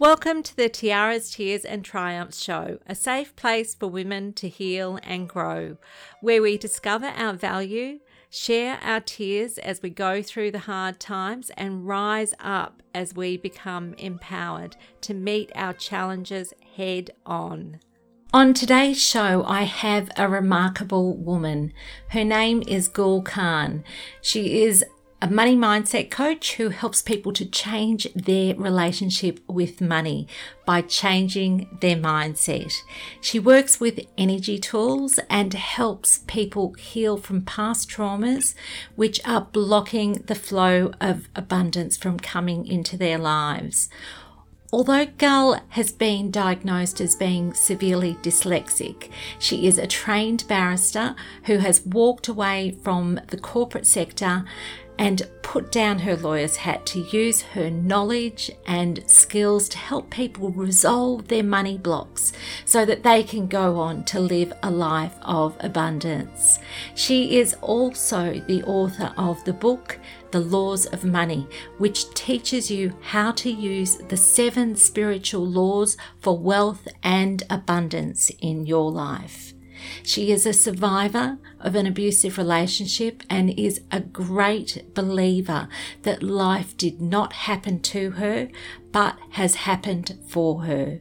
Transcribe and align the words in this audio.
Welcome 0.00 0.42
to 0.44 0.56
the 0.56 0.70
Tiaras, 0.70 1.30
Tears 1.30 1.62
and 1.66 1.84
Triumphs 1.84 2.40
show, 2.40 2.78
a 2.86 2.94
safe 2.94 3.36
place 3.36 3.74
for 3.74 3.86
women 3.86 4.32
to 4.32 4.48
heal 4.48 4.98
and 5.02 5.28
grow, 5.28 5.76
where 6.22 6.40
we 6.40 6.56
discover 6.56 7.08
our 7.08 7.34
value, 7.34 7.98
share 8.30 8.78
our 8.82 9.00
tears 9.00 9.58
as 9.58 9.82
we 9.82 9.90
go 9.90 10.22
through 10.22 10.52
the 10.52 10.60
hard 10.60 11.00
times, 11.00 11.50
and 11.50 11.86
rise 11.86 12.32
up 12.40 12.82
as 12.94 13.14
we 13.14 13.36
become 13.36 13.92
empowered 13.98 14.74
to 15.02 15.12
meet 15.12 15.52
our 15.54 15.74
challenges 15.74 16.54
head 16.76 17.10
on. 17.26 17.80
On 18.32 18.54
today's 18.54 19.02
show, 19.02 19.44
I 19.46 19.64
have 19.64 20.10
a 20.16 20.30
remarkable 20.30 21.14
woman. 21.14 21.74
Her 22.08 22.24
name 22.24 22.62
is 22.66 22.88
Gul 22.88 23.20
Khan. 23.20 23.84
She 24.22 24.62
is 24.62 24.82
a 25.22 25.28
money 25.30 25.54
mindset 25.54 26.10
coach 26.10 26.54
who 26.54 26.70
helps 26.70 27.02
people 27.02 27.32
to 27.34 27.44
change 27.44 28.08
their 28.14 28.54
relationship 28.54 29.38
with 29.46 29.80
money 29.80 30.26
by 30.64 30.80
changing 30.80 31.68
their 31.80 31.96
mindset. 31.96 32.72
She 33.20 33.38
works 33.38 33.78
with 33.78 34.06
energy 34.16 34.58
tools 34.58 35.20
and 35.28 35.52
helps 35.52 36.20
people 36.26 36.72
heal 36.74 37.18
from 37.18 37.42
past 37.42 37.90
traumas, 37.90 38.54
which 38.96 39.20
are 39.26 39.48
blocking 39.52 40.14
the 40.26 40.34
flow 40.34 40.92
of 41.00 41.28
abundance 41.36 41.98
from 41.98 42.18
coming 42.18 42.66
into 42.66 42.96
their 42.96 43.18
lives. 43.18 43.90
Although 44.72 45.06
Gul 45.18 45.60
has 45.70 45.90
been 45.90 46.30
diagnosed 46.30 47.00
as 47.00 47.16
being 47.16 47.52
severely 47.54 48.14
dyslexic, 48.22 49.10
she 49.40 49.66
is 49.66 49.78
a 49.78 49.86
trained 49.86 50.44
barrister 50.46 51.16
who 51.44 51.58
has 51.58 51.84
walked 51.84 52.28
away 52.28 52.78
from 52.82 53.20
the 53.28 53.38
corporate 53.38 53.86
sector 53.86 54.44
and 55.00 55.22
put 55.40 55.72
down 55.72 55.98
her 56.00 56.14
lawyer's 56.14 56.56
hat 56.56 56.84
to 56.84 57.00
use 57.00 57.40
her 57.40 57.70
knowledge 57.70 58.50
and 58.66 59.02
skills 59.06 59.66
to 59.66 59.78
help 59.78 60.10
people 60.10 60.50
resolve 60.50 61.26
their 61.28 61.42
money 61.42 61.78
blocks 61.78 62.34
so 62.66 62.84
that 62.84 63.02
they 63.02 63.22
can 63.22 63.46
go 63.46 63.78
on 63.78 64.04
to 64.04 64.20
live 64.20 64.52
a 64.62 64.70
life 64.70 65.14
of 65.22 65.56
abundance. 65.60 66.58
She 66.94 67.38
is 67.38 67.54
also 67.62 68.40
the 68.46 68.62
author 68.64 69.14
of 69.16 69.42
the 69.44 69.54
book 69.54 69.98
The 70.32 70.40
Laws 70.40 70.84
of 70.84 71.02
Money, 71.02 71.48
which 71.78 72.12
teaches 72.12 72.70
you 72.70 72.94
how 73.00 73.32
to 73.32 73.50
use 73.50 73.96
the 73.96 74.18
seven 74.18 74.76
spiritual 74.76 75.46
laws 75.46 75.96
for 76.18 76.36
wealth 76.36 76.86
and 77.02 77.42
abundance 77.48 78.30
in 78.42 78.66
your 78.66 78.92
life. 78.92 79.54
She 80.02 80.32
is 80.32 80.46
a 80.46 80.52
survivor 80.52 81.38
of 81.58 81.74
an 81.74 81.86
abusive 81.86 82.38
relationship 82.38 83.22
and 83.28 83.50
is 83.50 83.82
a 83.90 84.00
great 84.00 84.94
believer 84.94 85.68
that 86.02 86.22
life 86.22 86.76
did 86.76 87.00
not 87.00 87.32
happen 87.32 87.80
to 87.80 88.12
her 88.12 88.48
but 88.92 89.18
has 89.30 89.54
happened 89.56 90.18
for 90.28 90.64
her. 90.64 91.00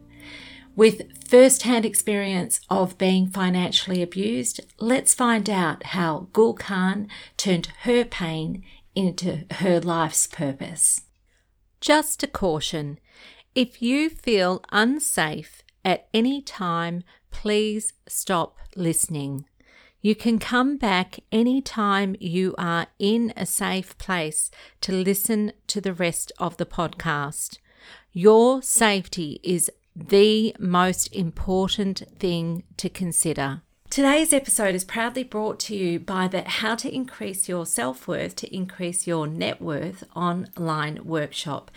With 0.76 1.28
first 1.28 1.64
hand 1.64 1.86
experience 1.86 2.62
of 2.70 2.98
being 2.98 3.28
financially 3.28 4.02
abused, 4.02 4.62
let's 4.80 5.14
find 5.14 5.50
out 5.50 5.84
how 5.88 6.30
Gul 6.32 6.54
Khan 6.54 7.08
turned 7.36 7.68
her 7.82 8.06
pain 8.06 8.64
into 8.96 9.46
her 9.52 9.80
life's 9.80 10.28
purpose. 10.28 11.02
Just 11.82 12.24
a 12.24 12.28
caution 12.28 13.00
if 13.56 13.82
you 13.82 14.10
feel 14.10 14.64
unsafe 14.72 15.64
at 15.84 16.08
any 16.14 16.42
time, 16.42 17.04
please 17.32 17.94
stop 18.08 18.58
listening. 18.76 19.46
You 20.02 20.16
can 20.16 20.40
come 20.40 20.78
back 20.78 21.20
anytime 21.32 22.16
you 22.20 22.56
are 22.58 22.88
in 23.00 23.34
a 23.36 23.46
safe 23.46 23.98
place 23.98 24.50
to 24.82 24.94
listen 24.94 25.52
to 25.68 25.82
the 25.82 25.94
rest 25.94 26.32
of 26.40 26.58
the 26.58 26.66
podcast. 26.66 27.58
Your 28.14 28.62
safety 28.62 29.42
is 29.44 29.70
the 29.96 30.56
most 30.58 31.14
important 31.14 32.04
thing 32.18 32.64
to 32.78 32.90
consider. 32.90 33.62
Today's 33.90 34.34
episode 34.34 34.76
is 34.76 34.84
proudly 34.84 35.24
brought 35.24 35.60
to 35.62 35.76
you 35.76 36.00
by 36.00 36.28
the 36.28 36.44
How 36.44 36.76
to 36.76 36.94
Increase 36.94 37.50
Your 37.50 37.66
Self 37.66 38.08
Worth 38.08 38.36
to 38.36 38.56
Increase 38.56 39.08
Your 39.08 39.26
Net 39.26 39.60
Worth 39.60 40.04
online 40.16 41.00
workshop. 41.04 41.72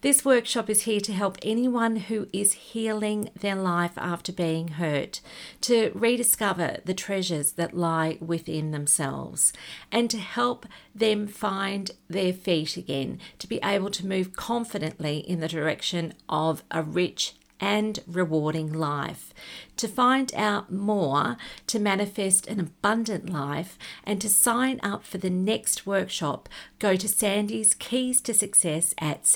This 0.00 0.24
workshop 0.24 0.70
is 0.70 0.82
here 0.82 1.00
to 1.00 1.12
help 1.12 1.38
anyone 1.42 1.96
who 1.96 2.28
is 2.32 2.52
healing 2.52 3.30
their 3.40 3.56
life 3.56 3.94
after 3.96 4.30
being 4.30 4.68
hurt 4.68 5.20
to 5.62 5.90
rediscover 5.92 6.76
the 6.84 6.94
treasures 6.94 7.54
that 7.54 7.76
lie 7.76 8.16
within 8.20 8.70
themselves 8.70 9.52
and 9.90 10.08
to 10.10 10.18
help 10.18 10.66
them 10.94 11.26
find 11.26 11.90
their 12.06 12.32
feet 12.32 12.76
again, 12.76 13.18
to 13.40 13.48
be 13.48 13.58
able 13.64 13.90
to 13.90 14.06
move 14.06 14.36
confidently 14.36 15.18
in 15.18 15.40
the 15.40 15.48
direction 15.48 16.14
of 16.28 16.62
a 16.70 16.84
rich 16.84 17.34
and 17.60 18.00
rewarding 18.06 18.72
life. 18.72 19.32
To 19.78 19.88
find 19.88 20.34
out 20.34 20.72
more, 20.72 21.36
to 21.66 21.78
manifest 21.78 22.46
an 22.46 22.60
abundant 22.60 23.30
life, 23.30 23.78
and 24.04 24.20
to 24.20 24.28
sign 24.28 24.80
up 24.82 25.04
for 25.04 25.18
the 25.18 25.30
next 25.30 25.86
workshop, 25.86 26.48
go 26.78 26.96
to 26.96 27.08
Sandy's 27.08 27.74
Keys 27.74 28.20
to 28.22 28.34
Success 28.34 28.94
at 28.98 29.26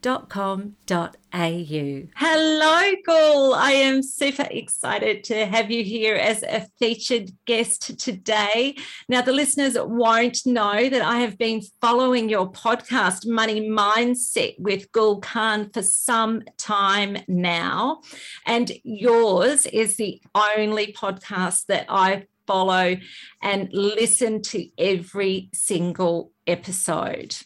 sandyj.com.au. 0.00 2.08
Hello, 2.16 2.92
Gul. 3.06 3.54
I 3.54 3.72
am 3.72 4.02
super 4.02 4.46
excited 4.50 5.24
to 5.24 5.46
have 5.46 5.70
you 5.70 5.84
here 5.84 6.16
as 6.16 6.42
a 6.42 6.66
featured 6.78 7.30
guest 7.46 7.98
today. 7.98 8.76
Now, 9.08 9.22
the 9.22 9.32
listeners 9.32 9.76
won't 9.78 10.44
know 10.46 10.88
that 10.88 11.02
I 11.02 11.18
have 11.18 11.38
been 11.38 11.62
following 11.80 12.28
your 12.28 12.50
podcast, 12.50 13.26
Money 13.26 13.68
Mindset, 13.68 14.58
with 14.58 14.90
Gul 14.92 15.20
Khan 15.20 15.70
for 15.72 15.82
some 15.82 16.42
time 16.58 17.18
now. 17.28 18.00
And 18.46 18.70
yours 18.84 19.66
is 19.66 19.96
the 19.96 20.20
only 20.34 20.92
podcast 20.92 21.66
that 21.66 21.86
I 21.88 22.26
follow 22.46 22.96
and 23.42 23.68
listen 23.72 24.42
to 24.42 24.66
every 24.76 25.50
single 25.52 26.32
episode. 26.50 27.36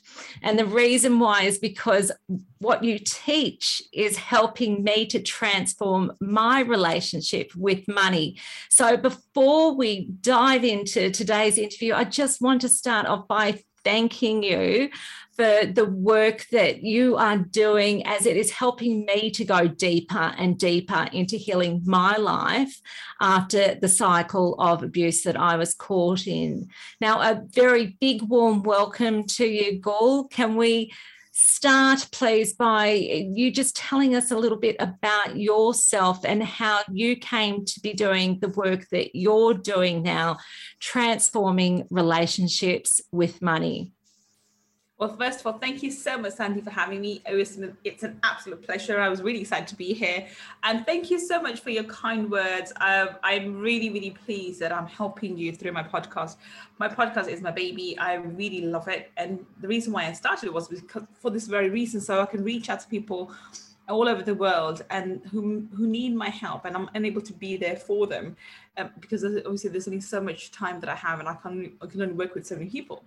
And 0.42 0.58
the 0.58 0.66
reason 0.66 1.18
why 1.18 1.42
is 1.42 1.58
because 1.58 2.10
what 2.58 2.82
you 2.82 2.98
teach 2.98 3.82
is 3.92 4.16
helping 4.16 4.82
me 4.82 5.06
to 5.06 5.20
transform 5.20 6.12
my 6.20 6.60
relationship 6.60 7.54
with 7.56 7.86
money. 7.86 8.38
So 8.70 8.96
before 8.96 9.74
we 9.74 10.10
dive 10.20 10.64
into 10.64 11.10
today's 11.10 11.58
interview, 11.58 11.94
I 11.94 12.04
just 12.04 12.40
want 12.40 12.60
to 12.62 12.68
start 12.68 13.06
off 13.06 13.28
by 13.28 13.62
thanking 13.84 14.42
you 14.42 14.90
for 15.36 15.66
the 15.66 15.84
work 15.84 16.46
that 16.52 16.82
you 16.82 17.16
are 17.16 17.38
doing 17.38 18.06
as 18.06 18.26
it 18.26 18.36
is 18.36 18.50
helping 18.50 19.04
me 19.04 19.30
to 19.32 19.44
go 19.44 19.66
deeper 19.66 20.32
and 20.38 20.58
deeper 20.58 21.08
into 21.12 21.36
healing 21.36 21.82
my 21.84 22.16
life 22.16 22.80
after 23.20 23.74
the 23.74 23.88
cycle 23.88 24.54
of 24.60 24.82
abuse 24.82 25.22
that 25.22 25.36
I 25.36 25.56
was 25.56 25.74
caught 25.74 26.26
in. 26.26 26.68
Now, 27.00 27.20
a 27.20 27.42
very 27.50 27.96
big 28.00 28.22
warm 28.22 28.62
welcome 28.62 29.26
to 29.28 29.46
you, 29.46 29.80
Gul. 29.80 30.28
Can 30.28 30.54
we 30.56 30.92
start, 31.32 32.06
please, 32.12 32.52
by 32.52 32.90
you 32.92 33.50
just 33.50 33.74
telling 33.74 34.14
us 34.14 34.30
a 34.30 34.38
little 34.38 34.58
bit 34.58 34.76
about 34.78 35.36
yourself 35.36 36.24
and 36.24 36.44
how 36.44 36.82
you 36.92 37.16
came 37.16 37.64
to 37.64 37.80
be 37.80 37.92
doing 37.92 38.38
the 38.38 38.50
work 38.50 38.88
that 38.90 39.16
you're 39.16 39.54
doing 39.54 40.04
now, 40.04 40.36
transforming 40.78 41.88
relationships 41.90 43.00
with 43.10 43.42
money? 43.42 43.93
Well, 44.96 45.16
first 45.16 45.40
of 45.40 45.46
all, 45.46 45.58
thank 45.58 45.82
you 45.82 45.90
so 45.90 46.16
much, 46.16 46.34
Sandy, 46.34 46.60
for 46.60 46.70
having 46.70 47.00
me. 47.00 47.20
It 47.28 47.34
was, 47.34 47.58
it's 47.82 48.04
an 48.04 48.20
absolute 48.22 48.62
pleasure. 48.62 49.00
I 49.00 49.08
was 49.08 49.22
really 49.22 49.40
excited 49.40 49.66
to 49.68 49.74
be 49.74 49.92
here. 49.92 50.28
And 50.62 50.86
thank 50.86 51.10
you 51.10 51.18
so 51.18 51.42
much 51.42 51.60
for 51.60 51.70
your 51.70 51.82
kind 51.84 52.30
words. 52.30 52.72
Um, 52.80 53.08
I'm 53.24 53.58
really, 53.58 53.90
really 53.90 54.10
pleased 54.10 54.60
that 54.60 54.70
I'm 54.70 54.86
helping 54.86 55.36
you 55.36 55.52
through 55.52 55.72
my 55.72 55.82
podcast. 55.82 56.36
My 56.78 56.88
podcast 56.88 57.26
is 57.26 57.42
my 57.42 57.50
baby. 57.50 57.98
I 57.98 58.14
really 58.14 58.60
love 58.60 58.86
it. 58.86 59.10
And 59.16 59.44
the 59.60 59.66
reason 59.66 59.92
why 59.92 60.06
I 60.06 60.12
started 60.12 60.46
it 60.46 60.52
was 60.52 60.68
because 60.68 61.02
for 61.20 61.30
this 61.30 61.48
very 61.48 61.70
reason, 61.70 62.00
so 62.00 62.20
I 62.20 62.26
can 62.26 62.44
reach 62.44 62.70
out 62.70 62.78
to 62.80 62.88
people 62.88 63.32
all 63.88 64.08
over 64.08 64.22
the 64.22 64.34
world 64.34 64.82
and 64.90 65.20
who 65.30 65.66
who 65.76 65.86
need 65.86 66.14
my 66.14 66.28
help 66.28 66.64
and 66.64 66.74
I'm 66.74 66.88
unable 66.94 67.20
to 67.20 67.32
be 67.32 67.56
there 67.56 67.76
for 67.76 68.06
them 68.06 68.36
um, 68.78 68.90
because 68.98 69.24
obviously 69.24 69.70
there's 69.70 69.86
only 69.86 70.00
so 70.00 70.20
much 70.20 70.50
time 70.50 70.80
that 70.80 70.88
I 70.88 70.94
have 70.94 71.20
and 71.20 71.28
I 71.28 71.34
can 71.34 71.72
I 71.82 71.86
can 71.86 72.00
only 72.00 72.14
work 72.14 72.34
with 72.34 72.46
so 72.46 72.56
many 72.56 72.70
people. 72.70 73.04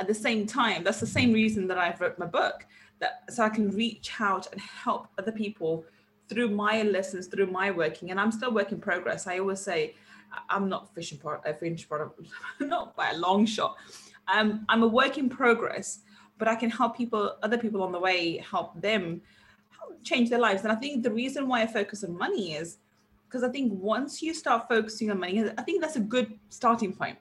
At 0.00 0.08
the 0.08 0.14
same 0.14 0.46
time, 0.46 0.84
that's 0.84 1.00
the 1.00 1.06
same 1.06 1.32
reason 1.32 1.68
that 1.68 1.78
I've 1.78 2.00
wrote 2.00 2.18
my 2.18 2.26
book 2.26 2.66
that 2.98 3.22
so 3.30 3.44
I 3.44 3.48
can 3.48 3.70
reach 3.70 4.10
out 4.20 4.50
and 4.52 4.60
help 4.60 5.08
other 5.18 5.32
people 5.32 5.84
through 6.28 6.48
my 6.48 6.82
lessons, 6.82 7.28
through 7.28 7.46
my 7.46 7.70
working, 7.70 8.10
and 8.10 8.20
I'm 8.20 8.32
still 8.32 8.52
work 8.52 8.72
in 8.72 8.80
progress. 8.80 9.26
I 9.26 9.38
always 9.38 9.60
say 9.60 9.94
I'm 10.50 10.68
not 10.68 10.92
fishing 10.94 11.18
for 11.18 11.40
a 11.44 11.54
finished 11.54 11.88
product, 11.88 12.20
not 12.60 12.96
by 12.96 13.10
a 13.10 13.16
long 13.16 13.46
shot. 13.46 13.76
Um, 14.28 14.66
I'm 14.68 14.82
a 14.82 14.88
work 14.88 15.18
in 15.18 15.28
progress, 15.28 16.00
but 16.36 16.48
I 16.48 16.56
can 16.56 16.68
help 16.68 16.96
people, 16.96 17.36
other 17.42 17.58
people 17.58 17.82
on 17.82 17.92
the 17.92 18.00
way, 18.00 18.38
help 18.38 18.80
them 18.80 19.22
change 20.02 20.30
their 20.30 20.38
lives. 20.38 20.62
And 20.62 20.72
I 20.72 20.76
think 20.76 21.02
the 21.02 21.10
reason 21.10 21.48
why 21.48 21.62
I 21.62 21.66
focus 21.66 22.04
on 22.04 22.16
money 22.16 22.54
is 22.54 22.78
because 23.28 23.42
I 23.42 23.48
think 23.48 23.72
once 23.74 24.22
you 24.22 24.32
start 24.34 24.68
focusing 24.68 25.10
on 25.10 25.20
money, 25.20 25.50
I 25.58 25.62
think 25.62 25.82
that's 25.82 25.96
a 25.96 26.00
good 26.00 26.38
starting 26.48 26.92
point. 26.92 27.18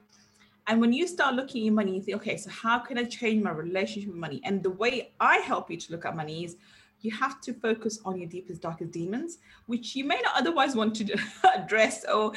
And 0.68 0.82
when 0.82 0.94
you 0.94 1.08
start 1.08 1.36
looking 1.36 1.68
at 1.68 1.74
money, 1.74 1.96
you 1.96 2.02
think, 2.02 2.18
okay, 2.18 2.38
so 2.38 2.50
how 2.50 2.80
can 2.80 2.98
I 2.98 3.04
change 3.04 3.44
my 3.44 3.52
relationship 3.52 4.10
with 4.10 4.18
money? 4.18 4.42
And 4.44 4.64
the 4.64 4.72
way 4.72 5.12
I 5.20 5.38
help 5.38 5.70
you 5.70 5.78
to 5.78 5.92
look 5.92 6.06
at 6.06 6.16
money 6.16 6.44
is 6.44 6.58
you 7.02 7.12
have 7.12 7.40
to 7.42 7.54
focus 7.54 8.00
on 8.04 8.18
your 8.18 8.28
deepest, 8.28 8.62
darkest 8.62 8.92
demons, 8.92 9.38
which 9.68 9.96
you 9.96 10.06
may 10.06 10.20
not 10.24 10.34
otherwise 10.36 10.76
want 10.76 10.96
to 10.96 11.18
address 11.56 12.04
or, 12.06 12.34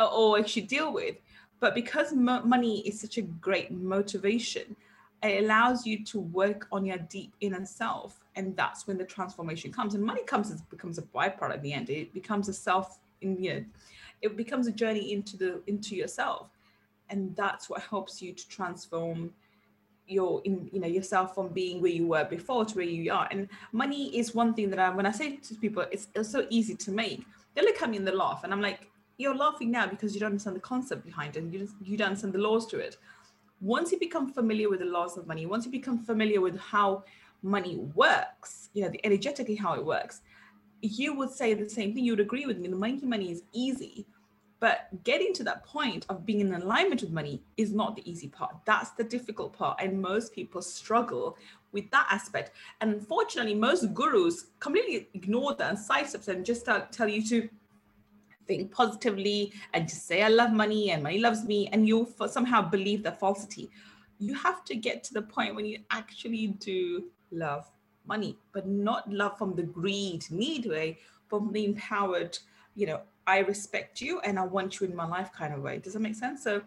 or 0.00 0.38
actually 0.38 0.62
deal 0.62 0.92
with. 0.92 1.16
But 1.60 1.74
because 1.74 2.12
mo- 2.12 2.42
money 2.42 2.80
is 2.80 3.00
such 3.00 3.18
a 3.18 3.22
great 3.22 3.70
motivation, 3.70 4.74
it 5.22 5.44
allows 5.44 5.86
you 5.86 6.04
to 6.04 6.20
work 6.20 6.66
on 6.72 6.84
your 6.84 6.98
deep 6.98 7.34
inner 7.40 7.64
self. 7.64 8.24
And 8.36 8.56
that's 8.56 8.86
when 8.86 8.96
the 8.96 9.04
transformation 9.04 9.72
comes. 9.72 9.94
And 9.94 10.02
money 10.02 10.24
comes 10.24 10.50
as 10.50 10.62
becomes 10.62 10.98
a 10.98 11.02
byproduct 11.02 11.52
at 11.52 11.62
the 11.62 11.72
end. 11.72 11.90
It 11.90 12.14
becomes 12.14 12.48
a 12.48 12.52
self 12.52 13.00
in 13.20 13.42
you 13.42 13.54
know, 13.54 13.64
it 14.22 14.36
becomes 14.36 14.66
a 14.66 14.72
journey 14.72 15.12
into 15.12 15.36
the 15.36 15.62
into 15.66 15.94
yourself. 15.94 16.48
And 17.10 17.34
that's 17.36 17.68
what 17.68 17.82
helps 17.82 18.22
you 18.22 18.32
to 18.32 18.48
transform 18.48 19.32
your 20.10 20.42
in 20.44 20.68
you 20.72 20.80
know 20.80 20.88
yourself 20.88 21.34
from 21.34 21.48
being 21.48 21.80
where 21.80 21.90
you 21.90 22.06
were 22.06 22.24
before 22.24 22.64
to 22.64 22.74
where 22.76 22.84
you 22.84 23.12
are 23.12 23.28
and 23.30 23.48
money 23.72 24.16
is 24.18 24.34
one 24.34 24.52
thing 24.52 24.68
that 24.68 24.78
i 24.78 24.90
when 24.90 25.06
i 25.06 25.10
say 25.10 25.36
to 25.36 25.54
people 25.54 25.84
it's, 25.92 26.08
it's 26.14 26.30
so 26.30 26.46
easy 26.50 26.74
to 26.74 26.90
make 26.90 27.24
they 27.54 27.62
look 27.62 27.80
at 27.80 27.88
me 27.88 27.96
and 27.96 28.06
they 28.06 28.12
laugh 28.12 28.42
and 28.42 28.52
i'm 28.52 28.60
like 28.60 28.90
you're 29.18 29.36
laughing 29.36 29.70
now 29.70 29.86
because 29.86 30.12
you 30.12 30.20
don't 30.20 30.30
understand 30.30 30.56
the 30.56 30.60
concept 30.60 31.04
behind 31.04 31.36
it 31.36 31.44
you, 31.44 31.60
just, 31.60 31.74
you 31.82 31.96
don't 31.96 32.08
understand 32.08 32.32
the 32.32 32.38
laws 32.38 32.66
to 32.66 32.78
it 32.78 32.96
once 33.60 33.92
you 33.92 33.98
become 33.98 34.32
familiar 34.32 34.68
with 34.68 34.80
the 34.80 34.86
laws 34.86 35.16
of 35.16 35.26
money 35.26 35.46
once 35.46 35.64
you 35.64 35.70
become 35.70 35.98
familiar 35.98 36.40
with 36.40 36.58
how 36.58 37.04
money 37.42 37.76
works 37.94 38.70
you 38.74 38.82
know 38.82 38.88
the 38.88 39.04
energetically 39.04 39.54
how 39.54 39.74
it 39.74 39.84
works 39.84 40.22
you 40.82 41.14
would 41.14 41.30
say 41.30 41.52
the 41.52 41.68
same 41.68 41.94
thing 41.94 42.04
you 42.04 42.12
would 42.12 42.20
agree 42.20 42.46
with 42.46 42.58
me 42.58 42.68
the 42.68 42.76
making 42.76 43.08
money 43.08 43.30
is 43.30 43.42
easy 43.52 44.06
but 44.60 44.88
getting 45.04 45.32
to 45.34 45.44
that 45.44 45.64
point 45.64 46.04
of 46.10 46.26
being 46.26 46.40
in 46.40 46.52
alignment 46.52 47.00
with 47.00 47.10
money 47.10 47.42
is 47.56 47.72
not 47.72 47.96
the 47.96 48.08
easy 48.08 48.28
part. 48.28 48.54
That's 48.66 48.90
the 48.90 49.04
difficult 49.04 49.54
part. 49.54 49.80
And 49.80 50.00
most 50.00 50.34
people 50.34 50.60
struggle 50.60 51.38
with 51.72 51.90
that 51.92 52.06
aspect. 52.10 52.52
And 52.82 52.92
unfortunately, 52.92 53.54
most 53.54 53.94
gurus 53.94 54.48
completely 54.60 55.08
ignore 55.14 55.54
that 55.54 55.70
and 55.70 55.78
sidestep 55.78 56.28
and 56.28 56.44
just 56.44 56.66
tell, 56.66 56.86
tell 56.92 57.08
you 57.08 57.26
to 57.28 57.48
think 58.50 58.72
positively 58.72 59.52
and 59.74 59.88
just 59.88 60.06
say, 60.06 60.22
I 60.22 60.28
love 60.28 60.52
money 60.52 60.90
and 60.90 61.02
money 61.02 61.18
loves 61.18 61.44
me. 61.44 61.68
And 61.72 61.86
you'll 61.86 62.10
somehow 62.28 62.60
believe 62.62 63.02
the 63.02 63.12
falsity. 63.12 63.70
You 64.18 64.34
have 64.34 64.64
to 64.64 64.74
get 64.74 65.04
to 65.04 65.14
the 65.14 65.22
point 65.22 65.54
when 65.54 65.66
you 65.66 65.78
actually 65.90 66.48
do 66.48 67.04
love 67.30 67.70
money, 68.06 68.36
but 68.52 68.66
not 68.66 69.10
love 69.10 69.38
from 69.38 69.54
the 69.54 69.62
greed, 69.62 70.24
need 70.30 70.66
way, 70.66 70.98
from 71.28 71.52
the 71.52 71.64
empowered, 71.64 72.36
you 72.74 72.86
know, 72.86 73.00
I 73.26 73.38
respect 73.38 74.00
you 74.00 74.20
and 74.20 74.38
I 74.38 74.44
want 74.44 74.80
you 74.80 74.86
in 74.88 74.96
my 74.96 75.06
life 75.06 75.30
kind 75.32 75.54
of 75.54 75.62
way. 75.62 75.78
Does 75.78 75.92
that 75.92 76.00
make 76.00 76.16
sense? 76.16 76.42
So 76.42 76.60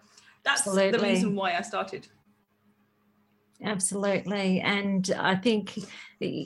that's 0.44 0.66
Absolutely. 0.66 0.98
the 0.98 1.04
reason 1.04 1.36
why 1.36 1.58
I 1.58 1.62
started. 1.62 2.08
Absolutely. 3.64 4.60
And 4.60 5.10
I 5.18 5.36
think 5.36 5.80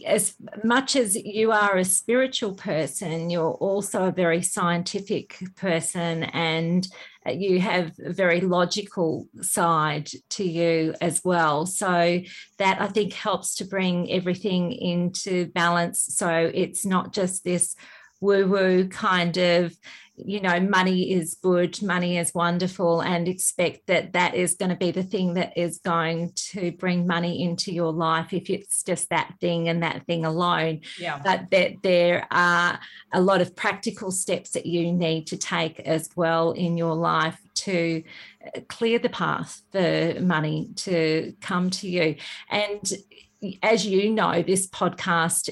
as 0.06 0.36
much 0.64 0.96
as 0.96 1.16
you 1.16 1.52
are 1.52 1.78
a 1.78 1.84
spiritual 1.84 2.54
person, 2.54 3.32
you're 3.32 3.54
also 3.54 4.06
a 4.06 4.12
very 4.12 4.44
scientific 4.44 5.36
person 5.56 6.24
and 6.26 6.88
you 7.28 7.60
have 7.60 7.92
a 8.06 8.14
very 8.14 8.42
logical 8.42 9.28
side 9.42 10.10
to 10.30 10.44
you 10.44 10.94
as 11.02 11.22
well. 11.24 11.66
So 11.66 12.22
that 12.60 12.82
I 12.82 12.88
think 12.88 13.14
helps 13.14 13.56
to 13.56 13.66
bring 13.66 14.12
everything 14.12 14.72
into 14.72 15.48
balance. 15.48 16.06
So 16.18 16.52
it's 16.54 16.86
not 16.86 17.14
just 17.14 17.44
this 17.44 17.76
woo 18.22 18.48
woo 18.48 18.88
kind 18.88 19.38
of 19.38 19.76
you 20.18 20.42
know 20.42 20.60
money 20.60 21.12
is 21.12 21.38
good 21.42 21.82
money 21.84 22.18
is 22.18 22.34
wonderful 22.34 23.02
and 23.02 23.28
expect 23.28 23.86
that 23.88 24.14
that 24.14 24.34
is 24.34 24.56
going 24.56 24.70
to 24.70 24.76
be 24.76 24.90
the 24.90 25.04
thing 25.04 25.36
that 25.36 25.56
is 25.56 25.78
going 25.78 26.32
to 26.34 26.72
bring 26.74 27.06
money 27.06 27.44
into 27.44 27.72
your 27.72 27.92
life 27.92 28.34
if 28.34 28.50
it's 28.50 28.82
just 28.84 29.10
that 29.10 29.34
thing 29.40 29.70
and 29.70 29.84
that 29.84 30.06
thing 30.06 30.26
alone. 30.26 30.82
Yeah. 31.00 31.22
But 31.24 31.52
that 31.52 31.76
there 31.84 32.28
are 32.32 32.80
a 33.14 33.22
lot 33.22 33.42
of 33.42 33.56
practical 33.56 34.12
steps 34.12 34.52
that 34.52 34.66
you 34.66 34.92
need 34.92 35.28
to 35.28 35.38
take 35.38 35.80
as 35.82 36.10
well 36.16 36.52
in 36.52 36.78
your 36.78 36.96
life 36.96 37.40
to 37.54 38.04
uh, 38.46 38.60
clear 38.68 39.00
the 39.00 39.10
path 39.10 39.62
for 39.72 40.16
money 40.20 40.70
to 40.78 41.34
come 41.42 41.70
to 41.70 41.88
you. 41.88 42.16
And 42.50 42.92
as 43.62 43.86
you 43.86 44.10
know, 44.10 44.42
this 44.42 44.68
podcast 44.68 45.50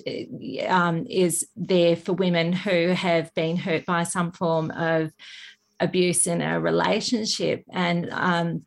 um, 0.70 1.06
is 1.10 1.48
there 1.56 1.96
for 1.96 2.14
women 2.14 2.54
who 2.54 2.90
have 2.90 3.34
been 3.36 3.58
hurt 3.58 3.86
by 3.86 4.04
some 4.04 4.32
form 4.32 4.72
of 4.72 5.12
abuse 5.80 6.28
in 6.28 6.42
a 6.42 6.60
relationship. 6.60 7.64
And 7.72 8.10
um, 8.12 8.66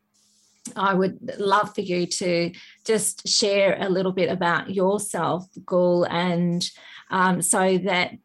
I 0.76 0.94
would 0.94 1.18
love 1.38 1.74
for 1.74 1.80
you 1.80 2.06
to 2.06 2.52
just 2.84 3.26
share 3.26 3.76
a 3.80 3.88
little 3.88 4.12
bit 4.12 4.30
about 4.30 4.70
yourself, 4.70 5.46
Gul, 5.64 6.04
and 6.04 6.68
um, 7.10 7.42
so 7.42 7.78
that 7.78 8.18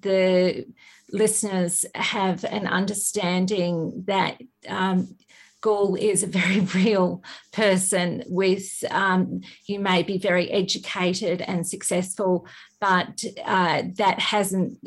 the 0.00 0.66
listeners 1.12 1.86
have 1.94 2.44
an 2.44 2.66
understanding 2.66 4.04
that 4.06 4.40
um, 4.68 5.16
Gul 5.64 5.94
is 5.94 6.22
a 6.22 6.26
very 6.26 6.60
real 6.74 7.22
person 7.50 8.22
with, 8.26 8.84
um, 8.90 9.40
you 9.66 9.80
may 9.80 10.02
be 10.02 10.18
very 10.18 10.50
educated 10.50 11.40
and 11.40 11.66
successful, 11.66 12.46
but 12.82 13.24
uh, 13.42 13.84
that 13.94 14.18
hasn't 14.20 14.78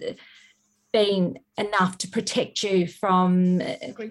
been 0.93 1.39
enough 1.57 1.97
to 1.97 2.07
protect 2.07 2.61
you 2.61 2.87
from 2.87 3.59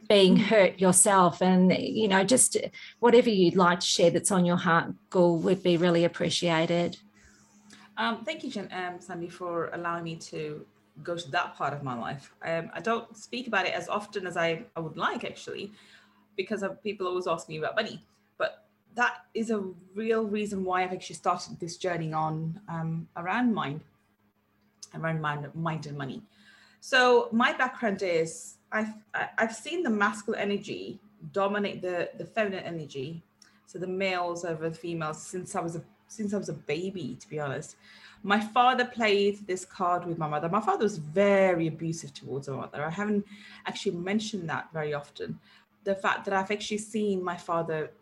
being 0.09 0.37
hurt 0.37 0.81
yourself. 0.81 1.41
And, 1.41 1.73
you 1.73 2.09
know, 2.09 2.25
just 2.25 2.57
whatever 2.99 3.31
you'd 3.31 3.55
like 3.55 3.79
to 3.79 3.87
share 3.87 4.11
that's 4.11 4.33
on 4.33 4.45
your 4.45 4.57
heart, 4.57 4.93
Gul, 5.09 5.39
would 5.39 5.63
be 5.63 5.77
really 5.77 6.05
appreciated. 6.05 6.97
Um, 7.97 8.25
thank 8.25 8.43
you, 8.43 8.51
Jen, 8.51 8.69
um, 8.73 9.01
Sandy, 9.01 9.29
for 9.29 9.71
allowing 9.73 10.03
me 10.03 10.17
to 10.17 10.67
go 11.05 11.17
to 11.17 11.31
that 11.31 11.55
part 11.55 11.73
of 11.73 11.85
my 11.85 11.97
life. 11.97 12.33
Um, 12.45 12.71
I 12.75 12.81
don't 12.81 13.17
speak 13.17 13.47
about 13.47 13.67
it 13.67 13.75
as 13.75 13.89
often 13.89 14.27
as 14.27 14.37
I, 14.37 14.65
I 14.75 14.81
would 14.81 14.97
like, 14.97 15.25
actually 15.25 15.71
because 16.37 16.63
of 16.63 16.83
people 16.83 17.07
always 17.07 17.27
ask 17.27 17.49
me 17.49 17.59
about 17.59 17.77
money. 17.77 18.03
But 18.39 18.67
that 18.95 19.25
is 19.35 19.51
a 19.51 19.63
real 19.95 20.25
reason 20.25 20.65
why 20.65 20.83
I've 20.83 20.93
actually 20.93 21.17
started 21.17 21.59
this 21.61 21.77
journey 21.77 22.13
on 22.13 22.61
um, 22.69 23.09
around 23.17 23.55
mind, 23.55 23.81
around 24.95 25.21
mind, 25.21 25.49
mind 25.55 25.87
and 25.87 25.97
money. 25.97 26.23
So 26.81 27.29
my 27.33 27.53
background 27.53 28.03
is 28.03 28.57
I've 28.73 28.95
I've 29.39 29.55
seen 29.55 29.83
the 29.83 29.91
masculine 29.91 30.41
energy 30.41 31.01
dominate 31.33 31.83
the 31.83 32.11
the 32.19 32.25
feminine 32.25 32.65
energy, 32.65 33.23
so 33.67 33.79
the 33.79 33.87
males 33.87 34.45
over 34.45 34.69
the 34.69 34.75
females 34.75 35.23
since 35.23 35.55
I 35.55 35.61
was 35.61 35.77
a 35.77 35.83
since 36.09 36.33
I 36.35 36.39
was 36.39 36.49
a 36.49 36.55
baby, 36.55 37.17
to 37.21 37.29
be 37.29 37.41
honest. 37.41 37.77
My 38.23 38.41
father 38.41 38.85
played 38.85 39.47
this 39.47 39.65
card 39.65 40.05
with 40.05 40.19
my 40.19 40.27
mother. 40.29 40.49
My 40.49 40.61
father 40.61 40.85
was 40.85 40.99
very 40.99 41.67
abusive 41.69 42.13
towards 42.15 42.49
my 42.49 42.57
mother. 42.57 42.85
I 42.85 42.91
haven't 42.91 43.25
actually 43.67 43.97
mentioned 43.97 44.49
that 44.49 44.69
very 44.73 44.95
often, 44.95 45.39
the 45.87 45.95
fact 45.95 46.25
that 46.25 46.35
I've 46.35 46.51
actually 46.51 46.79
seen 46.79 47.23
my 47.23 47.37
father 47.37 47.93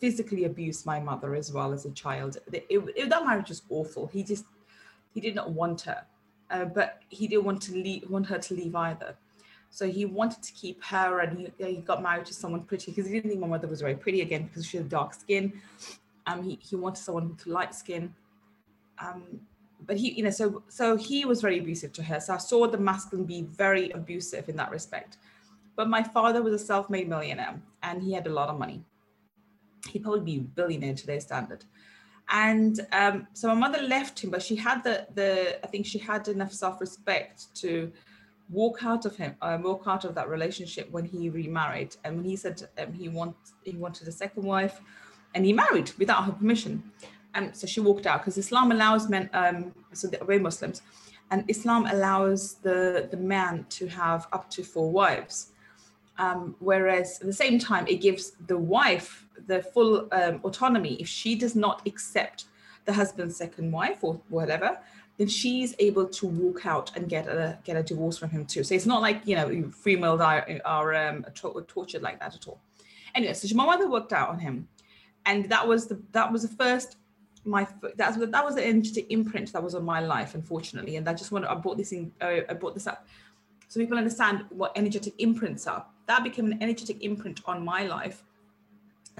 physically 0.00 0.44
abuse 0.44 0.86
my 0.86 0.98
mother 0.98 1.34
as 1.34 1.52
well 1.52 1.72
as 1.72 1.84
a 1.84 1.90
child. 1.90 2.38
It, 2.50 2.66
it, 2.70 3.10
that 3.10 3.26
marriage 3.26 3.50
was 3.50 3.62
awful. 3.68 4.06
He 4.06 4.24
just 4.24 4.46
he 5.14 5.20
did 5.20 5.34
not 5.34 5.50
want 5.50 5.82
her, 5.82 6.00
uh, 6.50 6.64
but 6.64 7.02
he 7.10 7.28
didn't 7.28 7.44
want 7.44 7.60
to 7.62 7.72
leave, 7.72 8.08
want 8.08 8.26
her 8.26 8.38
to 8.38 8.54
leave 8.54 8.74
either. 8.74 9.14
So 9.68 9.86
he 9.86 10.04
wanted 10.06 10.42
to 10.42 10.52
keep 10.54 10.82
her, 10.84 11.20
and 11.20 11.38
he, 11.38 11.64
he 11.64 11.76
got 11.76 12.02
married 12.02 12.26
to 12.26 12.34
someone 12.34 12.62
pretty 12.62 12.90
because 12.90 13.06
he 13.06 13.12
didn't 13.12 13.28
think 13.30 13.40
my 13.40 13.46
mother 13.46 13.68
was 13.68 13.82
very 13.82 13.94
pretty 13.94 14.22
again 14.22 14.44
because 14.46 14.64
she 14.66 14.78
had 14.78 14.88
dark 14.88 15.12
skin. 15.12 15.52
Um, 16.26 16.42
he 16.42 16.58
he 16.62 16.74
wanted 16.74 17.02
someone 17.02 17.28
with 17.28 17.46
light 17.46 17.74
skin. 17.74 18.14
Um, 18.98 19.40
but 19.86 19.96
he, 19.96 20.12
you 20.12 20.24
know, 20.24 20.30
so 20.30 20.62
so 20.68 20.96
he 20.96 21.26
was 21.26 21.42
very 21.42 21.58
abusive 21.58 21.92
to 21.94 22.02
her. 22.02 22.18
So 22.18 22.32
I 22.32 22.38
saw 22.38 22.66
the 22.66 22.78
masculine 22.78 23.26
be 23.26 23.42
very 23.42 23.90
abusive 23.90 24.48
in 24.48 24.56
that 24.56 24.70
respect. 24.70 25.18
But 25.80 25.88
my 25.88 26.02
father 26.02 26.42
was 26.42 26.52
a 26.52 26.64
self-made 26.72 27.08
millionaire 27.08 27.54
and 27.82 28.02
he 28.02 28.12
had 28.12 28.26
a 28.26 28.34
lot 28.38 28.50
of 28.50 28.58
money. 28.58 28.84
He'd 29.88 30.02
probably 30.02 30.26
be 30.32 30.36
a 30.36 30.46
billionaire 30.58 30.92
today's 30.92 31.24
standard. 31.24 31.64
And 32.28 32.74
um, 32.92 33.26
so 33.32 33.48
my 33.48 33.54
mother 33.54 33.82
left 33.96 34.20
him, 34.22 34.28
but 34.34 34.42
she 34.42 34.56
had 34.56 34.84
the 34.84 35.06
the 35.14 35.30
I 35.64 35.66
think 35.70 35.86
she 35.86 35.98
had 36.10 36.28
enough 36.28 36.52
self-respect 36.52 37.36
to 37.62 37.70
walk 38.50 38.76
out 38.90 39.06
of 39.06 39.16
him, 39.16 39.32
uh, 39.40 39.56
walk 39.68 39.84
out 39.92 40.04
of 40.04 40.14
that 40.16 40.28
relationship 40.28 40.86
when 40.90 41.06
he 41.06 41.30
remarried. 41.30 41.92
And 42.04 42.10
when 42.16 42.26
he 42.26 42.36
said 42.36 42.56
um, 42.80 42.92
he 42.92 43.06
want 43.08 43.36
he 43.64 43.74
wanted 43.84 44.06
a 44.06 44.12
second 44.12 44.42
wife, 44.54 44.76
and 45.34 45.46
he 45.46 45.52
married 45.64 45.88
without 46.02 46.22
her 46.26 46.32
permission. 46.40 46.72
And 47.36 47.56
so 47.58 47.66
she 47.66 47.80
walked 47.80 48.06
out 48.10 48.18
because 48.20 48.36
Islam 48.36 48.70
allows 48.70 49.08
men, 49.08 49.30
um, 49.32 49.58
so 49.94 50.10
we're 50.28 50.40
Muslims, 50.50 50.82
and 51.30 51.38
Islam 51.54 51.82
allows 51.86 52.40
the 52.66 53.08
the 53.10 53.20
man 53.36 53.54
to 53.78 53.84
have 54.00 54.28
up 54.36 54.44
to 54.50 54.62
four 54.62 54.90
wives. 55.02 55.52
Um, 56.20 56.54
whereas 56.58 57.18
at 57.20 57.26
the 57.26 57.32
same 57.32 57.58
time, 57.58 57.86
it 57.88 58.02
gives 58.02 58.32
the 58.46 58.58
wife 58.58 59.26
the 59.46 59.62
full 59.62 60.06
um, 60.12 60.40
autonomy. 60.44 60.94
If 61.00 61.08
she 61.08 61.34
does 61.34 61.56
not 61.56 61.80
accept 61.86 62.44
the 62.84 62.92
husband's 62.92 63.36
second 63.36 63.72
wife 63.72 64.04
or 64.04 64.20
whatever, 64.28 64.78
then 65.16 65.28
she's 65.28 65.74
able 65.78 66.06
to 66.06 66.26
walk 66.26 66.66
out 66.66 66.94
and 66.94 67.08
get 67.08 67.26
a 67.26 67.58
get 67.64 67.78
a 67.78 67.82
divorce 67.82 68.18
from 68.18 68.28
him 68.28 68.44
too. 68.44 68.62
So 68.62 68.74
it's 68.74 68.84
not 68.84 69.00
like 69.00 69.22
you 69.24 69.34
know 69.34 69.70
females 69.70 70.20
are 70.20 70.46
are 70.66 70.94
um, 70.94 71.24
tortured 71.66 72.02
like 72.02 72.20
that 72.20 72.34
at 72.34 72.46
all. 72.46 72.60
Anyway, 73.14 73.32
so 73.32 73.56
my 73.56 73.64
mother 73.64 73.88
worked 73.88 74.12
out 74.12 74.28
on 74.28 74.38
him, 74.38 74.68
and 75.24 75.48
that 75.48 75.66
was 75.66 75.86
the 75.86 75.98
that 76.12 76.30
was 76.30 76.42
the 76.42 76.54
first 76.54 76.96
my 77.46 77.66
that's 77.96 78.18
that 78.18 78.44
was 78.44 78.56
the 78.56 78.66
energetic 78.66 79.06
imprint 79.08 79.54
that 79.54 79.62
was 79.62 79.74
on 79.74 79.86
my 79.86 80.00
life, 80.00 80.34
unfortunately, 80.34 80.96
and 80.96 81.08
I 81.08 81.14
just 81.14 81.32
want 81.32 81.46
I 81.46 81.54
brought 81.54 81.78
this 81.78 81.92
in. 81.92 82.12
Uh, 82.20 82.40
I 82.46 82.52
brought 82.52 82.74
this 82.74 82.86
up 82.86 83.06
so 83.70 83.78
people 83.78 83.96
understand 83.96 84.46
what 84.48 84.72
energetic 84.74 85.14
imprints 85.18 85.68
are. 85.68 85.86
That 86.10 86.24
became 86.24 86.46
an 86.50 86.58
energetic 86.60 86.98
imprint 87.04 87.40
on 87.44 87.64
my 87.64 87.82
life, 87.86 88.24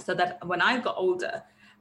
so 0.05 0.13
that 0.15 0.45
when 0.51 0.61
I 0.61 0.73
got 0.81 0.97
older, 0.99 1.35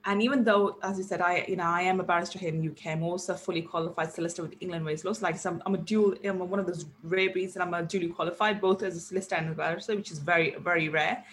and 0.05 0.21
even 0.21 0.43
though, 0.43 0.77
as 0.83 0.99
you 0.99 1.03
said, 1.03 1.19
I 1.19 1.45
you 1.47 1.55
know 1.55 1.69
I 1.79 1.81
am 1.91 1.99
a 1.99 2.03
barrister 2.03 2.37
here 2.37 2.49
in 2.49 2.61
the 2.61 2.69
UK, 2.69 2.81
I'm 2.93 3.01
also 3.01 3.33
fully 3.33 3.63
qualified 3.63 4.11
solicitor 4.13 4.43
with 4.43 4.53
England 4.59 4.85
Wales 4.85 5.03
Laws. 5.03 5.23
Like 5.23 5.43
I'm, 5.45 5.63
I'm 5.65 5.73
a 5.73 5.79
dual, 5.79 6.13
I'm 6.23 6.37
one 6.47 6.59
of 6.59 6.67
those 6.67 6.85
rare 7.01 7.31
breeds, 7.31 7.55
and 7.55 7.63
I'm 7.63 7.73
a 7.73 7.81
duly 7.81 8.09
qualified 8.09 8.61
both 8.61 8.83
as 8.83 8.95
a 8.95 8.99
solicitor 8.99 9.35
and 9.35 9.49
a 9.49 9.55
barrister, 9.55 9.95
which 9.95 10.11
is 10.11 10.19
very 10.19 10.55
very 10.69 10.89
rare. 10.89 11.23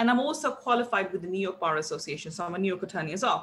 And 0.00 0.10
I'm 0.10 0.18
also 0.18 0.50
qualified 0.50 1.12
with 1.12 1.22
the 1.22 1.28
New 1.28 1.42
York 1.48 1.60
Bar 1.60 1.76
Association, 1.76 2.32
so 2.32 2.44
I'm 2.44 2.56
a 2.56 2.58
New 2.58 2.72
York 2.74 2.82
attorney 2.82 3.12
as 3.12 3.22
well. 3.22 3.40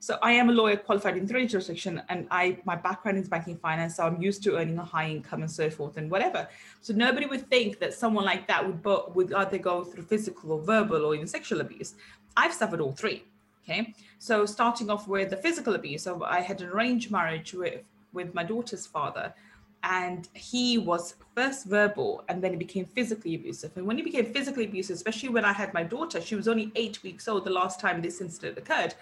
So 0.00 0.16
I 0.22 0.32
am 0.32 0.48
a 0.48 0.52
lawyer 0.52 0.76
qualified 0.76 1.16
in 1.16 1.26
three 1.26 1.46
jurisdictions, 1.46 2.00
and 2.08 2.28
I 2.30 2.58
my 2.64 2.76
background 2.76 3.18
is 3.18 3.28
banking 3.28 3.56
finance, 3.56 3.96
so 3.96 4.06
I'm 4.06 4.22
used 4.22 4.42
to 4.44 4.56
earning 4.56 4.78
a 4.78 4.84
high 4.84 5.08
income 5.08 5.42
and 5.42 5.50
so 5.50 5.68
forth 5.70 5.96
and 5.96 6.10
whatever. 6.10 6.48
So 6.80 6.94
nobody 6.94 7.26
would 7.26 7.48
think 7.50 7.80
that 7.80 7.94
someone 7.94 8.24
like 8.24 8.46
that 8.46 8.64
would 8.64 8.82
bo- 8.82 9.10
would 9.14 9.32
either 9.32 9.58
go 9.58 9.84
through 9.84 10.04
physical 10.04 10.52
or 10.52 10.60
verbal 10.62 11.04
or 11.04 11.14
even 11.14 11.26
sexual 11.26 11.60
abuse. 11.60 11.94
I've 12.36 12.52
suffered 12.52 12.80
all 12.80 12.92
three. 12.92 13.24
Okay, 13.64 13.92
so 14.18 14.46
starting 14.46 14.88
off 14.88 15.08
with 15.08 15.30
the 15.30 15.36
physical 15.36 15.74
abuse, 15.74 16.04
so 16.04 16.22
I 16.24 16.40
had 16.40 16.60
an 16.60 16.68
arranged 16.68 17.10
marriage 17.10 17.52
with 17.52 17.82
with 18.12 18.34
my 18.34 18.44
daughter's 18.44 18.86
father, 18.86 19.34
and 19.82 20.28
he 20.32 20.78
was 20.78 21.16
first 21.34 21.66
verbal 21.66 22.24
and 22.28 22.42
then 22.42 22.52
he 22.52 22.56
became 22.56 22.84
physically 22.84 23.34
abusive. 23.34 23.76
And 23.76 23.86
when 23.86 23.96
he 23.96 24.02
became 24.02 24.26
physically 24.26 24.64
abusive, 24.64 24.96
especially 24.96 25.28
when 25.28 25.44
I 25.44 25.52
had 25.52 25.72
my 25.74 25.82
daughter, 25.82 26.20
she 26.20 26.34
was 26.34 26.48
only 26.48 26.72
eight 26.74 27.02
weeks 27.02 27.28
old 27.28 27.44
the 27.44 27.50
last 27.50 27.78
time 27.80 28.00
this 28.00 28.20
incident 28.20 28.58
occurred 28.58 28.94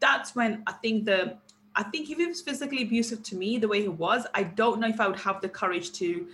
that's 0.00 0.34
when 0.34 0.62
I 0.66 0.72
think 0.72 1.04
the 1.04 1.36
I 1.76 1.84
think 1.84 2.10
if 2.10 2.18
he 2.18 2.26
was 2.26 2.40
physically 2.40 2.82
abusive 2.82 3.22
to 3.24 3.36
me 3.36 3.58
the 3.58 3.68
way 3.68 3.82
he 3.82 3.88
was, 3.88 4.26
I 4.34 4.42
don't 4.42 4.80
know 4.80 4.88
if 4.88 5.00
I 5.00 5.06
would 5.06 5.20
have 5.20 5.40
the 5.40 5.48
courage 5.48 5.92
to 5.92 6.26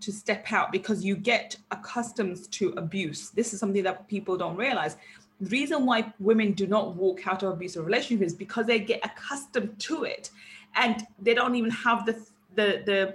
to 0.00 0.12
step 0.12 0.50
out 0.52 0.70
because 0.70 1.04
you 1.04 1.16
get 1.16 1.56
accustomed 1.72 2.50
to 2.52 2.70
abuse. 2.76 3.30
This 3.30 3.52
is 3.52 3.60
something 3.60 3.82
that 3.82 4.06
people 4.08 4.36
don't 4.36 4.56
realize. 4.56 4.96
The 5.40 5.50
reason 5.50 5.86
why 5.86 6.12
women 6.20 6.52
do 6.52 6.66
not 6.66 6.94
walk 6.94 7.26
out 7.26 7.42
of 7.42 7.52
abusive 7.52 7.84
relationships 7.84 8.32
is 8.32 8.38
because 8.38 8.66
they 8.66 8.78
get 8.78 9.04
accustomed 9.04 9.78
to 9.80 10.04
it 10.04 10.30
and 10.76 11.04
they 11.20 11.34
don't 11.34 11.54
even 11.54 11.70
have 11.70 12.06
the 12.06 12.14
the 12.54 12.82
the 12.86 13.14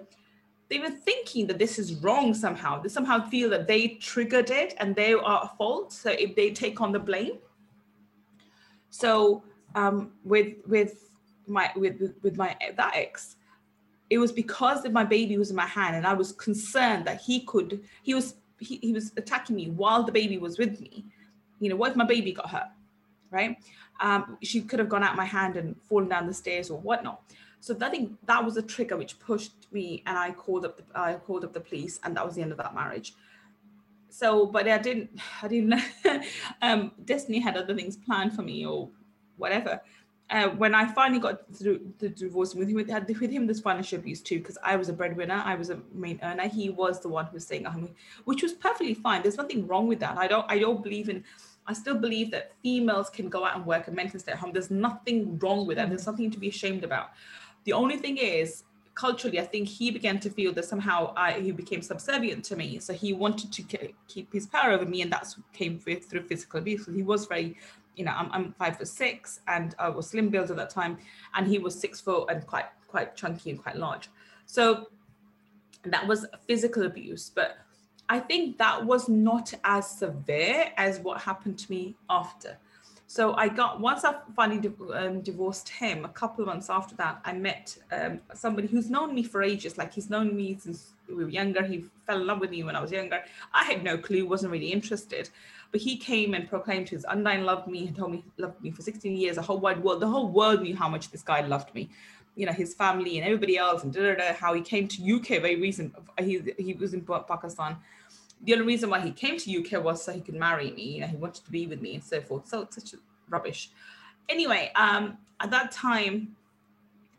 they 0.69 0.77
even 0.77 0.97
thinking 0.97 1.47
that 1.47 1.59
this 1.59 1.77
is 1.77 1.95
wrong 1.95 2.33
somehow. 2.33 2.81
They 2.81 2.89
somehow 2.89 3.27
feel 3.29 3.49
that 3.49 3.67
they 3.67 3.89
triggered 3.99 4.49
it 4.49 4.73
and 4.79 4.95
they 4.95 5.13
are 5.13 5.43
at 5.43 5.57
fault. 5.57 5.91
So 5.93 6.11
if 6.11 6.35
they 6.35 6.51
take 6.51 6.81
on 6.81 6.91
the 6.91 6.99
blame. 6.99 7.37
So 8.89 9.43
um, 9.75 10.11
with 10.23 10.55
with 10.67 11.09
my 11.47 11.71
with 11.75 12.15
with 12.21 12.37
my 12.37 12.55
that 12.77 12.93
ex, 12.95 13.35
it 14.09 14.17
was 14.17 14.31
because 14.31 14.87
my 14.89 15.03
baby 15.03 15.37
was 15.37 15.49
in 15.49 15.55
my 15.55 15.65
hand 15.65 15.95
and 15.95 16.05
I 16.05 16.13
was 16.13 16.31
concerned 16.31 17.05
that 17.05 17.21
he 17.21 17.41
could 17.41 17.81
he 18.03 18.13
was 18.13 18.35
he, 18.59 18.77
he 18.77 18.93
was 18.93 19.11
attacking 19.17 19.55
me 19.55 19.69
while 19.69 20.03
the 20.03 20.11
baby 20.11 20.37
was 20.37 20.57
with 20.57 20.79
me. 20.79 21.05
You 21.59 21.69
know, 21.69 21.75
what 21.75 21.91
if 21.91 21.97
my 21.97 22.05
baby 22.05 22.31
got 22.31 22.49
hurt? 22.49 22.69
Right? 23.31 23.57
Um, 24.01 24.37
she 24.41 24.61
could 24.61 24.79
have 24.79 24.89
gone 24.89 25.03
out 25.03 25.15
my 25.15 25.25
hand 25.25 25.55
and 25.55 25.75
fallen 25.83 26.09
down 26.09 26.27
the 26.27 26.33
stairs 26.33 26.69
or 26.69 26.79
whatnot. 26.79 27.21
So 27.59 27.73
that 27.75 27.91
thing, 27.91 28.17
that 28.25 28.43
was 28.43 28.57
a 28.57 28.61
trigger 28.61 28.97
which 28.97 29.17
pushed 29.19 29.67
me, 29.71 30.03
and 30.05 30.17
I 30.17 30.31
called 30.31 30.65
up 30.65 30.77
the 30.77 30.83
I 30.93 31.15
called 31.15 31.45
up 31.45 31.53
the 31.53 31.61
police, 31.61 31.99
and 32.03 32.15
that 32.17 32.25
was 32.25 32.35
the 32.35 32.41
end 32.41 32.51
of 32.51 32.57
that 32.57 32.75
marriage. 32.75 33.13
So, 34.09 34.45
but 34.45 34.67
I 34.67 34.77
didn't 34.77 35.09
I 35.41 35.47
didn't 35.47 35.81
um, 36.61 36.91
Destiny 37.05 37.39
had 37.39 37.55
other 37.55 37.73
things 37.73 37.95
planned 37.95 38.35
for 38.35 38.41
me, 38.41 38.65
or 38.65 38.89
whatever. 39.37 39.81
Uh, 40.29 40.49
when 40.49 40.73
I 40.73 40.85
finally 40.85 41.19
got 41.19 41.53
through 41.53 41.93
the 41.99 42.09
divorce 42.09 42.55
with 42.55 42.69
him, 42.69 42.75
with, 42.75 42.89
with 42.89 43.31
him, 43.31 43.45
there's 43.45 43.59
financial 43.59 43.99
abuse 43.99 44.21
too, 44.21 44.39
because 44.39 44.57
I 44.63 44.75
was 44.77 44.89
a 44.89 44.93
breadwinner, 44.93 45.41
I 45.45 45.55
was 45.55 45.69
a 45.69 45.79
main 45.93 46.19
earner. 46.23 46.47
He 46.47 46.69
was 46.69 47.01
the 47.01 47.09
one 47.09 47.25
who 47.25 47.33
was 47.33 47.45
staying 47.45 47.65
at 47.65 47.73
home, 47.73 47.89
which 48.23 48.41
was 48.41 48.53
perfectly 48.53 48.93
fine. 48.93 49.21
There's 49.21 49.37
nothing 49.37 49.67
wrong 49.67 49.87
with 49.87 49.99
that. 49.99 50.17
I 50.17 50.27
don't, 50.27 50.45
I 50.49 50.59
don't 50.59 50.81
believe 50.81 51.09
in. 51.09 51.23
I 51.67 51.73
still 51.73 51.95
believe 51.95 52.31
that 52.31 52.53
females 52.63 53.09
can 53.09 53.29
go 53.29 53.45
out 53.45 53.55
and 53.55 53.65
work 53.65 53.87
and 53.87 53.95
men 53.95 54.09
can 54.09 54.19
stay 54.19 54.31
at 54.31 54.39
home. 54.39 54.51
There's 54.53 54.71
nothing 54.71 55.37
wrong 55.39 55.67
with 55.67 55.77
that. 55.77 55.89
There's 55.89 56.03
something 56.03 56.31
to 56.31 56.39
be 56.39 56.49
ashamed 56.49 56.83
about. 56.83 57.11
The 57.65 57.73
only 57.73 57.97
thing 57.97 58.17
is, 58.17 58.63
culturally, 58.95 59.39
I 59.39 59.45
think 59.45 59.67
he 59.67 59.89
began 59.91 60.19
to 60.19 60.29
feel 60.29 60.51
that 60.53 60.65
somehow 60.65 61.13
I, 61.15 61.39
he 61.39 61.51
became 61.51 61.81
subservient 61.81 62.43
to 62.45 62.55
me. 62.55 62.79
So 62.79 62.93
he 62.93 63.13
wanted 63.13 63.51
to 63.53 63.63
keep 64.07 64.33
his 64.33 64.45
power 64.45 64.71
over 64.71 64.85
me, 64.85 65.01
and 65.01 65.11
that's 65.11 65.37
came 65.53 65.79
with, 65.85 66.05
through 66.05 66.23
physical 66.23 66.59
abuse. 66.59 66.85
He 66.85 67.03
was 67.03 67.25
very 67.25 67.57
you 67.95 68.05
know, 68.05 68.11
I'm, 68.11 68.31
I'm 68.31 68.53
five 68.53 68.77
foot 68.77 68.87
six 68.87 69.39
and 69.47 69.75
I 69.79 69.89
was 69.89 70.07
slim 70.07 70.29
build 70.29 70.49
at 70.51 70.57
that 70.57 70.69
time, 70.69 70.97
and 71.35 71.47
he 71.47 71.59
was 71.59 71.79
six 71.79 71.99
foot 71.99 72.29
and 72.29 72.45
quite 72.45 72.65
quite 72.87 73.15
chunky 73.15 73.49
and 73.49 73.61
quite 73.61 73.75
large. 73.75 74.09
So 74.45 74.87
that 75.85 76.07
was 76.07 76.25
physical 76.47 76.83
abuse, 76.85 77.31
but 77.33 77.57
I 78.09 78.19
think 78.19 78.57
that 78.57 78.85
was 78.85 79.09
not 79.09 79.53
as 79.63 79.89
severe 79.89 80.71
as 80.77 80.99
what 80.99 81.21
happened 81.21 81.57
to 81.59 81.71
me 81.71 81.95
after. 82.09 82.57
So 83.07 83.33
I 83.35 83.47
got 83.47 83.79
once 83.79 84.03
I 84.03 84.15
finally 84.35 84.71
um, 84.93 85.21
divorced 85.21 85.69
him. 85.69 86.03
A 86.05 86.09
couple 86.09 86.41
of 86.43 86.47
months 86.47 86.69
after 86.69 86.95
that, 86.95 87.21
I 87.25 87.33
met 87.33 87.77
um, 87.91 88.19
somebody 88.33 88.67
who's 88.67 88.89
known 88.89 89.13
me 89.13 89.23
for 89.23 89.43
ages. 89.43 89.77
Like 89.77 89.93
he's 89.93 90.09
known 90.09 90.35
me 90.35 90.57
since 90.59 90.93
we 91.07 91.15
were 91.15 91.29
younger. 91.29 91.63
He 91.63 91.85
fell 92.07 92.21
in 92.21 92.27
love 92.27 92.39
with 92.39 92.49
me 92.49 92.63
when 92.63 92.75
I 92.75 92.81
was 92.81 92.91
younger. 92.91 93.23
I 93.53 93.65
had 93.65 93.83
no 93.83 93.97
clue, 93.97 94.25
wasn't 94.25 94.51
really 94.51 94.71
interested. 94.71 95.29
But 95.73 95.81
he 95.81 95.97
came 95.97 96.35
and 96.35 96.47
proclaimed 96.47 96.87
his 96.87 97.03
undying 97.09 97.43
love 97.43 97.67
me 97.67 97.87
and 97.87 97.95
told 97.97 98.11
me 98.11 98.23
loved 98.37 98.61
me 98.61 98.69
for 98.69 98.83
16 98.83 99.17
years. 99.17 99.37
The 99.37 99.41
whole 99.41 99.57
wide 99.57 99.83
world, 99.83 100.01
the 100.01 100.07
whole 100.07 100.29
world 100.29 100.61
knew 100.61 100.75
how 100.75 100.87
much 100.87 101.09
this 101.09 101.23
guy 101.23 101.41
loved 101.41 101.73
me. 101.73 101.89
You 102.35 102.45
know, 102.45 102.53
his 102.53 102.75
family 102.75 103.17
and 103.17 103.25
everybody 103.25 103.57
else, 103.57 103.83
and 103.83 103.91
da, 103.91 104.01
da, 104.01 104.13
da, 104.13 104.33
how 104.33 104.53
he 104.53 104.61
came 104.61 104.87
to 104.87 105.15
UK 105.15 105.41
very 105.41 105.59
recent. 105.59 105.95
He 106.19 106.41
he 106.59 106.73
was 106.75 106.93
in 106.93 107.01
Pakistan. 107.01 107.77
The 108.43 108.53
only 108.53 108.65
reason 108.67 108.91
why 108.91 108.99
he 108.99 109.11
came 109.11 109.37
to 109.39 109.59
UK 109.59 109.83
was 109.83 110.03
so 110.03 110.13
he 110.13 110.21
could 110.21 110.35
marry 110.35 110.69
me. 110.71 110.83
You 110.95 111.01
know, 111.01 111.07
he 111.07 111.17
wanted 111.17 111.43
to 111.43 111.51
be 111.51 111.65
with 111.65 111.81
me 111.81 111.95
and 111.95 112.03
so 112.03 112.21
forth. 112.21 112.47
So 112.47 112.61
it's 112.61 112.75
such 112.75 112.99
rubbish. 113.27 113.71
Anyway, 114.29 114.71
um, 114.75 115.17
at 115.39 115.49
that 115.49 115.71
time, 115.71 116.35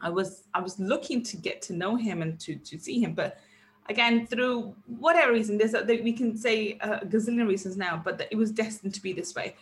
I 0.01 0.11
was 0.11 0.45
I 0.55 0.61
was 0.61 0.79
looking 0.79 1.25
to 1.25 1.37
get 1.37 1.61
to 1.63 1.73
know 1.73 1.97
him 1.97 2.23
and 2.23 2.39
to 2.41 2.55
to 2.55 2.79
see 2.79 3.01
him, 3.01 3.15
but 3.15 3.41
again 3.89 4.27
through 4.27 4.75
whatever 4.99 5.33
reason 5.33 5.59
there's 5.59 5.75
a, 5.75 5.85
we 6.03 6.13
can 6.13 6.37
say 6.37 6.79
a 6.81 7.05
gazillion 7.07 7.47
reasons 7.47 7.77
now 7.77 8.01
but 8.03 8.27
it 8.31 8.37
was 8.37 8.51
destined 8.51 8.95
to 8.95 9.03
be 9.03 9.13
this 9.13 9.35
way. 9.35 9.55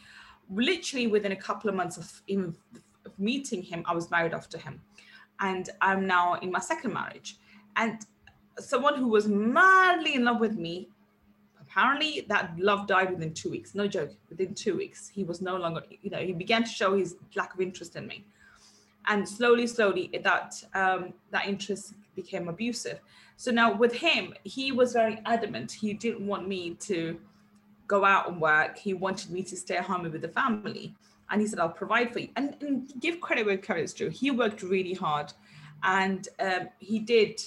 Literally 0.51 1.07
within 1.07 1.33
a 1.33 1.37
couple 1.37 1.71
of 1.71 1.77
months 1.77 1.97
of, 1.97 2.23
of 2.31 3.19
meeting 3.19 3.63
him 3.63 3.83
i 3.87 3.95
was 3.95 4.11
married 4.11 4.35
off 4.35 4.49
to 4.51 4.59
him. 4.59 4.81
And 5.41 5.71
i'm 5.81 6.07
now 6.07 6.35
in 6.35 6.51
my 6.51 6.61
second 6.61 6.93
marriage. 6.93 7.37
And 7.77 7.99
someone 8.59 8.97
who 8.97 9.09
was 9.09 9.27
madly 9.27 10.15
in 10.15 10.25
love 10.25 10.41
with 10.41 10.57
me 10.57 10.89
apparently 11.61 12.27
that 12.29 12.53
love 12.59 12.87
died 12.87 13.11
within 13.11 13.33
two 13.33 13.51
weeks. 13.51 13.75
No 13.75 13.89
joke 13.89 14.11
within 14.29 14.55
two 14.55 14.77
weeks 14.77 15.09
he 15.09 15.25
was 15.25 15.41
no 15.41 15.57
longer 15.57 15.83
you 16.03 16.11
know 16.11 16.19
he 16.19 16.33
began 16.33 16.63
to 16.65 16.69
show 16.69 16.97
his 16.97 17.17
lack 17.35 17.55
of 17.55 17.61
interest 17.61 17.97
in 17.97 18.07
me 18.07 18.25
and 19.07 19.29
slowly 19.29 19.67
slowly 19.67 20.11
that 20.23 20.63
um, 20.75 21.13
that 21.31 21.47
interest 21.47 21.95
became 22.15 22.49
abusive 22.49 23.01
so 23.43 23.51
now 23.51 23.75
with 23.75 23.93
him, 23.93 24.35
he 24.45 24.71
was 24.71 24.93
very 24.93 25.21
adamant. 25.27 25.73
He 25.73 25.95
didn't 25.95 26.25
want 26.25 26.47
me 26.47 26.75
to 26.75 27.19
go 27.89 28.05
out 28.05 28.29
and 28.29 28.41
work. 28.41 28.79
He 28.79 28.95
wanted 28.95 29.33
me 29.33 29.43
to 29.43 29.57
stay 29.57 29.79
home 29.79 30.03
with 30.03 30.23
the 30.23 30.29
family. 30.29 30.95
And 31.29 31.41
he 31.41 31.49
said, 31.49 31.59
I'll 31.59 31.69
provide 31.69 32.13
for 32.13 32.21
you. 32.21 32.29
And, 32.37 32.57
and 32.61 32.93
give 33.01 33.21
credit 33.21 33.47
where 33.47 33.57
credit 33.57 33.83
is 33.83 33.95
due. 33.95 34.11
He 34.11 34.31
worked 34.31 34.63
really 34.63 34.95
hard 34.95 35.33
and 35.83 36.29
um, 36.39 36.69
he 36.79 37.01
did, 37.01 37.43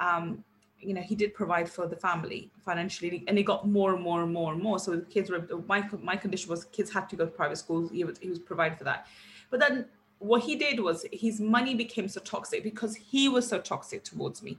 um, 0.00 0.44
you 0.78 0.94
know, 0.94 1.00
he 1.00 1.16
did 1.16 1.34
provide 1.34 1.68
for 1.68 1.88
the 1.88 1.96
family 1.96 2.48
financially 2.64 3.24
and 3.26 3.36
he 3.36 3.42
got 3.42 3.66
more 3.66 3.94
and 3.94 4.02
more 4.04 4.22
and 4.22 4.32
more 4.32 4.52
and 4.52 4.62
more. 4.62 4.78
So 4.78 4.92
the 4.92 5.02
kids 5.02 5.28
were, 5.28 5.44
my, 5.66 5.88
my 6.02 6.14
condition 6.14 6.50
was 6.50 6.66
kids 6.66 6.92
had 6.92 7.08
to 7.08 7.16
go 7.16 7.24
to 7.24 7.30
private 7.32 7.56
schools. 7.56 7.90
He 7.90 8.04
was, 8.04 8.16
he 8.18 8.28
was 8.28 8.38
provided 8.38 8.78
for 8.78 8.84
that. 8.84 9.08
But 9.50 9.58
then 9.58 9.86
what 10.22 10.42
he 10.42 10.56
did 10.56 10.80
was 10.80 11.04
his 11.12 11.40
money 11.40 11.74
became 11.74 12.08
so 12.08 12.20
toxic 12.20 12.62
because 12.62 12.94
he 12.94 13.28
was 13.28 13.46
so 13.46 13.60
toxic 13.60 14.04
towards 14.04 14.42
me. 14.42 14.58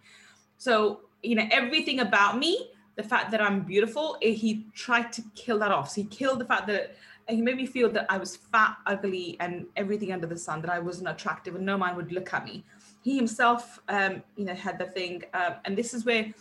So, 0.57 1.01
you 1.21 1.35
know, 1.35 1.47
everything 1.51 2.01
about 2.01 2.37
me, 2.37 2.71
the 2.95 3.03
fact 3.03 3.31
that 3.31 3.41
I'm 3.41 3.61
beautiful, 3.61 4.17
eh, 4.21 4.31
he 4.31 4.65
tried 4.75 5.11
to 5.13 5.23
kill 5.35 5.59
that 5.59 5.71
off. 5.71 5.89
So 5.89 6.01
he 6.01 6.07
killed 6.07 6.39
the 6.39 6.45
fact 6.45 6.67
that 6.67 6.95
he 7.29 7.41
made 7.41 7.55
me 7.55 7.65
feel 7.65 7.89
that 7.91 8.05
I 8.09 8.17
was 8.17 8.35
fat, 8.35 8.75
ugly, 8.85 9.37
and 9.39 9.65
everything 9.77 10.11
under 10.11 10.27
the 10.27 10.37
sun, 10.37 10.61
that 10.61 10.69
I 10.69 10.79
wasn't 10.79 11.09
attractive 11.09 11.55
and 11.55 11.65
no 11.65 11.77
man 11.77 11.95
would 11.95 12.11
look 12.11 12.33
at 12.33 12.43
me. 12.43 12.65
He 13.01 13.15
himself, 13.15 13.79
um, 13.87 14.21
you 14.35 14.45
know, 14.45 14.53
had 14.53 14.77
the 14.77 14.85
thing, 14.85 15.23
um, 15.33 15.55
and 15.65 15.77
this 15.77 15.93
is 15.93 16.05
where 16.05 16.33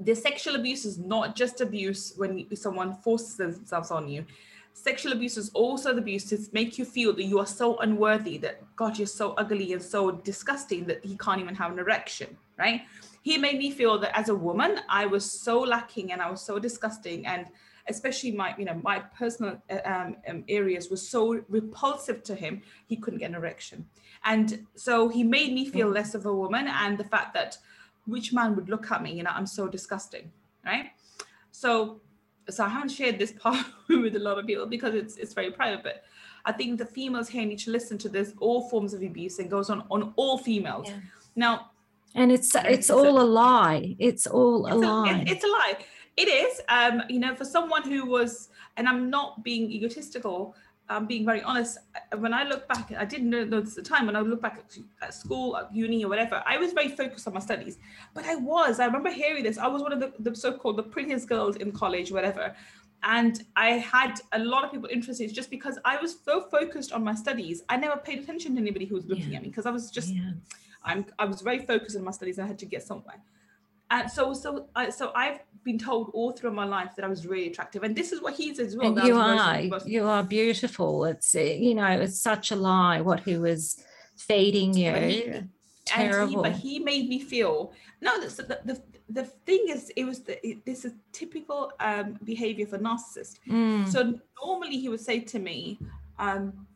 the 0.00 0.14
sexual 0.14 0.54
abuse 0.56 0.84
is 0.84 0.98
not 0.98 1.36
just 1.36 1.60
abuse 1.60 2.14
when 2.16 2.46
someone 2.54 2.94
forces 2.94 3.36
themselves 3.36 3.90
on 3.90 4.08
you. 4.08 4.24
Sexual 4.74 5.12
abuse 5.12 5.36
is 5.36 5.50
also 5.54 5.94
the 5.94 6.00
abuse 6.00 6.24
to 6.26 6.38
make 6.52 6.78
you 6.78 6.84
feel 6.84 7.12
that 7.14 7.24
you 7.24 7.38
are 7.38 7.46
so 7.46 7.78
unworthy, 7.78 8.36
that 8.38 8.62
God, 8.76 8.98
you're 8.98 9.06
so 9.06 9.32
ugly 9.32 9.72
and 9.72 9.82
so 9.82 10.10
disgusting 10.10 10.84
that 10.86 11.02
he 11.04 11.16
can't 11.16 11.40
even 11.40 11.54
have 11.54 11.72
an 11.72 11.78
erection 11.78 12.36
right? 12.58 12.82
He 13.22 13.38
made 13.38 13.58
me 13.58 13.70
feel 13.70 13.98
that 13.98 14.16
as 14.16 14.28
a 14.28 14.34
woman, 14.34 14.80
I 14.88 15.06
was 15.06 15.30
so 15.30 15.60
lacking 15.60 16.12
and 16.12 16.20
I 16.20 16.30
was 16.30 16.40
so 16.40 16.58
disgusting. 16.58 17.26
And 17.26 17.46
especially 17.88 18.32
my 18.32 18.54
you 18.56 18.64
know 18.64 18.80
my 18.82 18.98
personal 18.98 19.60
uh, 19.70 19.78
um, 19.84 20.16
um, 20.26 20.44
areas 20.48 20.88
were 20.88 20.96
so 20.96 21.44
repulsive 21.50 22.22
to 22.22 22.34
him 22.34 22.62
he 22.86 22.96
couldn't 22.96 23.18
get 23.18 23.28
an 23.28 23.34
erection 23.34 23.84
and 24.24 24.66
so 24.74 25.06
he 25.10 25.22
made 25.22 25.52
me 25.52 25.68
feel 25.68 25.90
mm. 25.90 25.94
less 25.94 26.14
of 26.14 26.24
a 26.24 26.34
woman 26.34 26.66
and 26.66 26.96
the 26.96 27.04
fact 27.04 27.34
that 27.34 27.58
which 28.06 28.32
man 28.32 28.56
would 28.56 28.70
look 28.70 28.90
at 28.90 29.02
me 29.02 29.12
you 29.12 29.22
know 29.22 29.32
i'm 29.34 29.46
so 29.46 29.68
disgusting 29.68 30.32
right 30.64 30.92
so 31.50 32.00
so 32.50 32.64
i 32.64 32.68
haven't 32.68 32.90
shared 32.90 33.18
this 33.18 33.32
part 33.40 33.64
with 33.88 34.16
a 34.16 34.18
lot 34.18 34.38
of 34.38 34.46
people 34.46 34.66
because 34.66 34.94
it's 34.94 35.16
it's 35.16 35.34
very 35.34 35.50
private 35.50 35.82
but 35.82 36.04
i 36.44 36.52
think 36.52 36.78
the 36.78 36.86
females 36.86 37.28
here 37.28 37.44
need 37.44 37.58
to 37.58 37.70
listen 37.70 37.96
to 37.98 38.08
this 38.08 38.32
all 38.38 38.68
forms 38.68 38.94
of 38.94 39.02
abuse. 39.02 39.38
And 39.38 39.50
goes 39.50 39.70
on 39.70 39.84
on 39.90 40.12
all 40.16 40.38
females. 40.38 40.88
Yeah. 40.88 40.96
now 41.36 41.70
and 42.14 42.30
it's 42.30 42.54
it's 42.54 42.90
all 42.90 43.20
a 43.20 43.28
lie. 43.42 43.96
It's 43.98 44.26
all 44.26 44.66
it's 44.66 44.76
a 44.76 44.78
lie. 44.78 45.10
a, 45.10 45.30
it's 45.32 45.44
a 45.44 45.48
lie. 45.48 45.76
It 46.16 46.28
is 46.28 46.60
um 46.68 47.02
you 47.08 47.18
know 47.18 47.34
for 47.34 47.44
someone 47.44 47.82
who 47.82 48.06
was 48.06 48.50
and 48.76 48.88
i'm 48.88 49.10
not 49.10 49.42
being 49.42 49.70
egotistical 49.70 50.54
I'm 50.88 51.06
being 51.06 51.24
very 51.24 51.42
honest. 51.42 51.78
When 52.18 52.34
I 52.34 52.44
look 52.44 52.68
back, 52.68 52.92
I 52.92 53.06
didn't 53.06 53.30
know 53.30 53.60
this 53.60 53.78
at 53.78 53.84
the 53.84 53.88
time. 53.88 54.06
When 54.06 54.16
I 54.16 54.20
look 54.20 54.42
back 54.42 54.62
at, 55.00 55.14
school, 55.14 55.56
at 55.56 55.74
uni, 55.74 56.04
or 56.04 56.08
whatever, 56.08 56.42
I 56.46 56.58
was 56.58 56.72
very 56.72 56.88
focused 56.88 57.26
on 57.26 57.32
my 57.32 57.40
studies. 57.40 57.78
But 58.12 58.26
I 58.26 58.36
was. 58.36 58.80
I 58.80 58.84
remember 58.84 59.10
hearing 59.10 59.44
this. 59.44 59.56
I 59.56 59.66
was 59.66 59.82
one 59.82 59.92
of 59.92 60.00
the, 60.00 60.12
the 60.18 60.36
so-called 60.36 60.76
the 60.76 60.82
prettiest 60.82 61.26
girls 61.28 61.56
in 61.56 61.72
college, 61.72 62.12
whatever. 62.12 62.54
And 63.02 63.44
I 63.56 63.70
had 63.70 64.20
a 64.32 64.38
lot 64.38 64.64
of 64.64 64.72
people 64.72 64.88
interested 64.90 65.32
just 65.32 65.50
because 65.50 65.78
I 65.84 65.96
was 65.96 66.18
so 66.22 66.42
focused 66.50 66.92
on 66.92 67.02
my 67.02 67.14
studies. 67.14 67.62
I 67.68 67.76
never 67.76 67.96
paid 67.96 68.18
attention 68.18 68.54
to 68.54 68.60
anybody 68.60 68.84
who 68.84 68.94
was 68.94 69.06
looking 69.06 69.30
yeah. 69.30 69.38
at 69.38 69.42
me 69.42 69.48
because 69.48 69.66
I 69.66 69.70
was 69.70 69.90
just, 69.90 70.14
yeah. 70.14 70.32
I'm, 70.82 71.06
I 71.18 71.24
was 71.24 71.40
very 71.40 71.60
focused 71.60 71.96
on 71.96 72.04
my 72.04 72.12
studies. 72.12 72.38
And 72.38 72.44
I 72.44 72.48
had 72.48 72.58
to 72.58 72.66
get 72.66 72.82
somewhere. 72.82 73.20
And 73.90 74.10
so, 74.10 74.32
so, 74.32 74.68
uh, 74.74 74.90
so 74.90 75.12
I've 75.14 75.40
been 75.62 75.78
told 75.78 76.10
all 76.14 76.32
through 76.32 76.52
my 76.52 76.64
life 76.64 76.90
that 76.96 77.04
I 77.04 77.08
was 77.08 77.26
really 77.26 77.48
attractive, 77.48 77.82
and 77.82 77.94
this 77.94 78.12
is 78.12 78.20
what 78.20 78.34
he 78.34 78.54
says 78.54 78.68
as 78.68 78.76
well. 78.76 79.06
You 79.06 79.16
are, 79.16 79.60
you 79.86 80.06
are 80.06 80.22
beautiful. 80.22 81.04
It's 81.04 81.34
you 81.34 81.74
know, 81.74 81.86
it's 81.86 82.20
such 82.20 82.50
a 82.50 82.56
lie 82.56 83.00
what 83.00 83.20
he 83.20 83.36
was 83.36 83.82
feeding 84.16 84.74
you. 84.74 84.92
He, 84.92 85.42
Terrible. 85.84 86.44
He, 86.44 86.50
but 86.50 86.52
he 86.52 86.78
made 86.78 87.08
me 87.08 87.20
feel 87.20 87.72
no. 88.00 88.18
The, 88.20 88.58
the, 88.64 88.82
the, 89.10 89.24
thing 89.24 89.66
is, 89.68 89.90
it 89.96 90.04
was 90.04 90.20
the, 90.20 90.46
it, 90.46 90.64
this 90.64 90.84
is 90.84 90.92
typical 91.12 91.72
um, 91.78 92.18
behavior 92.24 92.66
for 92.66 92.78
narcissist. 92.78 93.38
Mm. 93.46 93.86
So 93.88 94.18
normally 94.42 94.78
he 94.78 94.88
would 94.88 95.00
say 95.00 95.20
to 95.20 95.38
me, 95.38 95.78
um, 96.18 96.66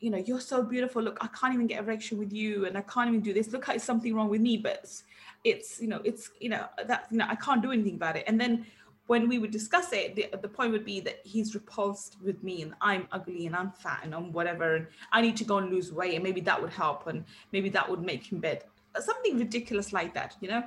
you 0.00 0.10
know, 0.10 0.16
you're 0.16 0.40
so 0.40 0.62
beautiful. 0.62 1.02
Look, 1.02 1.18
I 1.20 1.26
can't 1.28 1.52
even 1.52 1.66
get 1.66 1.80
a 1.80 1.82
erection 1.84 2.18
with 2.18 2.32
you, 2.32 2.64
and 2.64 2.78
I 2.78 2.80
can't 2.82 3.08
even 3.08 3.20
do 3.20 3.34
this. 3.34 3.52
Look, 3.52 3.66
there's 3.66 3.82
something 3.82 4.14
wrong 4.14 4.30
with 4.30 4.40
me. 4.40 4.56
But 4.56 4.90
it's 5.44 5.80
you 5.80 5.88
know 5.88 6.00
it's 6.04 6.30
you 6.40 6.48
know 6.48 6.66
that 6.86 7.06
you 7.10 7.18
know 7.18 7.26
i 7.28 7.34
can't 7.34 7.62
do 7.62 7.72
anything 7.72 7.94
about 7.94 8.16
it. 8.16 8.24
And 8.26 8.40
then 8.40 8.66
when 9.08 9.28
we 9.28 9.38
would 9.38 9.50
discuss 9.50 9.92
it 9.92 10.14
the, 10.14 10.28
the 10.40 10.48
point 10.48 10.70
would 10.72 10.84
be 10.84 11.00
that 11.00 11.20
he's 11.24 11.54
repulsed 11.54 12.16
with 12.22 12.42
me 12.42 12.62
and 12.62 12.72
i'm 12.80 13.08
ugly 13.10 13.46
and 13.46 13.56
i'm 13.56 13.72
fat 13.72 14.00
and 14.04 14.14
i'm 14.14 14.32
whatever 14.32 14.76
and 14.76 14.86
i 15.10 15.20
need 15.20 15.36
to 15.36 15.44
go 15.44 15.58
and 15.58 15.70
lose 15.70 15.92
weight 15.92 16.14
and 16.14 16.22
maybe 16.22 16.40
that 16.40 16.60
would 16.60 16.70
help 16.70 17.08
and 17.08 17.24
maybe 17.50 17.68
that 17.68 17.88
would 17.88 18.00
make 18.00 18.30
him 18.30 18.38
bed. 18.38 18.64
Something 18.98 19.38
ridiculous 19.38 19.92
like 19.92 20.14
that 20.14 20.36
you 20.40 20.48
know? 20.48 20.62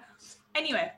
Anyway 0.54 0.92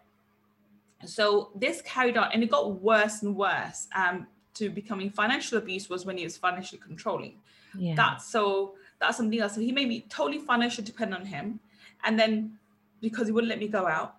so 1.06 1.52
this 1.56 1.82
carried 1.82 2.18
on 2.18 2.32
and 2.34 2.44
it 2.44 2.50
got 2.50 2.82
worse 2.82 3.22
and 3.22 3.36
worse 3.36 3.88
um, 3.96 4.26
to 4.56 4.70
becoming 4.70 5.12
financial 5.12 5.58
abuse 5.58 5.90
was 5.90 6.06
when 6.06 6.18
he 6.18 6.24
was 6.24 6.38
financially 6.38 6.82
controlling. 6.84 7.36
Yeah. 7.78 7.94
that's 7.96 8.32
so 8.32 8.74
that's 9.00 9.18
something 9.18 9.40
else. 9.40 9.54
So 9.54 9.62
he 9.62 9.72
made 9.72 9.88
me 9.88 10.06
totally 10.10 10.40
financially 10.40 10.86
dependent 10.86 11.22
on 11.22 11.28
him. 11.28 11.60
And 12.04 12.20
then 12.20 12.58
because 13.02 13.28
he 13.28 13.34
wouldn't 13.34 13.50
let 13.50 13.60
me 13.60 13.68
go 13.68 13.88
out. 13.88 14.16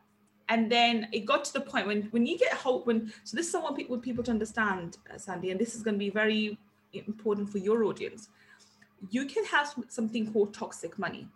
And 0.48 0.72
then 0.72 1.08
it 1.12 1.26
got 1.26 1.44
to 1.44 1.52
the 1.52 1.60
point 1.60 1.86
when 1.86 2.02
when 2.04 2.24
you 2.24 2.38
get 2.38 2.54
hope 2.54 2.86
when 2.86 3.12
so 3.24 3.36
this 3.36 3.46
is 3.46 3.52
someone 3.52 3.74
people 3.74 3.98
people 3.98 4.24
to 4.24 4.30
understand, 4.30 4.96
uh, 5.12 5.18
Sandy, 5.18 5.50
and 5.50 5.60
this 5.60 5.74
is 5.74 5.82
going 5.82 5.94
to 5.94 5.98
be 5.98 6.10
very 6.10 6.58
important 6.92 7.50
for 7.50 7.58
your 7.58 7.84
audience. 7.84 8.28
You 9.10 9.26
can 9.26 9.44
have 9.44 9.74
something 9.88 10.32
called 10.32 10.54
toxic 10.54 10.98
money. 10.98 11.28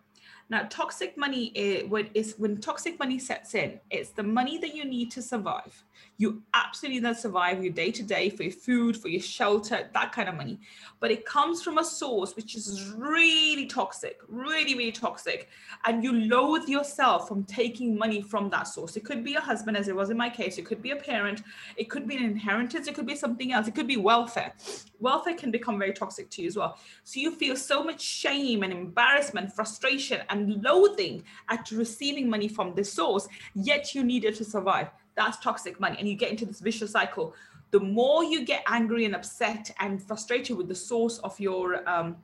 Now, 0.48 0.66
toxic 0.68 1.16
money 1.16 1.46
is 1.54 1.88
when, 1.88 2.10
is 2.14 2.34
when 2.36 2.60
toxic 2.60 2.98
money 2.98 3.18
sets 3.18 3.54
in. 3.54 3.80
It's 3.90 4.10
the 4.10 4.22
money 4.22 4.58
that 4.58 4.74
you 4.74 4.84
need 4.84 5.10
to 5.12 5.22
survive. 5.22 5.84
You 6.22 6.40
absolutely 6.54 7.00
to 7.00 7.16
survive 7.16 7.64
your 7.64 7.72
day 7.72 7.90
to 7.90 8.02
day 8.04 8.30
for 8.30 8.44
your 8.44 8.52
food, 8.52 8.96
for 8.96 9.08
your 9.08 9.20
shelter, 9.20 9.90
that 9.92 10.12
kind 10.12 10.28
of 10.28 10.36
money. 10.36 10.60
But 11.00 11.10
it 11.10 11.26
comes 11.26 11.64
from 11.64 11.78
a 11.78 11.84
source 11.84 12.36
which 12.36 12.54
is 12.54 12.92
really 12.96 13.66
toxic, 13.66 14.20
really, 14.28 14.76
really 14.76 14.92
toxic. 14.92 15.48
And 15.84 16.04
you 16.04 16.12
loathe 16.12 16.68
yourself 16.68 17.26
from 17.26 17.42
taking 17.42 17.98
money 17.98 18.22
from 18.22 18.50
that 18.50 18.68
source. 18.68 18.96
It 18.96 19.04
could 19.04 19.24
be 19.24 19.34
a 19.34 19.40
husband, 19.40 19.76
as 19.76 19.88
it 19.88 19.96
was 19.96 20.10
in 20.10 20.16
my 20.16 20.30
case. 20.30 20.58
It 20.58 20.64
could 20.64 20.80
be 20.80 20.92
a 20.92 20.96
parent. 20.96 21.42
It 21.76 21.90
could 21.90 22.06
be 22.06 22.16
an 22.16 22.22
inheritance. 22.22 22.86
It 22.86 22.94
could 22.94 23.08
be 23.08 23.16
something 23.16 23.52
else. 23.52 23.66
It 23.66 23.74
could 23.74 23.88
be 23.88 23.96
welfare. 23.96 24.52
Welfare 25.00 25.34
can 25.34 25.50
become 25.50 25.76
very 25.76 25.92
toxic 25.92 26.30
to 26.30 26.42
you 26.42 26.46
as 26.46 26.56
well. 26.56 26.78
So 27.02 27.18
you 27.18 27.32
feel 27.32 27.56
so 27.56 27.82
much 27.82 28.00
shame 28.00 28.62
and 28.62 28.72
embarrassment, 28.72 29.52
frustration, 29.52 30.20
and 30.28 30.62
loathing 30.62 31.24
at 31.48 31.68
receiving 31.72 32.30
money 32.30 32.46
from 32.46 32.76
this 32.76 32.92
source, 32.92 33.26
yet 33.56 33.92
you 33.92 34.04
need 34.04 34.24
it 34.24 34.36
to 34.36 34.44
survive. 34.44 34.88
That's 35.14 35.38
toxic 35.38 35.78
money. 35.80 35.96
And 35.98 36.08
you 36.08 36.14
get 36.14 36.30
into 36.30 36.46
this 36.46 36.60
vicious 36.60 36.92
cycle. 36.92 37.34
The 37.70 37.80
more 37.80 38.24
you 38.24 38.44
get 38.44 38.62
angry 38.66 39.04
and 39.04 39.14
upset 39.14 39.70
and 39.80 40.02
frustrated 40.02 40.56
with 40.56 40.68
the 40.68 40.74
source 40.74 41.18
of 41.18 41.38
your 41.40 41.88
um, 41.88 42.16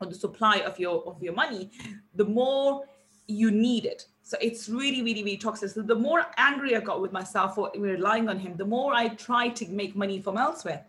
or 0.00 0.06
the 0.06 0.14
supply 0.14 0.56
of 0.58 0.78
your 0.78 1.06
of 1.06 1.22
your 1.22 1.34
money, 1.34 1.70
the 2.14 2.24
more 2.24 2.84
you 3.26 3.50
need 3.50 3.84
it. 3.86 4.06
So 4.22 4.36
it's 4.40 4.68
really, 4.68 5.02
really, 5.02 5.22
really 5.22 5.36
toxic. 5.36 5.70
So 5.70 5.82
the 5.82 5.94
more 5.94 6.26
angry 6.36 6.76
I 6.76 6.80
got 6.80 7.00
with 7.00 7.12
myself 7.12 7.54
for 7.54 7.70
relying 7.76 8.28
on 8.28 8.38
him, 8.38 8.56
the 8.56 8.64
more 8.64 8.94
I 8.94 9.08
tried 9.08 9.56
to 9.56 9.68
make 9.68 9.94
money 9.94 10.20
from 10.20 10.38
elsewhere, 10.38 10.86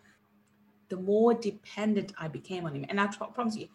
the 0.90 0.98
more 0.98 1.34
dependent 1.34 2.14
I 2.18 2.28
became 2.28 2.66
on 2.66 2.76
him. 2.76 2.86
And 2.90 3.00
I 3.00 3.08
promise 3.08 3.56
you, 3.56 3.68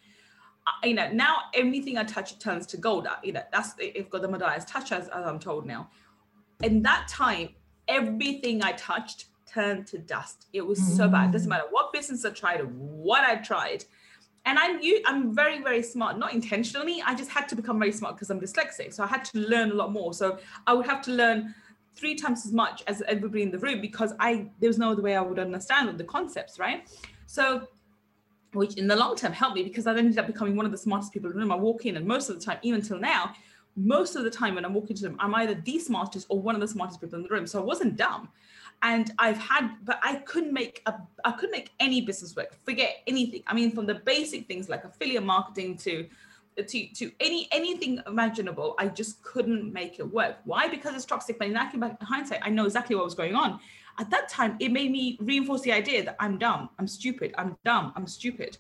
you 0.85 0.95
know, 0.95 1.11
now 1.13 1.37
anything 1.55 1.99
I 1.99 2.05
touch 2.05 2.39
turns 2.39 2.67
to 2.69 2.77
gold. 2.77 3.07
You 3.23 3.33
know, 3.33 3.43
that's 3.53 3.75
if 3.79 4.09
God 4.09 4.23
the 4.23 4.29
Midas 4.29 4.65
touch, 4.65 4.93
as, 4.93 5.09
as 5.09 5.27
I'm 5.27 5.39
told 5.39 5.67
now. 5.67 5.91
In 6.63 6.83
that 6.83 7.09
time, 7.09 7.51
everything 7.89 8.63
I 8.63 8.73
touched 8.73 9.27
turned 9.47 9.87
to 9.89 9.99
dust. 9.99 10.47
It 10.53 10.65
was 10.65 10.81
mm. 10.81 10.97
so 10.97 11.09
bad. 11.09 11.31
It 11.31 11.33
doesn't 11.33 11.47
mm. 11.47 11.51
matter 11.51 11.65
what 11.71 11.93
business 11.93 12.25
I 12.25 12.31
tried, 12.31 12.61
what 12.63 13.25
I 13.25 13.37
tried. 13.37 13.85
And 14.47 14.59
I'm 14.59 14.81
I'm 15.07 15.35
very, 15.35 15.63
very 15.63 15.83
smart, 15.83 16.19
not 16.19 16.33
intentionally. 16.33 17.03
I 17.05 17.15
just 17.15 17.31
had 17.31 17.49
to 17.51 17.57
become 17.57 17.79
very 17.79 17.93
smart 17.93 18.15
because 18.17 18.31
I'm 18.31 18.41
dyslexic. 18.41 18.95
So 18.95 19.05
I 19.05 19.07
had 19.07 19.25
to 19.27 19.39
learn 19.39 19.71
a 19.71 19.75
lot 19.75 19.93
more. 19.93 20.15
So 20.15 20.39
I 20.67 20.73
would 20.73 20.87
have 20.87 21.03
to 21.03 21.11
learn 21.11 21.55
three 21.95 22.15
times 22.15 22.47
as 22.47 22.53
much 22.53 22.83
as 22.87 23.03
everybody 23.07 23.43
in 23.43 23.51
the 23.51 23.59
room 23.59 23.81
because 23.81 24.15
I 24.19 24.47
there 24.61 24.69
was 24.69 24.79
no 24.79 24.93
other 24.93 25.03
way 25.03 25.15
I 25.15 25.21
would 25.21 25.39
understand 25.39 25.99
the 25.99 26.05
concepts, 26.05 26.59
right? 26.59 26.89
So 27.27 27.69
which 28.53 28.75
in 28.75 28.87
the 28.87 28.97
long 28.97 29.15
term 29.15 29.33
helped 29.33 29.57
me 29.57 29.63
because 29.63 29.87
I 29.87 29.97
ended 29.97 30.19
up 30.19 30.27
becoming 30.27 30.57
one 30.57 30.67
of 30.67 30.73
the 30.73 30.79
smartest 30.79 31.13
people 31.13 31.31
in 31.31 31.37
the 31.37 31.41
room. 31.41 31.53
I 31.53 31.57
walk 31.57 31.87
in, 31.87 31.97
and 31.97 32.07
most 32.07 32.29
of 32.31 32.39
the 32.39 32.45
time, 32.45 32.59
even 32.63 32.83
till 32.83 32.99
now, 32.99 33.35
most 33.77 34.17
of 34.17 34.25
the 34.25 34.31
time 34.31 34.55
when 34.55 34.65
I'm 34.65 34.75
walking 34.75 34.97
to 34.97 35.03
them, 35.03 35.17
I'm 35.19 35.35
either 35.35 35.55
the 35.55 35.79
smartest 35.79 36.27
or 36.29 36.41
one 36.41 36.55
of 36.55 36.61
the 36.61 36.69
smartest 36.69 37.01
people 37.01 37.17
in 37.17 37.23
the 37.23 37.29
room. 37.29 37.47
So 37.47 37.61
I 37.61 37.65
wasn't 37.65 37.97
dumb. 37.97 38.29
And 38.83 39.13
I've 39.19 39.37
had, 39.37 39.71
but 39.85 40.01
I 40.03 40.17
couldn't 40.17 40.53
make 40.53 40.83
a, 40.87 40.95
I 41.25 41.33
couldn't 41.33 41.53
make 41.53 41.71
any 41.81 42.01
business 42.01 42.35
work. 42.35 42.57
Forget 42.65 43.03
anything. 43.07 43.43
I 43.47 43.55
mean, 43.55 43.73
from 43.73 43.87
the 43.87 43.97
basic 43.97 44.49
things 44.49 44.69
like 44.69 44.85
affiliate 44.85 45.23
marketing 45.23 45.77
to, 45.79 46.07
to, 46.57 46.87
to 46.95 47.13
any 47.21 47.49
anything 47.53 48.01
imaginable, 48.07 48.75
I 48.79 48.89
just 48.89 49.23
couldn't 49.23 49.73
make 49.73 49.99
it 49.99 50.11
work. 50.11 50.39
Why? 50.45 50.69
Because 50.69 50.95
it's 50.95 51.05
toxic. 51.05 51.39
But 51.39 51.49
in 51.49 51.57
hindsight, 52.01 52.41
I 52.43 52.51
know 52.51 52.65
exactly 52.65 52.97
what 52.97 53.05
was 53.05 53.15
going 53.15 53.35
on 53.35 53.61
at 54.01 54.11
that 54.11 54.29
time 54.29 54.57
it 54.61 54.73
made 54.73 54.91
me 54.91 55.17
reinforce 55.21 55.61
the 55.63 55.73
idea 55.73 56.03
that 56.05 56.17
i'm 56.19 56.39
dumb 56.39 56.69
i'm 56.79 56.89
stupid 56.89 57.35
i'm 57.39 57.57
dumb 57.65 57.93
i'm 57.97 58.07
stupid 58.07 58.57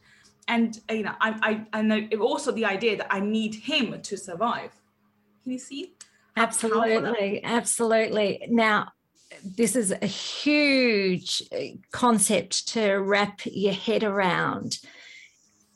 and 0.48 0.80
you 0.90 1.02
know 1.02 1.14
i 1.20 1.64
i, 1.72 1.82
know 1.82 2.06
also 2.20 2.52
the 2.52 2.64
idea 2.64 2.96
that 2.96 3.06
i 3.10 3.20
need 3.20 3.54
him 3.54 4.00
to 4.02 4.16
survive 4.16 4.70
you 5.50 5.58
see 5.58 5.94
absolutely 6.36 7.42
absolutely 7.44 8.46
now 8.48 8.88
this 9.44 9.76
is 9.76 9.90
a 9.90 10.06
huge 10.06 11.42
uh, 11.52 11.58
concept 11.92 12.68
to 12.68 12.94
wrap 12.94 13.40
your 13.44 13.72
head 13.72 14.04
around 14.04 14.78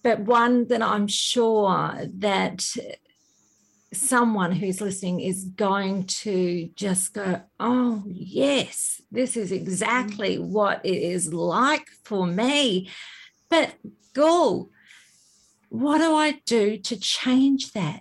but 0.03 0.21
one 0.21 0.67
that 0.69 0.83
i'm 0.83 1.07
sure 1.07 1.95
that 2.19 2.65
someone 3.95 4.53
who's 4.53 4.81
listening 4.81 5.21
is 5.21 5.45
going 5.45 6.05
to 6.05 6.69
just 6.75 7.15
go, 7.15 7.41
oh, 7.61 8.03
yes, 8.07 9.01
this 9.11 9.37
is 9.37 9.53
exactly 9.53 10.37
mm. 10.37 10.49
what 10.49 10.85
it 10.85 10.97
is 10.97 11.33
like 11.33 11.87
for 12.05 12.27
me. 12.27 12.91
But, 13.49 13.75
Gul, 14.13 14.71
what 15.69 15.99
do 15.99 16.15
I 16.15 16.41
do 16.47 16.77
to 16.79 16.99
change 16.99 17.73
that? 17.73 18.01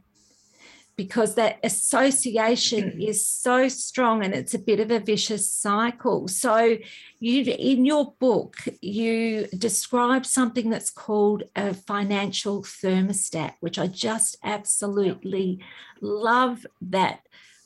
Because 0.96 1.36
that 1.36 1.60
association 1.64 2.92
mm. 2.92 3.08
is 3.08 3.28
so 3.28 3.68
strong 3.68 4.24
and 4.24 4.34
it's 4.34 4.54
a 4.54 4.60
bit 4.60 4.80
of 4.80 4.92
a 4.92 5.00
vicious 5.00 5.50
cycle. 5.50 6.28
So, 6.28 6.78
you 7.20 7.44
in 7.44 7.86
your 7.86 8.14
book, 8.20 8.58
you 8.82 9.48
describe 9.58 10.26
something 10.26 10.70
that's 10.70 10.90
called 10.90 11.44
a 11.56 11.74
financial 11.74 12.64
thermostat, 12.64 13.54
which 13.60 13.80
I 13.80 13.88
just 13.88 14.38
absolutely 14.44 15.64
love 16.02 16.66
that 16.82 17.22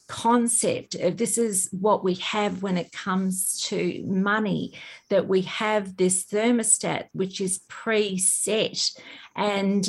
concept. 0.07 0.95
Of 0.95 1.17
this 1.17 1.37
is 1.37 1.69
what 1.71 2.03
we 2.03 2.15
have 2.15 2.63
when 2.63 2.77
it 2.77 2.91
comes 2.91 3.59
to 3.67 4.03
money 4.05 4.73
that 5.09 5.27
we 5.27 5.41
have 5.41 5.97
this 5.97 6.25
thermostat 6.25 7.07
which 7.11 7.41
is 7.41 7.61
preset. 7.69 8.97
And 9.35 9.87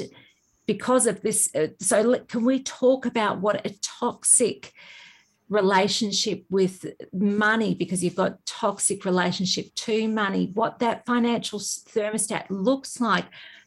because 0.69 1.07
of 1.07 1.23
this 1.23 1.49
uh, 1.57 1.69
so 1.81 2.21
can 2.29 2.45
we 2.45 2.63
talk 2.63 3.07
about 3.07 3.41
what 3.41 3.67
a 3.67 3.75
toxic 3.81 4.73
relationship 5.49 6.45
with 6.51 6.85
money 7.13 7.75
because 7.75 8.05
you've 8.05 8.15
got 8.15 8.45
toxic 8.45 9.05
relationship 9.07 9.75
to 9.75 10.07
money 10.07 10.51
what 10.53 10.79
that 10.79 11.05
financial 11.07 11.59
thermostat 11.59 12.45
looks 12.51 13.01
like 13.01 13.25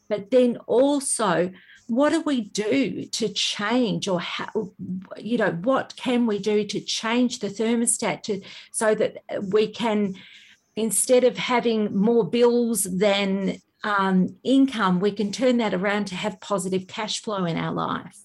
but 0.08 0.30
then 0.30 0.56
also 0.66 1.50
what 1.88 2.10
do 2.10 2.20
we 2.22 2.40
do 2.40 3.04
to 3.06 3.28
change 3.28 4.06
or 4.06 4.20
how 4.20 4.70
you 5.18 5.36
know 5.36 5.50
what 5.62 5.94
can 5.96 6.24
we 6.24 6.38
do 6.38 6.64
to 6.64 6.80
change 6.80 7.40
the 7.40 7.48
thermostat 7.48 8.22
to 8.22 8.40
so 8.70 8.94
that 8.94 9.18
we 9.50 9.66
can 9.66 10.14
instead 10.76 11.24
of 11.24 11.36
having 11.36 11.94
more 11.96 12.24
bills 12.24 12.84
than 12.84 13.60
um, 13.84 14.36
income 14.44 15.00
we 15.00 15.10
can 15.10 15.32
turn 15.32 15.56
that 15.58 15.74
around 15.74 16.06
to 16.06 16.14
have 16.14 16.40
positive 16.40 16.86
cash 16.86 17.20
flow 17.20 17.44
in 17.44 17.56
our 17.56 17.72
life 17.72 18.20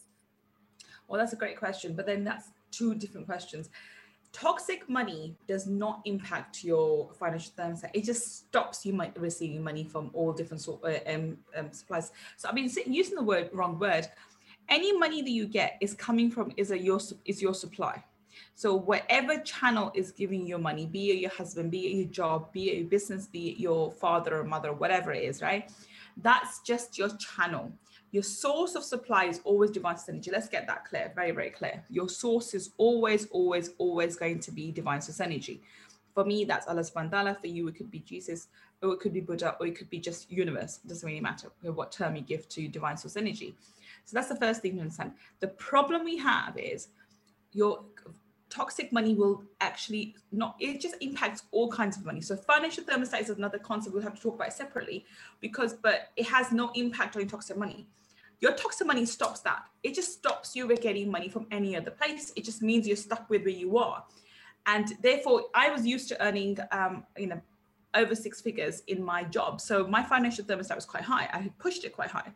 well 1.07 1.19
that's 1.19 1.33
a 1.33 1.37
great 1.37 1.57
question 1.57 1.95
but 1.95 2.05
then 2.05 2.23
that's 2.23 2.49
two 2.71 2.93
different 2.95 3.25
questions 3.25 3.69
toxic 4.37 4.87
money 4.87 5.35
does 5.47 5.65
not 5.67 6.01
impact 6.05 6.63
your 6.63 7.11
financial 7.13 7.51
thermostat. 7.57 7.89
It 7.93 8.03
just 8.03 8.37
stops 8.37 8.85
you 8.85 8.93
might 8.93 9.19
receiving 9.19 9.63
money 9.63 9.83
from 9.83 10.11
all 10.13 10.31
different 10.31 10.61
sort 10.61 10.83
of 10.83 10.93
uh, 10.93 11.11
um, 11.11 11.37
um, 11.55 11.71
supplies. 11.71 12.11
So 12.37 12.47
I've 12.47 12.55
been 12.55 12.69
using 12.85 13.15
the 13.15 13.23
word 13.23 13.49
wrong 13.51 13.79
word. 13.79 14.07
Any 14.69 14.95
money 14.97 15.21
that 15.21 15.29
you 15.29 15.47
get 15.47 15.77
is 15.81 15.93
coming 15.93 16.29
from 16.29 16.51
is 16.57 16.71
a 16.71 16.77
your 16.77 16.99
is 17.25 17.41
your 17.41 17.53
supply. 17.53 18.03
So 18.57 18.73
whatever 18.73 19.37
channel 19.37 19.91
is 19.93 20.11
giving 20.11 20.47
you 20.47 20.57
money, 20.57 20.87
be 20.87 21.11
it 21.11 21.19
your 21.19 21.29
husband, 21.29 21.69
be 21.69 21.85
it 21.85 21.95
your 21.95 22.07
job, 22.07 22.51
be 22.51 22.71
it 22.71 22.77
your 22.79 22.87
business, 22.87 23.27
be 23.27 23.49
it 23.49 23.59
your 23.59 23.91
father 23.91 24.39
or 24.39 24.43
mother, 24.43 24.73
whatever 24.73 25.13
it 25.13 25.25
is, 25.25 25.43
right? 25.43 25.71
That's 26.23 26.59
just 26.61 26.97
your 26.97 27.09
channel. 27.17 27.71
Your 28.09 28.23
source 28.23 28.73
of 28.73 28.83
supply 28.83 29.25
is 29.25 29.41
always 29.43 29.69
divine 29.69 29.97
source 29.97 30.09
energy. 30.09 30.31
Let's 30.31 30.49
get 30.49 30.65
that 30.65 30.85
clear, 30.85 31.11
very, 31.13 31.29
very 31.33 31.51
clear. 31.51 31.83
Your 31.91 32.09
source 32.09 32.55
is 32.55 32.71
always, 32.79 33.27
always, 33.27 33.73
always 33.77 34.15
going 34.15 34.39
to 34.39 34.51
be 34.51 34.71
divine 34.71 35.01
source 35.01 35.19
energy. 35.19 35.61
For 36.15 36.25
me, 36.25 36.43
that's 36.43 36.67
Allah 36.67 36.81
subhanahu. 36.81 37.39
For 37.39 37.45
you, 37.45 37.67
it 37.67 37.75
could 37.75 37.91
be 37.91 37.99
Jesus, 37.99 38.47
or 38.81 38.93
it 38.93 38.99
could 39.01 39.13
be 39.13 39.21
Buddha, 39.21 39.55
or 39.59 39.67
it 39.67 39.77
could 39.77 39.91
be 39.91 39.99
just 39.99 40.31
universe. 40.31 40.79
It 40.83 40.87
doesn't 40.87 41.05
really 41.07 41.21
matter 41.21 41.51
what 41.61 41.91
term 41.91 42.15
you 42.15 42.23
give 42.23 42.49
to 42.49 42.67
divine 42.67 42.97
source 42.97 43.17
energy. 43.17 43.55
So 44.05 44.15
that's 44.15 44.29
the 44.29 44.35
first 44.35 44.63
thing 44.63 44.77
to 44.77 44.81
understand. 44.81 45.11
The 45.41 45.49
problem 45.49 46.03
we 46.03 46.17
have 46.17 46.57
is 46.57 46.87
your 47.53 47.83
toxic 48.49 48.91
money 48.91 49.13
will 49.13 49.43
actually 49.61 50.15
not 50.31 50.55
it 50.59 50.79
just 50.79 50.95
impacts 51.01 51.43
all 51.51 51.69
kinds 51.69 51.97
of 51.97 52.05
money. 52.05 52.21
So 52.21 52.35
financial 52.35 52.83
thermostat 52.83 53.21
is 53.21 53.29
another 53.29 53.59
concept 53.59 53.93
we'll 53.93 54.03
have 54.03 54.15
to 54.15 54.21
talk 54.21 54.35
about 54.35 54.53
separately 54.53 55.05
because 55.41 55.73
but 55.73 56.09
it 56.15 56.25
has 56.27 56.51
no 56.51 56.71
impact 56.75 57.15
on 57.15 57.27
toxic 57.27 57.57
money. 57.57 57.87
Your 58.39 58.53
toxic 58.53 58.85
money 58.85 59.05
stops 59.05 59.39
that. 59.41 59.63
It 59.83 59.95
just 59.95 60.13
stops 60.13 60.55
you 60.55 60.73
getting 60.77 61.09
money 61.09 61.27
from 61.27 61.47
any 61.49 61.75
other 61.75 61.89
place. 61.89 62.31
It 62.35 62.45
just 62.45 62.61
means 62.61 62.87
you're 62.87 62.95
stuck 62.95 63.29
with 63.29 63.41
where 63.41 63.49
you 63.49 63.77
are. 63.77 64.03
And 64.67 64.93
therefore 65.01 65.45
i 65.55 65.69
was 65.69 65.85
used 65.85 66.07
to 66.09 66.23
earning 66.23 66.57
um, 66.71 67.05
you 67.17 67.27
know 67.27 67.41
over 67.93 68.15
six 68.15 68.41
figures 68.41 68.83
in 68.87 69.03
my 69.03 69.23
job. 69.23 69.59
So 69.59 69.87
my 69.87 70.03
financial 70.03 70.45
thermostat 70.45 70.75
was 70.75 70.85
quite 70.85 71.03
high. 71.03 71.29
I 71.33 71.39
had 71.39 71.57
pushed 71.57 71.83
it 71.83 71.93
quite 71.93 72.11
high 72.11 72.31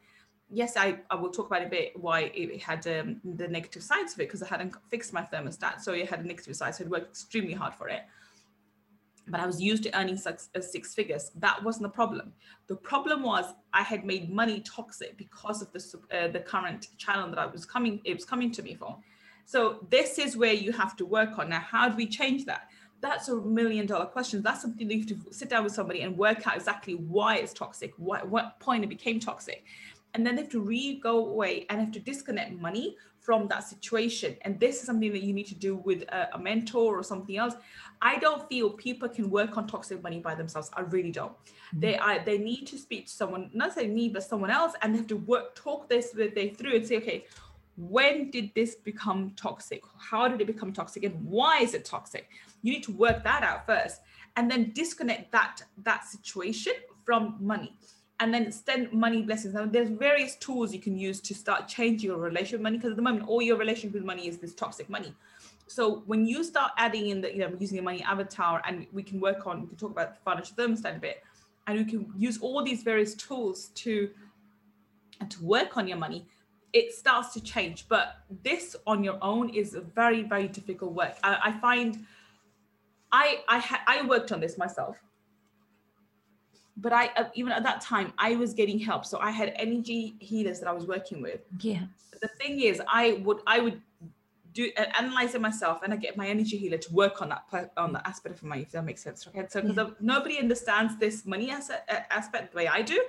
yes, 0.52 0.76
I, 0.78 1.00
I 1.10 1.16
will 1.16 1.32
talk 1.32 1.48
about 1.48 1.64
a 1.64 1.70
bit 1.70 1.94
why 2.00 2.32
it 2.34 2.62
had 2.62 2.86
um, 2.88 3.22
the 3.24 3.48
negative 3.48 3.82
sides 3.82 4.14
of 4.14 4.20
it 4.20 4.28
because 4.28 4.44
I 4.44 4.48
hadn't 4.48 4.76
fixed 4.90 5.14
my 5.14 5.22
thermostat. 5.22 5.82
So 5.82 5.94
it 5.94 6.10
had 6.10 6.20
a 6.20 6.28
negative 6.28 6.56
side. 6.56 6.76
So 6.76 6.86
I 6.86 6.88
worked 6.88 7.10
extremely 7.10 7.54
hard 7.54 7.74
for 7.74 7.88
it. 7.88 8.02
But 9.28 9.40
I 9.40 9.46
was 9.46 9.62
used 9.62 9.84
to 9.84 9.98
earning 9.98 10.18
six, 10.18 10.50
uh, 10.56 10.62
six 10.62 10.94
figures. 10.94 11.32
That 11.36 11.64
wasn't 11.64 11.84
the 11.84 11.90
problem. 11.90 12.34
The 12.68 12.76
problem 12.76 13.24
was 13.24 13.46
I 13.72 13.82
had 13.82 14.04
made 14.04 14.30
money 14.30 14.62
toxic 14.62 15.16
because 15.16 15.62
of 15.62 15.72
the 15.72 16.18
uh, 16.18 16.28
the 16.28 16.40
current 16.40 16.88
channel 16.98 17.30
that 17.30 17.40
I 17.40 17.46
was 17.46 17.66
coming. 17.66 18.02
It 18.04 18.16
was 18.16 18.26
coming 18.26 18.52
to 18.52 18.64
me 18.64 18.76
for. 18.76 18.98
So 19.46 19.86
this 19.90 20.18
is 20.18 20.36
where 20.36 20.54
you 20.54 20.72
have 20.74 20.96
to 20.98 21.06
work 21.06 21.38
on. 21.40 21.50
Now, 21.50 21.60
how 21.60 21.88
do 21.88 21.96
we 21.96 22.08
change 22.08 22.46
that? 22.46 22.68
That's 23.00 23.30
a 23.30 23.36
million 23.36 23.86
dollar 23.86 24.06
question. 24.06 24.42
That's 24.42 24.62
something 24.62 24.90
you 24.90 25.00
have 25.00 25.08
to 25.08 25.34
sit 25.34 25.50
down 25.50 25.64
with 25.64 25.74
somebody 25.74 26.02
and 26.02 26.18
work 26.18 26.46
out 26.48 26.56
exactly 26.56 26.96
why 26.96 27.38
it's 27.38 27.54
toxic, 27.54 27.94
what, 27.98 28.28
what 28.28 28.60
point 28.60 28.84
it 28.84 28.88
became 28.88 29.20
toxic 29.20 29.64
and 30.14 30.26
then 30.26 30.36
they 30.36 30.44
have 30.44 30.52
to 30.52 30.62
re 30.62 31.00
go 31.00 31.28
away 31.28 31.66
and 31.70 31.80
have 31.80 31.92
to 31.92 32.00
disconnect 32.00 32.60
money 32.60 32.98
from 33.20 33.48
that 33.48 33.64
situation. 33.64 34.36
And 34.42 34.60
this 34.60 34.80
is 34.80 34.86
something 34.88 35.12
that 35.12 35.22
you 35.22 35.34
need 35.34 35.46
to 35.48 35.56
do 35.56 35.76
with 35.76 36.02
a, 36.10 36.30
a, 36.34 36.40
mentor 36.40 36.98
or 36.98 37.04
something 37.04 37.38
else. 37.38 37.54
I 38.02 38.18
don't 38.18 38.50
feel 38.50 38.72
people 38.72 39.08
can 39.08 39.30
work 39.30 39.58
on 39.58 39.68
toxic 39.68 40.02
money 40.02 40.20
by 40.20 40.34
themselves. 40.34 40.72
I 40.74 40.82
really 40.82 41.12
don't. 41.12 41.32
Mm-hmm. 41.32 41.80
they 41.80 41.98
are 41.98 42.20
they 42.26 42.38
need 42.38 42.66
to 42.68 42.78
speak 42.78 43.06
to 43.06 43.14
someone 43.14 43.50
not 43.54 43.74
say 43.74 43.88
me 43.88 44.10
but 44.10 44.24
someone 44.24 44.50
else 44.50 44.74
and 44.82 44.94
they 44.94 44.98
have 44.98 45.08
to 45.08 45.16
work 45.16 45.56
talk 45.56 45.88
this 45.88 46.12
with 46.14 46.36
they 46.36 46.50
through 46.50 46.76
and 46.76 46.86
say 46.86 46.98
okay 46.98 47.26
when 47.78 48.30
did 48.30 48.52
this 48.54 48.76
become 48.76 49.32
toxic? 49.36 49.82
How 49.98 50.28
did 50.28 50.42
it 50.42 50.48
become 50.48 50.74
toxic? 50.74 51.04
And 51.04 51.16
why 51.26 51.60
is 51.60 51.74
it 51.74 51.86
toxic? 51.86 52.30
You 52.62 52.74
need 52.74 52.84
to 52.84 52.92
work 52.92 53.24
that 53.24 53.44
out 53.44 53.66
first 53.66 54.02
and 54.36 54.52
then 54.52 54.72
disconnect 54.74 55.32
that 55.32 55.62
that 55.84 56.06
situation 56.06 56.74
from 57.06 57.38
money 57.40 57.78
and 58.22 58.32
then 58.32 58.52
send 58.52 58.94
money 58.94 59.24
blessings. 59.24 59.56
Now, 59.56 59.66
there's 59.66 59.90
various 59.90 60.36
tools 60.36 60.72
you 60.72 60.80
can 60.80 60.96
use 60.96 61.20
to 61.22 61.34
start 61.34 61.68
changing 61.68 62.12
your 62.12 62.20
relationship 62.20 62.60
with 62.60 62.62
money 62.62 62.78
because 62.78 62.92
at 62.92 62.96
the 62.96 63.02
moment, 63.02 63.28
all 63.28 63.42
your 63.42 63.58
relationship 63.58 63.96
with 63.96 64.06
money 64.06 64.28
is 64.28 64.38
this 64.38 64.54
toxic 64.54 64.90
money. 64.90 65.14
So 65.66 66.04
when 66.06 66.28
you 66.28 66.44
start 66.44 66.72
adding 66.78 67.10
in 67.10 67.22
the, 67.22 67.34
you 67.34 67.40
know, 67.40 67.52
using 67.60 67.78
the 67.78 67.84
money 67.84 68.04
avatar, 68.04 68.62
and 68.68 68.86
we 68.94 69.02
can 69.02 69.20
work 69.20 69.48
on, 69.48 69.62
we 69.64 69.68
can 69.70 69.78
talk 69.78 69.90
about 69.90 70.14
the 70.14 70.20
financial 70.22 70.56
thermostat 70.56 70.98
a 70.98 71.00
bit, 71.00 71.24
and 71.66 71.80
we 71.80 71.86
can 71.86 72.14
use 72.16 72.38
all 72.38 72.64
these 72.64 72.84
various 72.84 73.16
tools 73.16 73.70
to 73.76 74.12
to 75.28 75.44
work 75.44 75.78
on 75.78 75.88
your 75.88 75.98
money. 75.98 76.28
It 76.74 76.94
starts 76.94 77.34
to 77.34 77.42
change, 77.42 77.88
but 77.90 78.18
this 78.44 78.76
on 78.86 79.04
your 79.04 79.18
own 79.22 79.50
is 79.50 79.74
a 79.74 79.82
very, 79.82 80.24
very 80.24 80.48
difficult 80.48 80.94
work. 80.94 81.16
I, 81.24 81.40
I 81.46 81.52
find 81.60 82.06
I 83.12 83.44
I 83.48 83.58
ha- 83.60 83.84
I 83.88 84.06
worked 84.06 84.32
on 84.32 84.40
this 84.40 84.60
myself 84.60 84.98
but 86.78 86.94
I 86.94 87.08
uh, 87.18 87.26
even 87.36 87.52
at 87.52 87.64
that 87.64 87.82
time 87.82 88.14
I 88.18 88.36
was 88.36 88.54
getting 88.54 88.80
help. 88.80 89.06
So 89.06 89.20
I 89.20 89.32
had 89.32 89.54
energy 89.56 90.16
healers 90.20 90.60
that 90.60 90.68
I 90.68 90.72
was 90.72 90.86
working 90.86 91.22
with. 91.22 91.42
Yeah. 91.60 91.84
The 92.22 92.28
thing 92.28 92.60
is, 92.62 92.82
I 92.88 93.22
would 93.24 93.40
I 93.48 93.60
would 93.60 93.82
do 94.54 94.70
uh, 94.78 94.86
analyze 94.98 95.36
it 95.36 95.42
myself, 95.42 95.82
and 95.84 95.94
I 95.94 95.98
get 95.98 96.18
my 96.18 96.28
energy 96.28 96.58
healer 96.58 96.78
to 96.78 96.94
work 96.94 97.22
on 97.22 97.30
that 97.30 97.72
on 97.78 97.94
the 97.94 98.06
aspect 98.08 98.36
of 98.38 98.44
money. 98.44 98.64
If 98.64 98.72
that 98.72 98.86
makes 98.86 99.02
sense, 99.04 99.28
okay? 99.28 99.46
So 99.50 99.62
because 99.62 99.78
yeah. 99.78 99.94
nobody 100.00 100.40
understands 100.40 100.98
this 100.98 101.26
money 101.26 101.52
uh, 101.52 101.60
aspect 102.10 102.52
the 102.52 102.58
way 102.58 102.68
I 102.68 102.82
do, 102.82 103.02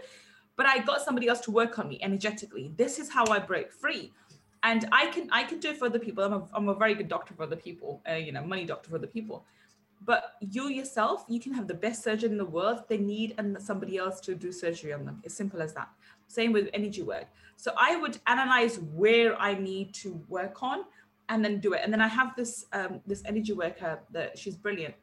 but 0.57 0.67
I 0.67 0.79
got 0.79 1.01
somebody 1.03 1.29
else 1.29 1.41
to 1.41 1.51
work 1.51 1.79
on 1.79 1.89
me 1.89 1.99
energetically. 2.03 2.73
This 2.77 2.99
is 2.99 3.11
how 3.11 3.27
I 3.27 3.39
break 3.39 3.73
free. 3.73 4.13
And 4.65 4.89
I 4.93 5.07
can 5.07 5.29
I 5.33 5.43
can 5.43 5.59
do 5.59 5.71
it 5.71 5.79
for 5.79 5.87
other 5.87 5.99
people. 5.99 6.23
I'm 6.23 6.33
a, 6.33 6.49
I'm 6.55 6.69
a 6.69 6.75
very 6.75 6.95
good 6.95 7.09
doctor 7.09 7.35
for 7.35 7.43
other 7.43 7.57
people, 7.57 8.01
uh, 8.09 8.15
you 8.15 8.31
know, 8.31 8.45
money 8.45 8.65
doctor 8.65 8.91
for 8.91 8.97
other 8.97 9.09
people 9.09 9.45
but 10.05 10.35
you 10.41 10.69
yourself 10.69 11.25
you 11.29 11.41
can 11.41 11.53
have 11.53 11.67
the 11.69 11.75
best 11.75 12.03
surgeon 12.03 12.33
in 12.33 12.39
the 12.39 12.45
world. 12.45 12.83
They 12.89 12.99
need 12.99 13.37
somebody 13.59 13.99
else 13.99 14.21
to 14.21 14.35
do 14.35 14.53
surgery 14.53 14.93
on 14.93 15.05
them. 15.05 15.21
It's 15.25 15.35
simple 15.35 15.63
as 15.63 15.73
that. 15.75 15.89
Same 16.29 16.53
with 16.53 16.69
energy 16.73 17.03
work. 17.03 17.27
So 17.57 17.73
i 17.77 17.97
would 17.97 18.19
analyze 18.27 18.79
where 18.79 19.41
i 19.41 19.55
need 19.55 19.95
to 19.95 20.21
work 20.29 20.63
on 20.63 20.85
and 21.29 21.45
then 21.45 21.61
do 21.61 21.73
it. 21.73 21.81
And 21.85 21.93
then 21.93 22.01
i 22.01 22.09
have 22.09 22.35
this 22.37 22.67
um, 22.73 23.01
this 23.07 23.23
energy 23.27 23.53
worker 23.53 24.01
that 24.11 24.39
she's 24.39 24.57
brilliant. 24.57 24.95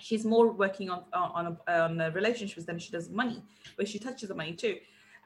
She's 0.00 0.24
more 0.24 0.52
working 0.52 0.90
on 0.90 1.04
on, 1.12 1.56
on 1.66 1.96
the 1.96 2.10
relationships 2.12 2.66
than 2.66 2.78
she 2.78 2.90
does 2.90 3.08
money 3.08 3.42
but 3.76 3.88
she 3.88 3.98
touches 3.98 4.28
the 4.28 4.34
money 4.34 4.52
too 4.52 4.76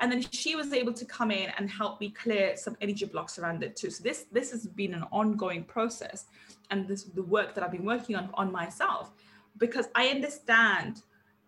and 0.03 0.11
then 0.11 0.21
she 0.33 0.57
was 0.57 0.73
able 0.73 0.93
to 0.93 1.05
come 1.05 1.31
in 1.31 1.51
and 1.57 1.71
help 1.71 2.01
me 2.01 2.11
clear 2.11 2.57
some 2.57 2.77
energy 2.81 3.07
blocks 3.07 3.39
around 3.39 3.63
it 3.63 3.77
too. 3.77 3.89
So 3.89 4.03
this 4.03 4.27
this 4.33 4.51
has 4.51 4.67
been 4.67 4.93
an 4.95 5.05
ongoing 5.13 5.63
process 5.65 6.27
and 6.71 6.89
this 6.89 7.05
the 7.05 7.23
work 7.23 7.55
that 7.55 7.63
i've 7.63 7.71
been 7.71 7.85
working 7.85 8.17
on 8.17 8.29
on 8.35 8.51
myself 8.51 9.13
because 9.59 9.87
i 9.95 10.09
understand 10.09 11.03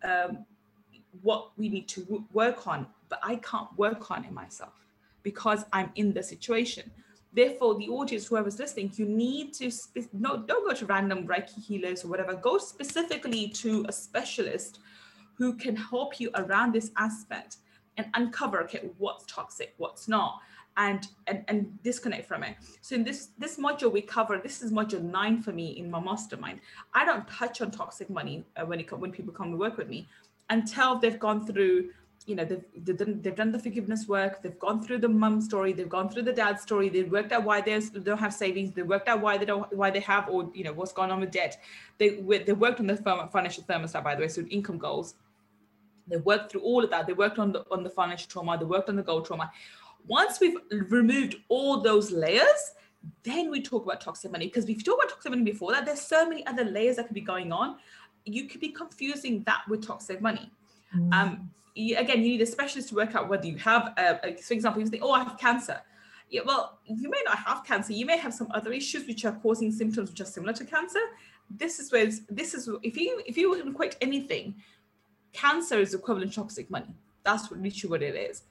um, 0.05 0.45
what 1.23 1.51
we 1.57 1.69
need 1.69 1.88
to 1.88 2.25
work 2.33 2.67
on 2.67 2.87
but 3.09 3.19
i 3.23 3.37
can't 3.37 3.69
work 3.77 4.11
on 4.11 4.25
it 4.25 4.33
myself 4.33 4.87
because 5.23 5.64
i'm 5.73 5.90
in 5.97 6.12
the 6.12 6.23
situation. 6.23 6.90
Therefore 7.33 7.75
the 7.75 7.88
audience 7.88 8.27
whoever's 8.27 8.61
listening 8.61 8.93
you 8.95 9.07
need 9.07 9.55
to 9.55 9.71
spe- 9.71 10.12
no 10.12 10.37
don't 10.37 10.64
go 10.69 10.75
to 10.75 10.87
random 10.87 11.27
reiki 11.27 11.61
healers 11.69 12.05
or 12.05 12.09
whatever. 12.09 12.35
Go 12.35 12.59
specifically 12.59 13.49
to 13.62 13.85
a 13.88 13.93
specialist 13.93 14.79
who 15.38 15.55
can 15.55 15.75
help 15.75 16.21
you 16.21 16.31
around 16.37 16.73
this 16.73 16.93
aspect 16.97 17.57
and 17.96 18.07
uncover 18.14 18.62
okay 18.62 18.90
what's 18.98 19.24
toxic 19.26 19.74
what's 19.78 20.09
not 20.09 20.40
and, 20.76 21.07
and 21.26 21.44
and 21.48 21.83
disconnect 21.83 22.26
from 22.26 22.42
it. 22.42 22.57
So 22.80 22.96
in 22.96 23.04
this 23.04 23.28
this 23.38 23.59
module 23.59 23.92
we 23.92 24.00
cover 24.00 24.38
this 24.38 24.62
is 24.62 24.72
module 24.72 25.02
nine 25.02 25.42
for 25.42 25.52
me 25.52 25.78
in 25.78 25.90
my 25.90 26.00
mastermind. 26.00 26.61
I 26.92 27.04
don't 27.04 27.26
touch 27.28 27.61
on 27.61 27.70
toxic 27.70 28.11
money 28.11 28.44
uh, 28.57 28.66
when 28.66 28.80
it 28.80 28.98
when 28.98 29.12
people 29.12 29.33
come 29.33 29.50
to 29.52 29.57
work 29.57 29.76
with 29.76 29.88
me 29.88 30.09
until 30.50 30.98
they've 30.98 31.18
gone 31.18 31.46
through 31.46 31.90
you 32.26 32.35
know 32.35 32.44
they've, 32.44 32.64
they've 32.85 32.96
done, 32.96 33.20
they've 33.20 33.37
done 33.37 33.52
the 33.52 33.59
forgiveness 33.59 34.09
work 34.09 34.42
they've 34.42 34.59
gone 34.59 34.83
through 34.83 34.98
the 34.98 35.09
mum 35.09 35.40
story 35.40 35.72
they've 35.72 35.90
gone 35.90 36.09
through 36.09 36.22
the 36.22 36.33
dad 36.33 36.59
story 36.59 36.88
they've 36.88 37.11
worked 37.11 37.33
out 37.33 37.44
why 37.44 37.61
they 37.61 37.78
don't 38.02 38.18
have 38.18 38.33
savings 38.33 38.72
they 38.72 38.83
worked 38.83 39.09
out 39.09 39.20
why 39.20 39.37
they 39.37 39.44
don't 39.44 39.70
why 39.74 39.90
they 39.90 40.00
have 40.00 40.28
or 40.30 40.50
you 40.54 40.64
know 40.64 40.72
what's 40.72 40.92
going 40.92 41.11
on 41.11 41.20
with 41.20 41.30
debt. 41.30 41.59
They 41.98 42.20
they 42.46 42.52
worked 42.52 42.80
on 42.80 42.87
the 42.87 42.96
financial 43.30 43.64
thermostat 43.64 44.02
by 44.02 44.14
the 44.14 44.22
way 44.22 44.28
so 44.28 44.42
income 44.42 44.78
goals 44.78 45.14
they 46.07 46.17
worked 46.19 46.51
through 46.51 46.61
all 46.61 46.83
of 46.85 46.90
that 46.90 47.07
they 47.07 47.12
worked 47.12 47.38
on 47.38 47.53
the 47.53 47.64
on 47.71 47.83
the 47.83 47.90
financial 47.90 48.29
trauma 48.29 48.59
they 48.59 48.64
worked 48.64 48.88
on 48.88 48.97
the 48.97 49.03
goal 49.03 49.23
trauma 49.23 49.51
once 50.07 50.40
we've 50.40 50.57
removed 50.90 51.37
all 51.49 51.81
those 51.81 52.11
layers 52.11 52.73
then 53.23 53.51
we 53.51 53.61
talk 53.61 53.85
about 53.85 54.01
toxic 54.01 54.31
money 54.33 54.47
because 54.47 54.64
if 54.64 54.79
you 54.79 54.83
talk 54.83 54.99
about 54.99 55.11
toxic 55.11 55.31
money 55.31 55.43
before 55.43 55.73
that 55.73 55.85
there's 55.85 56.01
so 56.01 56.29
many 56.29 56.47
other 56.47 56.64
layers 56.64 56.97
that 56.97 57.07
could 57.07 57.14
be 57.14 57.21
going 57.21 57.53
on 57.53 57.77
you 58.25 58.49
could 58.49 58.61
be 58.61 58.71
confusing 58.71 59.43
that 59.45 59.62
with 59.69 59.87
toxic 59.87 60.21
money 60.21 60.51
mm. 60.97 61.12
um 61.12 61.51
you, 61.75 61.97
again, 61.97 62.19
you 62.19 62.29
need 62.31 62.40
a 62.40 62.47
specialist 62.47 62.90
to 62.90 62.95
work 62.95 63.14
out 63.14 63.29
whether 63.29 63.47
you 63.47 63.57
have, 63.59 63.93
uh, 63.97 64.14
for 64.43 64.55
example, 64.55 64.81
you 64.81 64.88
think, 64.88 65.03
oh, 65.05 65.12
I 65.12 65.25
have 65.25 65.38
cancer. 65.38 65.81
Yeah, 66.31 66.43
well, 66.47 66.79
you 66.87 67.11
may 67.11 67.23
not 67.25 67.38
have 67.38 67.64
cancer. 67.64 67.93
You 67.93 68.07
may 68.07 68.17
have 68.17 68.33
some 68.33 68.49
other 68.53 68.73
issues 68.73 69.07
which 69.07 69.25
are 69.25 69.33
causing 69.33 69.71
symptoms 69.71 70.11
which 70.11 70.21
are 70.21 70.27
similar 70.27 70.53
to 70.55 70.64
cancer. 70.64 71.01
This 71.51 71.79
is 71.79 71.93
where 71.93 72.11
this 72.31 72.55
is 72.55 72.69
if 72.83 72.97
you 72.97 73.23
if 73.27 73.37
you 73.37 73.55
equate 73.55 73.97
anything, 74.01 74.55
cancer 75.35 75.79
is 75.79 75.92
equivalent 75.92 76.33
to 76.33 76.40
toxic 76.40 76.70
money. 76.70 76.94
That's 77.25 77.51
literally 77.51 77.90
what 77.90 78.03
it 78.03 78.14
is. 78.14 78.42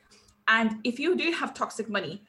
And 0.48 0.78
if 0.84 1.00
you 1.00 1.16
do 1.16 1.32
have 1.32 1.54
toxic 1.54 1.90
money, 1.90 2.22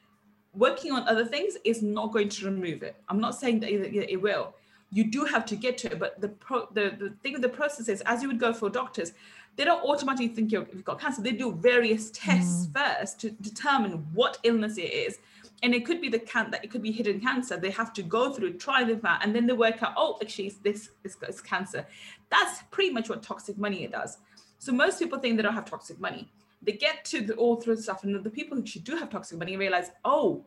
working 0.53 0.91
on 0.91 1.07
other 1.07 1.25
things 1.25 1.57
is 1.63 1.81
not 1.83 2.11
going 2.11 2.29
to 2.29 2.45
remove 2.45 2.81
it. 2.81 2.95
I'm 3.09 3.19
not 3.19 3.35
saying 3.35 3.59
that 3.59 3.69
it 3.71 4.21
will. 4.21 4.55
You 4.91 5.11
do 5.11 5.25
have 5.25 5.45
to 5.47 5.55
get 5.55 5.77
to 5.79 5.91
it, 5.91 5.99
but 5.99 6.21
the 6.21 6.29
pro, 6.29 6.67
the, 6.73 6.95
the 6.97 7.13
thing 7.21 7.35
of 7.35 7.41
the 7.41 7.49
process 7.49 7.89
is, 7.89 8.01
as 8.01 8.21
you 8.21 8.29
would 8.29 8.39
go 8.39 8.53
for 8.53 8.69
doctors, 8.69 9.11
they 9.57 9.65
don't 9.65 9.83
automatically 9.83 10.29
think 10.29 10.51
you 10.51 10.59
have 10.59 10.85
got 10.85 10.99
cancer. 10.99 11.21
They 11.21 11.31
do 11.31 11.51
various 11.51 12.11
tests 12.11 12.67
mm. 12.67 12.73
first 12.77 13.19
to 13.21 13.31
determine 13.31 14.05
what 14.13 14.37
illness 14.43 14.77
it 14.77 14.91
is. 14.91 15.19
And 15.63 15.73
it 15.73 15.85
could 15.85 16.01
be 16.01 16.09
the 16.09 16.19
can 16.19 16.51
that 16.51 16.63
it 16.63 16.69
could 16.69 16.81
be 16.81 16.91
hidden 16.91 17.19
cancer. 17.19 17.57
They 17.57 17.71
have 17.71 17.93
to 17.93 18.03
go 18.03 18.31
through, 18.31 18.53
try 18.53 18.83
the 18.83 18.95
that, 18.95 19.21
and 19.23 19.33
then 19.35 19.47
they 19.47 19.53
work 19.53 19.81
out, 19.81 19.93
oh, 19.97 20.17
actually, 20.21 20.53
this 20.63 20.91
is 21.03 21.41
cancer. 21.41 21.87
That's 22.29 22.61
pretty 22.71 22.91
much 22.91 23.09
what 23.09 23.23
toxic 23.23 23.57
money 23.57 23.87
does. 23.87 24.17
So 24.65 24.71
most 24.71 24.97
people 24.97 25.19
think 25.19 25.37
they 25.37 25.43
don't 25.43 25.53
have 25.53 25.65
toxic 25.65 25.99
money. 25.99 26.27
They 26.63 26.71
get 26.71 27.05
to 27.05 27.21
the 27.21 27.35
all 27.35 27.57
through 27.57 27.77
stuff, 27.77 28.03
and 28.03 28.23
the 28.23 28.31
people 28.31 28.57
who 28.57 28.63
do 28.63 28.95
have 28.95 29.11
toxic 29.11 29.37
money 29.37 29.55
realize, 29.57 29.91
oh, 30.03 30.43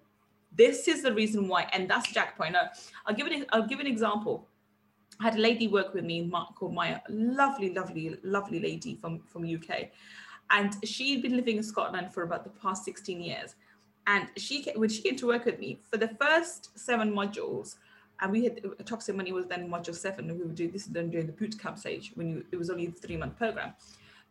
this 0.56 0.88
is 0.88 1.04
the 1.04 1.14
reason 1.14 1.46
why, 1.46 1.68
and 1.72 1.88
that's 1.88 2.10
Jack 2.10 2.36
point. 2.36 2.56
I'll 3.06 3.14
give 3.14 3.28
it. 3.28 3.46
I'll 3.52 3.68
give 3.68 3.78
an 3.78 3.86
example. 3.86 4.48
I 5.20 5.24
had 5.26 5.36
a 5.36 5.38
lady 5.38 5.68
work 5.68 5.94
with 5.94 6.04
me 6.04 6.28
called 6.56 6.74
Maya, 6.74 6.98
lovely, 7.08 7.72
lovely, 7.72 8.18
lovely 8.24 8.58
lady 8.58 8.96
from 8.96 9.20
from 9.20 9.44
UK, 9.44 9.90
and 10.50 10.74
she'd 10.82 11.22
been 11.22 11.36
living 11.36 11.56
in 11.58 11.62
Scotland 11.62 12.12
for 12.12 12.24
about 12.24 12.42
the 12.42 12.50
past 12.50 12.84
16 12.84 13.20
years. 13.20 13.54
And 14.08 14.26
she 14.36 14.68
when 14.74 14.88
she 14.88 15.00
came 15.00 15.14
to 15.14 15.28
work 15.28 15.44
with 15.44 15.60
me 15.60 15.78
for 15.88 15.96
the 15.96 16.08
first 16.20 16.76
seven 16.76 17.12
modules, 17.12 17.76
and 18.20 18.32
we 18.32 18.42
had 18.42 18.60
uh, 18.64 18.82
toxic 18.84 19.14
money 19.14 19.30
was 19.30 19.46
then 19.46 19.70
module 19.70 19.94
seven, 19.94 20.28
and 20.28 20.40
we 20.40 20.44
would 20.44 20.56
do 20.56 20.68
this 20.68 20.86
then 20.86 21.08
during 21.08 21.26
the 21.26 21.38
boot 21.40 21.56
camp 21.56 21.78
stage 21.78 22.10
when 22.16 22.28
you, 22.28 22.44
it 22.50 22.56
was 22.56 22.68
only 22.68 22.88
a 22.88 22.90
three 22.90 23.16
month 23.16 23.36
program. 23.36 23.74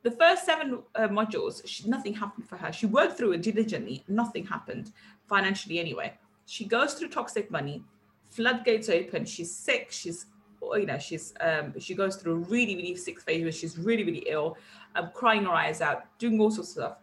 The 0.03 0.11
first 0.11 0.45
seven 0.45 0.79
uh, 0.95 1.07
modules, 1.07 1.61
she, 1.65 1.87
nothing 1.87 2.13
happened 2.13 2.47
for 2.47 2.57
her. 2.57 2.71
She 2.71 2.85
worked 2.85 3.17
through 3.17 3.33
it 3.33 3.41
diligently, 3.41 4.03
nothing 4.07 4.45
happened 4.45 4.91
financially 5.27 5.79
anyway. 5.79 6.13
She 6.45 6.65
goes 6.65 6.93
through 6.93 7.09
toxic 7.09 7.51
money, 7.51 7.83
floodgates 8.29 8.89
open. 8.89 9.25
She's 9.25 9.53
sick. 9.53 9.87
She's 9.91 10.27
you 10.61 10.85
know 10.85 10.97
she's 10.97 11.33
um, 11.39 11.73
she 11.79 11.93
goes 11.93 12.15
through 12.15 12.33
a 12.33 12.35
really 12.35 12.75
really 12.75 12.95
sick 12.95 13.19
phase 13.21 13.43
where 13.43 13.51
she's 13.51 13.77
really 13.77 14.03
really 14.03 14.25
ill 14.27 14.57
um, 14.95 15.11
crying 15.13 15.45
her 15.45 15.51
eyes 15.51 15.81
out 15.81 16.05
doing 16.17 16.39
all 16.39 16.51
sorts 16.51 16.71
of 16.71 16.73
stuff 16.73 16.97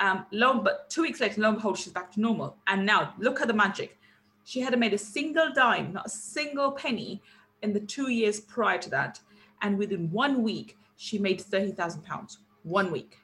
um 0.00 0.26
lo 0.32 0.60
but 0.60 0.88
two 0.90 1.02
weeks 1.02 1.20
later 1.20 1.40
lo 1.40 1.48
and 1.48 1.56
behold 1.56 1.78
she's 1.78 1.92
back 1.92 2.12
to 2.12 2.20
normal 2.20 2.56
and 2.66 2.84
now 2.84 3.14
look 3.18 3.40
at 3.40 3.48
the 3.48 3.54
magic 3.54 3.98
she 4.44 4.60
hadn't 4.60 4.80
made 4.80 4.94
a 4.94 4.98
single 4.98 5.50
dime 5.54 5.92
not 5.92 6.06
a 6.06 6.10
single 6.10 6.72
penny 6.72 7.22
in 7.62 7.72
the 7.72 7.80
two 7.80 8.10
years 8.10 8.40
prior 8.40 8.78
to 8.78 8.90
that 8.90 9.20
and 9.62 9.76
within 9.76 10.10
one 10.10 10.42
week 10.42 10.76
she 11.00 11.18
made 11.18 11.40
30,000 11.40 12.02
pounds 12.02 12.38
one 12.62 12.90
week 12.92 13.18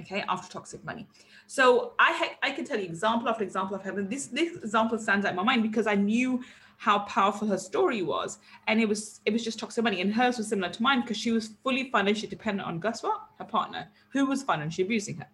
okay 0.00 0.22
after 0.28 0.52
toxic 0.52 0.84
money 0.84 1.06
so 1.46 1.92
i 1.98 2.12
ha- 2.12 2.36
i 2.42 2.50
can 2.50 2.64
tell 2.64 2.78
you 2.78 2.84
example 2.84 3.28
after 3.28 3.42
example 3.42 3.74
of 3.74 3.82
having 3.82 4.08
this 4.08 4.26
this 4.26 4.56
example 4.56 4.98
stands 4.98 5.24
out 5.24 5.30
in 5.30 5.36
my 5.36 5.42
mind 5.42 5.62
because 5.62 5.86
i 5.86 5.94
knew 5.94 6.40
how 6.78 7.00
powerful 7.00 7.48
her 7.48 7.58
story 7.58 8.02
was. 8.02 8.38
And 8.68 8.80
it 8.80 8.88
was 8.88 9.20
it 9.26 9.32
was 9.32 9.44
just 9.44 9.58
toxic 9.58 9.84
money. 9.84 10.00
And 10.00 10.14
hers 10.14 10.38
was 10.38 10.48
similar 10.48 10.72
to 10.72 10.82
mine 10.82 11.02
because 11.02 11.16
she 11.16 11.32
was 11.32 11.50
fully 11.62 11.90
financially 11.90 12.28
dependent 12.28 12.66
on 12.66 12.78
Gus 12.78 13.02
what? 13.02 13.20
Her 13.38 13.44
partner, 13.44 13.88
who 14.12 14.26
was 14.26 14.42
financially 14.42 14.84
abusing 14.84 15.16
her. 15.16 15.26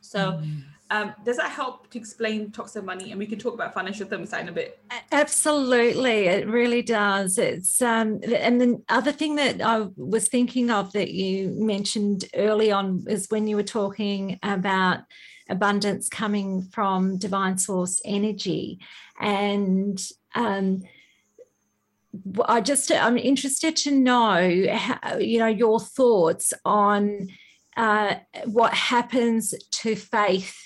So 0.00 0.32
mm. 0.32 0.62
Um, 0.90 1.14
does 1.24 1.36
that 1.38 1.50
help 1.50 1.90
to 1.90 1.98
explain 1.98 2.52
toxic 2.52 2.84
money? 2.84 3.10
And 3.10 3.18
we 3.18 3.26
can 3.26 3.38
talk 3.38 3.54
about 3.54 3.74
financial 3.74 4.06
thermostat 4.06 4.42
in 4.42 4.48
a 4.48 4.52
bit. 4.52 4.80
Absolutely, 5.10 6.26
it 6.26 6.46
really 6.48 6.82
does. 6.82 7.38
It's 7.38 7.82
um, 7.82 8.20
and 8.24 8.60
the 8.60 8.82
other 8.88 9.12
thing 9.12 9.36
that 9.36 9.60
I 9.60 9.88
was 9.96 10.28
thinking 10.28 10.70
of 10.70 10.92
that 10.92 11.10
you 11.10 11.54
mentioned 11.58 12.26
early 12.34 12.70
on 12.70 13.04
is 13.08 13.26
when 13.30 13.48
you 13.48 13.56
were 13.56 13.64
talking 13.64 14.38
about 14.42 15.00
abundance 15.48 16.08
coming 16.08 16.62
from 16.62 17.18
divine 17.18 17.56
source 17.56 18.00
energy 18.04 18.80
and 19.20 20.00
um, 20.34 20.82
I 22.44 22.60
just 22.60 22.90
I'm 22.90 23.16
interested 23.16 23.76
to 23.76 23.90
know 23.90 24.66
how, 24.72 25.18
you 25.18 25.38
know 25.38 25.46
your 25.46 25.80
thoughts 25.80 26.52
on 26.64 27.28
uh, 27.76 28.16
what 28.44 28.72
happens 28.74 29.54
to 29.70 29.96
faith 29.96 30.56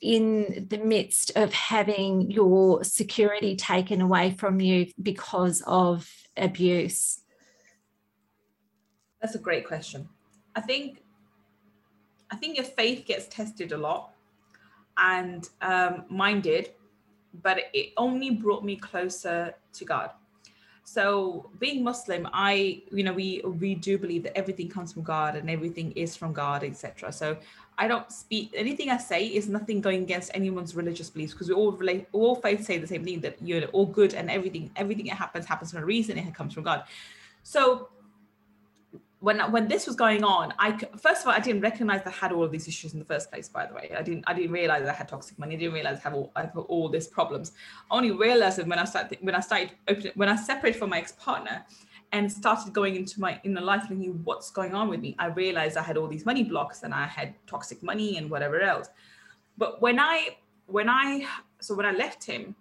in 0.00 0.66
the 0.70 0.78
midst 0.78 1.32
of 1.36 1.52
having 1.52 2.30
your 2.30 2.84
security 2.84 3.56
taken 3.56 4.00
away 4.00 4.30
from 4.30 4.60
you 4.60 4.86
because 5.02 5.62
of 5.66 6.08
abuse. 6.36 7.20
That's 9.20 9.34
a 9.34 9.40
great 9.40 9.66
question. 9.66 10.08
I 10.54 10.60
think 10.60 11.02
I 12.30 12.36
think 12.36 12.56
your 12.56 12.66
faith 12.66 13.06
gets 13.06 13.26
tested 13.26 13.72
a 13.72 13.78
lot, 13.78 14.12
and 14.96 15.48
um, 15.62 16.04
mine 16.08 16.40
did 16.40 16.70
but 17.42 17.58
it 17.72 17.92
only 17.96 18.30
brought 18.30 18.64
me 18.64 18.76
closer 18.76 19.54
to 19.72 19.84
God. 19.84 20.10
So 20.88 21.50
being 21.58 21.84
Muslim, 21.84 22.26
I, 22.32 22.80
you 22.90 23.04
know, 23.04 23.12
we 23.12 23.42
we 23.44 23.74
do 23.74 23.98
believe 23.98 24.22
that 24.22 24.36
everything 24.38 24.70
comes 24.70 24.90
from 24.94 25.02
God 25.02 25.36
and 25.36 25.50
everything 25.50 25.92
is 25.92 26.16
from 26.16 26.32
God, 26.32 26.64
etc. 26.64 27.12
So 27.12 27.36
I 27.76 27.88
don't 27.88 28.10
speak 28.10 28.52
anything 28.54 28.88
I 28.88 28.96
say 28.96 29.26
is 29.26 29.50
nothing 29.50 29.82
going 29.82 30.02
against 30.04 30.30
anyone's 30.32 30.74
religious 30.74 31.10
beliefs 31.10 31.34
because 31.34 31.48
we 31.48 31.54
all 31.54 31.72
relate 31.72 32.08
all 32.12 32.34
faiths 32.36 32.66
say 32.66 32.78
the 32.78 32.86
same 32.86 33.04
thing 33.04 33.20
that 33.20 33.36
you're 33.42 33.66
all 33.76 33.84
good 33.84 34.14
and 34.14 34.30
everything 34.30 34.70
everything 34.76 35.06
that 35.08 35.16
happens 35.16 35.44
happens 35.44 35.72
for 35.72 35.78
a 35.78 35.84
reason 35.84 36.16
it 36.16 36.34
comes 36.34 36.54
from 36.54 36.62
God. 36.62 36.84
So 37.42 37.90
when 39.20 39.40
when 39.50 39.66
this 39.66 39.86
was 39.86 39.96
going 39.96 40.22
on, 40.22 40.54
I 40.58 40.78
first 40.96 41.22
of 41.22 41.28
all 41.28 41.32
I 41.32 41.40
didn't 41.40 41.62
recognize 41.62 42.02
I 42.06 42.10
had 42.10 42.30
all 42.30 42.44
of 42.44 42.52
these 42.52 42.68
issues 42.68 42.92
in 42.92 43.00
the 43.00 43.04
first 43.04 43.30
place. 43.30 43.48
By 43.48 43.66
the 43.66 43.74
way, 43.74 43.90
I 43.96 44.02
didn't 44.02 44.24
I 44.28 44.34
didn't 44.34 44.52
realize 44.52 44.86
I 44.86 44.92
had 44.92 45.08
toxic 45.08 45.38
money. 45.38 45.56
I 45.56 45.58
didn't 45.58 45.74
realize 45.74 45.98
I 45.98 46.02
have 46.02 46.14
all 46.14 46.30
I 46.36 46.42
have 46.42 46.56
all 46.56 46.88
these 46.88 47.08
problems. 47.08 47.52
I 47.90 47.96
only 47.96 48.12
realized 48.12 48.60
it 48.60 48.66
when 48.68 48.78
I 48.78 48.84
started 48.84 49.18
when 49.20 49.34
I 49.34 49.40
started 49.40 49.72
opening, 49.88 50.12
when 50.14 50.28
I 50.28 50.36
separated 50.36 50.78
from 50.78 50.90
my 50.90 50.98
ex 50.98 51.12
partner 51.12 51.64
and 52.12 52.30
started 52.30 52.72
going 52.72 52.94
into 52.94 53.20
my 53.20 53.40
inner 53.44 53.60
life 53.60 53.86
thinking 53.88 54.20
what's 54.24 54.50
going 54.50 54.72
on 54.72 54.88
with 54.88 55.00
me. 55.00 55.16
I 55.18 55.26
realized 55.26 55.76
I 55.76 55.82
had 55.82 55.96
all 55.96 56.06
these 56.06 56.24
money 56.24 56.44
blocks 56.44 56.84
and 56.84 56.94
I 56.94 57.06
had 57.06 57.34
toxic 57.46 57.82
money 57.82 58.16
and 58.18 58.30
whatever 58.30 58.60
else. 58.60 58.88
But 59.58 59.82
when 59.82 59.98
I 59.98 60.36
when 60.66 60.88
I 60.88 61.26
so 61.60 61.74
when 61.74 61.86
I 61.86 61.92
left 61.92 62.24
him, 62.24 62.54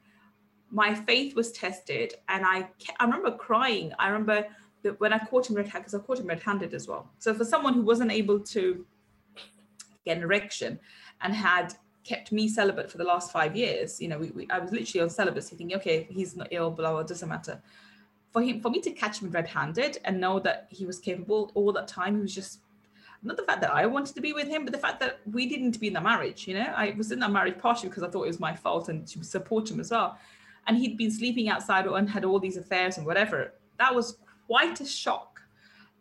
my 0.71 0.95
faith 0.95 1.35
was 1.35 1.51
tested 1.51 2.15
and 2.29 2.43
I 2.43 2.67
I 2.99 3.05
remember 3.05 3.31
crying. 3.31 3.93
I 3.99 4.07
remember 4.07 4.47
when 4.97 5.13
I 5.13 5.19
caught 5.19 5.49
him 5.49 5.55
red-handed, 5.55 5.85
because 5.85 5.95
I 5.95 5.99
caught 5.99 6.19
him 6.19 6.27
red-handed 6.27 6.73
as 6.73 6.87
well. 6.87 7.09
So 7.19 7.33
for 7.33 7.45
someone 7.45 7.73
who 7.73 7.81
wasn't 7.81 8.11
able 8.11 8.39
to 8.39 8.85
get 10.05 10.17
an 10.17 10.23
erection 10.23 10.79
and 11.21 11.33
had 11.33 11.73
kept 12.03 12.31
me 12.31 12.47
celibate 12.47 12.89
for 12.89 12.97
the 12.97 13.03
last 13.03 13.31
five 13.31 13.55
years, 13.55 13.99
you 14.01 14.07
know, 14.07 14.17
we, 14.17 14.29
we, 14.31 14.47
I 14.49 14.59
was 14.59 14.71
literally 14.71 15.01
on 15.01 15.09
celibacy, 15.09 15.55
thinking, 15.55 15.77
okay, 15.77 16.07
he's 16.09 16.35
not 16.35 16.47
ill, 16.51 16.71
blah, 16.71 16.91
blah, 16.91 17.03
doesn't 17.03 17.27
matter. 17.27 17.61
For 18.31 18.41
him, 18.41 18.61
for 18.61 18.69
me 18.69 18.79
to 18.81 18.91
catch 18.91 19.21
him 19.21 19.29
red-handed 19.31 19.99
and 20.05 20.21
know 20.21 20.39
that 20.39 20.67
he 20.69 20.85
was 20.85 20.99
capable 20.99 21.51
all 21.53 21.73
that 21.73 21.87
time, 21.87 22.15
he 22.15 22.21
was 22.21 22.33
just 22.33 22.59
not 23.23 23.35
the 23.35 23.43
fact 23.43 23.61
that 23.61 23.73
I 23.73 23.85
wanted 23.85 24.15
to 24.15 24.21
be 24.21 24.31
with 24.31 24.47
him, 24.47 24.63
but 24.63 24.71
the 24.71 24.79
fact 24.79 24.99
that 24.99 25.19
we 25.31 25.47
didn't 25.47 25.79
be 25.79 25.87
in 25.87 25.93
the 25.93 26.01
marriage. 26.01 26.47
You 26.47 26.53
know, 26.53 26.73
I 26.75 26.93
was 26.97 27.11
in 27.11 27.19
that 27.19 27.31
marriage 27.31 27.57
partially 27.57 27.89
because 27.89 28.03
I 28.03 28.09
thought 28.09 28.23
it 28.23 28.27
was 28.27 28.39
my 28.39 28.55
fault 28.55 28.89
and 28.89 29.07
to 29.07 29.23
support 29.23 29.69
him 29.69 29.79
as 29.79 29.91
well. 29.91 30.17
And 30.67 30.77
he'd 30.77 30.97
been 30.97 31.11
sleeping 31.11 31.49
outside 31.49 31.87
and 31.87 32.09
had 32.09 32.25
all 32.25 32.39
these 32.39 32.57
affairs 32.57 32.97
and 32.97 33.05
whatever. 33.05 33.53
That 33.79 33.93
was 33.93 34.17
quite 34.47 34.79
a 34.81 34.85
shock. 34.85 35.41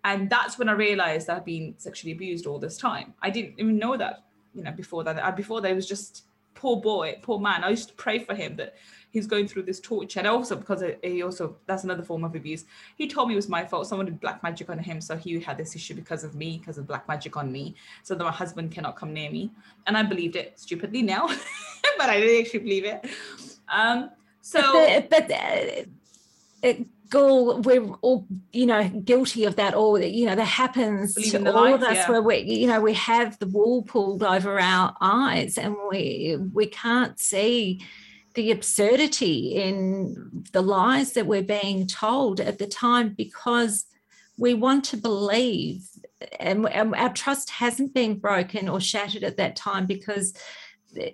And 0.04 0.30
that's 0.30 0.59
when 0.59 0.68
I 0.68 0.72
realized 0.72 1.28
I'd 1.28 1.44
been 1.44 1.74
sexually 1.78 2.12
abused 2.12 2.46
all 2.46 2.59
this 2.59 2.78
time. 2.78 3.14
I 3.22 3.30
didn't 3.30 3.54
even 3.59 3.76
know 3.76 3.96
that, 3.96 4.24
you 4.54 4.62
know, 4.62 4.70
before 4.70 5.02
that. 5.04 5.37
Before 5.37 5.61
that, 5.61 5.70
it 5.70 5.74
was 5.74 5.88
just 5.88 6.26
poor 6.54 6.80
boy, 6.80 7.18
poor 7.22 7.40
man. 7.40 7.64
I 7.64 7.70
used 7.70 7.88
to 7.88 7.94
pray 7.94 8.20
for 8.20 8.35
him 8.35 8.56
that 8.56 8.76
he's 9.11 9.26
going 9.26 9.48
through 9.48 9.62
this 9.62 9.80
torture. 9.80 10.20
And 10.20 10.28
also 10.28 10.56
because 10.56 10.82
he 11.02 11.22
also 11.22 11.56
that's 11.66 11.85
another 11.85 12.02
form 12.02 12.22
of 12.24 12.35
abuse. 12.35 12.64
He 12.96 13.09
told 13.09 13.28
me 13.28 13.35
it 13.35 13.37
was 13.37 13.48
my 13.48 13.64
fault. 13.64 13.87
Someone 13.87 14.06
did 14.06 14.20
black 14.20 14.42
magic 14.42 14.70
on 14.70 14.78
him, 14.78 15.00
so 15.00 15.16
he 15.16 15.40
had 15.40 15.59
this 15.59 15.74
issue 15.74 15.94
because 15.94 16.22
of 16.22 16.35
me, 16.35 16.59
because 16.59 16.78
of 16.78 16.87
black 16.87 17.09
magic 17.09 17.37
on 17.37 17.50
me, 17.50 17.74
so 18.02 18.14
that 18.14 18.24
my 18.24 18.32
husband 18.32 18.72
cannot 18.72 18.96
come 18.96 19.12
near 19.12 19.30
me. 19.30 19.50
And 19.87 19.96
I 19.96 20.02
believed 20.02 20.37
it 20.37 20.59
stupidly 20.59 21.02
now, 21.02 21.26
but 21.98 22.11
I 22.11 22.20
didn't 22.20 22.44
actually 22.44 22.61
believe 22.61 22.85
it. 22.85 23.06
Um, 23.68 24.11
so, 24.40 24.61
but, 24.62 25.11
but 25.11 25.30
it, 26.62 26.87
Gul, 27.16 27.61
we're 27.62 27.88
all, 28.02 28.26
you 28.52 28.66
know, 28.66 28.88
guilty 28.88 29.44
of 29.44 29.57
that. 29.57 29.72
All 29.74 29.98
you 29.98 30.26
know, 30.26 30.35
that 30.35 30.44
happens 30.44 31.14
Believe 31.14 31.33
to 31.33 31.52
all 31.52 31.64
life, 31.64 31.74
of 31.76 31.83
us, 31.83 31.96
yeah. 31.96 32.11
where 32.11 32.22
we, 32.22 32.38
you 32.40 32.66
know, 32.66 32.81
we 32.81 32.92
have 32.92 33.38
the 33.38 33.46
wool 33.46 33.83
pulled 33.83 34.22
over 34.22 34.61
our 34.61 34.94
eyes, 35.00 35.57
and 35.57 35.76
we 35.90 36.37
we 36.52 36.66
can't 36.66 37.18
see 37.18 37.81
the 38.35 38.50
absurdity 38.50 39.55
in 39.55 40.44
the 40.52 40.61
lies 40.61 41.14
that 41.14 41.26
we're 41.26 41.42
being 41.42 41.87
told 41.87 42.38
at 42.38 42.59
the 42.59 42.66
time 42.66 43.14
because 43.16 43.87
we 44.37 44.52
want 44.52 44.85
to 44.85 44.96
believe 44.98 45.88
and, 46.38 46.68
and 46.68 46.94
our 46.94 47.12
trust 47.12 47.48
hasn't 47.48 47.94
been 47.94 48.18
broken 48.18 48.68
or 48.68 48.79
shattered 48.79 49.24
at 49.24 49.38
that 49.38 49.57
time 49.57 49.87
because 49.87 50.35
eh, 51.00 51.11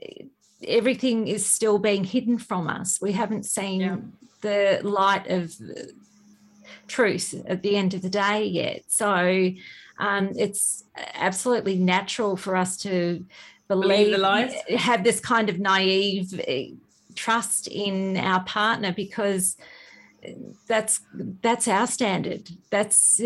everything 0.67 1.29
is 1.29 1.47
still 1.47 1.79
being 1.79 2.03
hidden 2.03 2.39
from 2.39 2.69
us 2.69 3.01
we 3.01 3.13
haven't 3.13 3.45
seen 3.45 3.81
yeah. 3.81 3.97
The 4.43 4.81
light 4.83 5.29
of 5.29 5.55
truth 6.89 7.35
at 7.47 7.63
the 7.63 7.77
end 7.77 7.95
of 7.95 8.03
the 8.03 8.11
day 8.11 8.45
yet. 8.45 8.83
So 8.89 9.51
um, 9.99 10.33
it's 10.37 10.85
absolutely 11.15 11.79
natural 11.79 12.37
for 12.37 12.55
us 12.57 12.77
to 12.79 13.25
believe, 13.69 14.15
believe 14.15 14.53
have 14.79 15.05
this 15.05 15.21
kind 15.21 15.49
of 15.49 15.59
naive 15.59 16.41
trust 17.15 17.69
in 17.69 18.17
our 18.17 18.43
partner 18.45 18.93
because 18.93 19.57
that's 20.69 21.01
that's 21.41 21.67
our 21.67 21.87
standard. 21.87 22.49
That's 22.71 23.21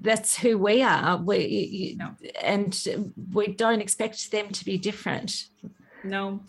that's 0.00 0.36
who 0.36 0.58
we 0.58 0.82
are. 0.82 1.16
We 1.16 1.96
no. 1.98 2.16
and 2.42 2.76
we 3.32 3.48
don't 3.48 3.80
expect 3.80 4.30
them 4.32 4.48
to 4.50 4.64
be 4.64 4.78
different. 4.78 5.46
No. 6.02 6.40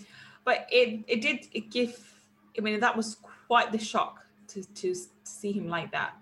But 0.43 0.67
it 0.71 1.03
it 1.07 1.21
did 1.21 1.47
it 1.53 1.69
give 1.71 2.11
i 2.57 2.61
mean 2.61 2.79
that 2.79 2.97
was 2.97 3.17
quite 3.51 3.69
the 3.71 3.83
shock 3.93 4.15
to 4.47 4.63
to 4.81 4.87
see 5.23 5.51
him 5.51 5.67
like 5.67 5.91
that 5.91 6.13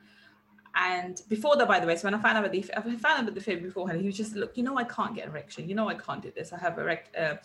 and 0.76 1.22
before 1.28 1.58
that, 1.58 1.68
by 1.68 1.80
the 1.80 1.88
way, 1.88 1.96
so 1.96 2.08
when 2.08 2.14
I 2.14 2.22
found 2.22 2.38
out 2.38 2.46
about 2.46 2.52
the, 2.52 2.64
I 2.78 2.82
found 2.82 3.06
out 3.06 3.20
about 3.22 3.36
the 3.36 3.42
fib 3.42 3.64
beforehand, 3.64 4.00
he 4.00 4.06
was 4.06 4.16
just, 4.16 4.36
look, 4.36 4.56
you 4.56 4.64
know, 4.64 4.78
I 4.78 4.84
can't 4.84 5.16
get 5.16 5.28
erection. 5.28 5.68
You 5.68 5.76
know, 5.76 5.90
I 5.90 5.96
can't 5.96 6.22
do 6.22 6.32
this. 6.34 6.54
I 6.54 6.60
have 6.60 6.78
erect, 6.78 7.16
uh, 7.18 7.36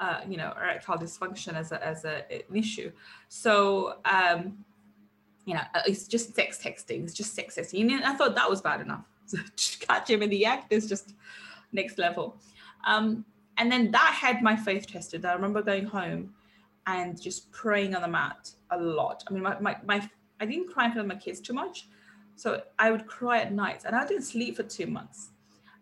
uh, 0.00 0.20
you 0.28 0.36
know, 0.36 0.52
erectile 0.60 0.98
dysfunction 0.98 1.54
as 1.54 1.72
a, 1.72 1.84
as 1.84 2.04
a, 2.04 2.24
an 2.30 2.54
issue. 2.54 2.90
So, 3.28 3.98
um, 4.04 4.64
you 5.46 5.54
know, 5.54 5.62
uh, 5.74 5.82
it's 5.86 6.06
just 6.06 6.34
sex 6.34 6.58
texting. 6.62 7.04
It's 7.04 7.14
just 7.14 7.34
sex 7.34 7.56
texting. 7.56 7.90
And 7.92 8.04
I 8.04 8.14
thought 8.14 8.34
that 8.34 8.50
was 8.50 8.60
bad 8.60 8.80
enough. 8.80 9.04
So 9.26 9.38
catch 9.86 10.10
him 10.10 10.22
in 10.22 10.28
the 10.28 10.44
act 10.44 10.72
is 10.72 10.88
just 10.88 11.14
next 11.72 11.96
level. 11.96 12.36
Um, 12.84 13.24
and 13.56 13.72
then 13.72 13.90
that 13.92 14.18
had 14.20 14.42
my 14.42 14.56
faith 14.56 14.86
tested. 14.86 15.24
I 15.24 15.32
remember 15.32 15.62
going 15.62 15.86
home 15.86 16.34
and 16.86 17.20
just 17.20 17.50
praying 17.52 17.94
on 17.94 18.02
the 18.02 18.08
mat 18.08 18.50
a 18.70 18.78
lot. 18.78 19.24
I 19.28 19.32
mean, 19.32 19.42
my, 19.42 19.58
my, 19.60 19.76
my 19.84 20.08
I 20.40 20.46
didn't 20.46 20.72
cry 20.72 20.92
of 20.92 21.06
my 21.06 21.14
kids 21.14 21.40
too 21.40 21.52
much 21.52 21.86
so 22.36 22.62
I 22.78 22.90
would 22.90 23.06
cry 23.06 23.40
at 23.40 23.52
night 23.52 23.82
and 23.86 23.94
I 23.94 24.06
didn't 24.06 24.24
sleep 24.24 24.56
for 24.56 24.62
two 24.62 24.86
months. 24.86 25.30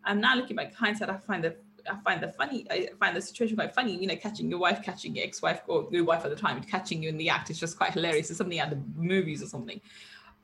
I'm 0.04 0.20
now 0.20 0.34
looking 0.34 0.56
back 0.56 0.74
hindsight, 0.74 1.10
I 1.10 1.16
find 1.16 1.44
the 1.44 1.56
I 1.90 1.96
find 2.04 2.22
the 2.22 2.28
funny, 2.28 2.66
I 2.70 2.90
find 2.98 3.16
the 3.16 3.22
situation 3.22 3.56
quite 3.56 3.74
funny, 3.74 3.96
you 3.96 4.06
know, 4.06 4.16
catching 4.16 4.50
your 4.50 4.58
wife, 4.58 4.82
catching 4.82 5.16
your 5.16 5.24
ex-wife 5.24 5.62
or 5.66 5.88
your 5.90 6.04
wife 6.04 6.26
at 6.26 6.30
the 6.30 6.36
time, 6.36 6.62
catching 6.62 7.02
you 7.02 7.08
in 7.08 7.16
the 7.16 7.30
act 7.30 7.48
is 7.48 7.58
just 7.58 7.78
quite 7.78 7.94
hilarious. 7.94 8.28
It's 8.28 8.36
something 8.36 8.60
of 8.60 8.68
the 8.68 8.82
movies 8.94 9.42
or 9.42 9.46
something. 9.46 9.80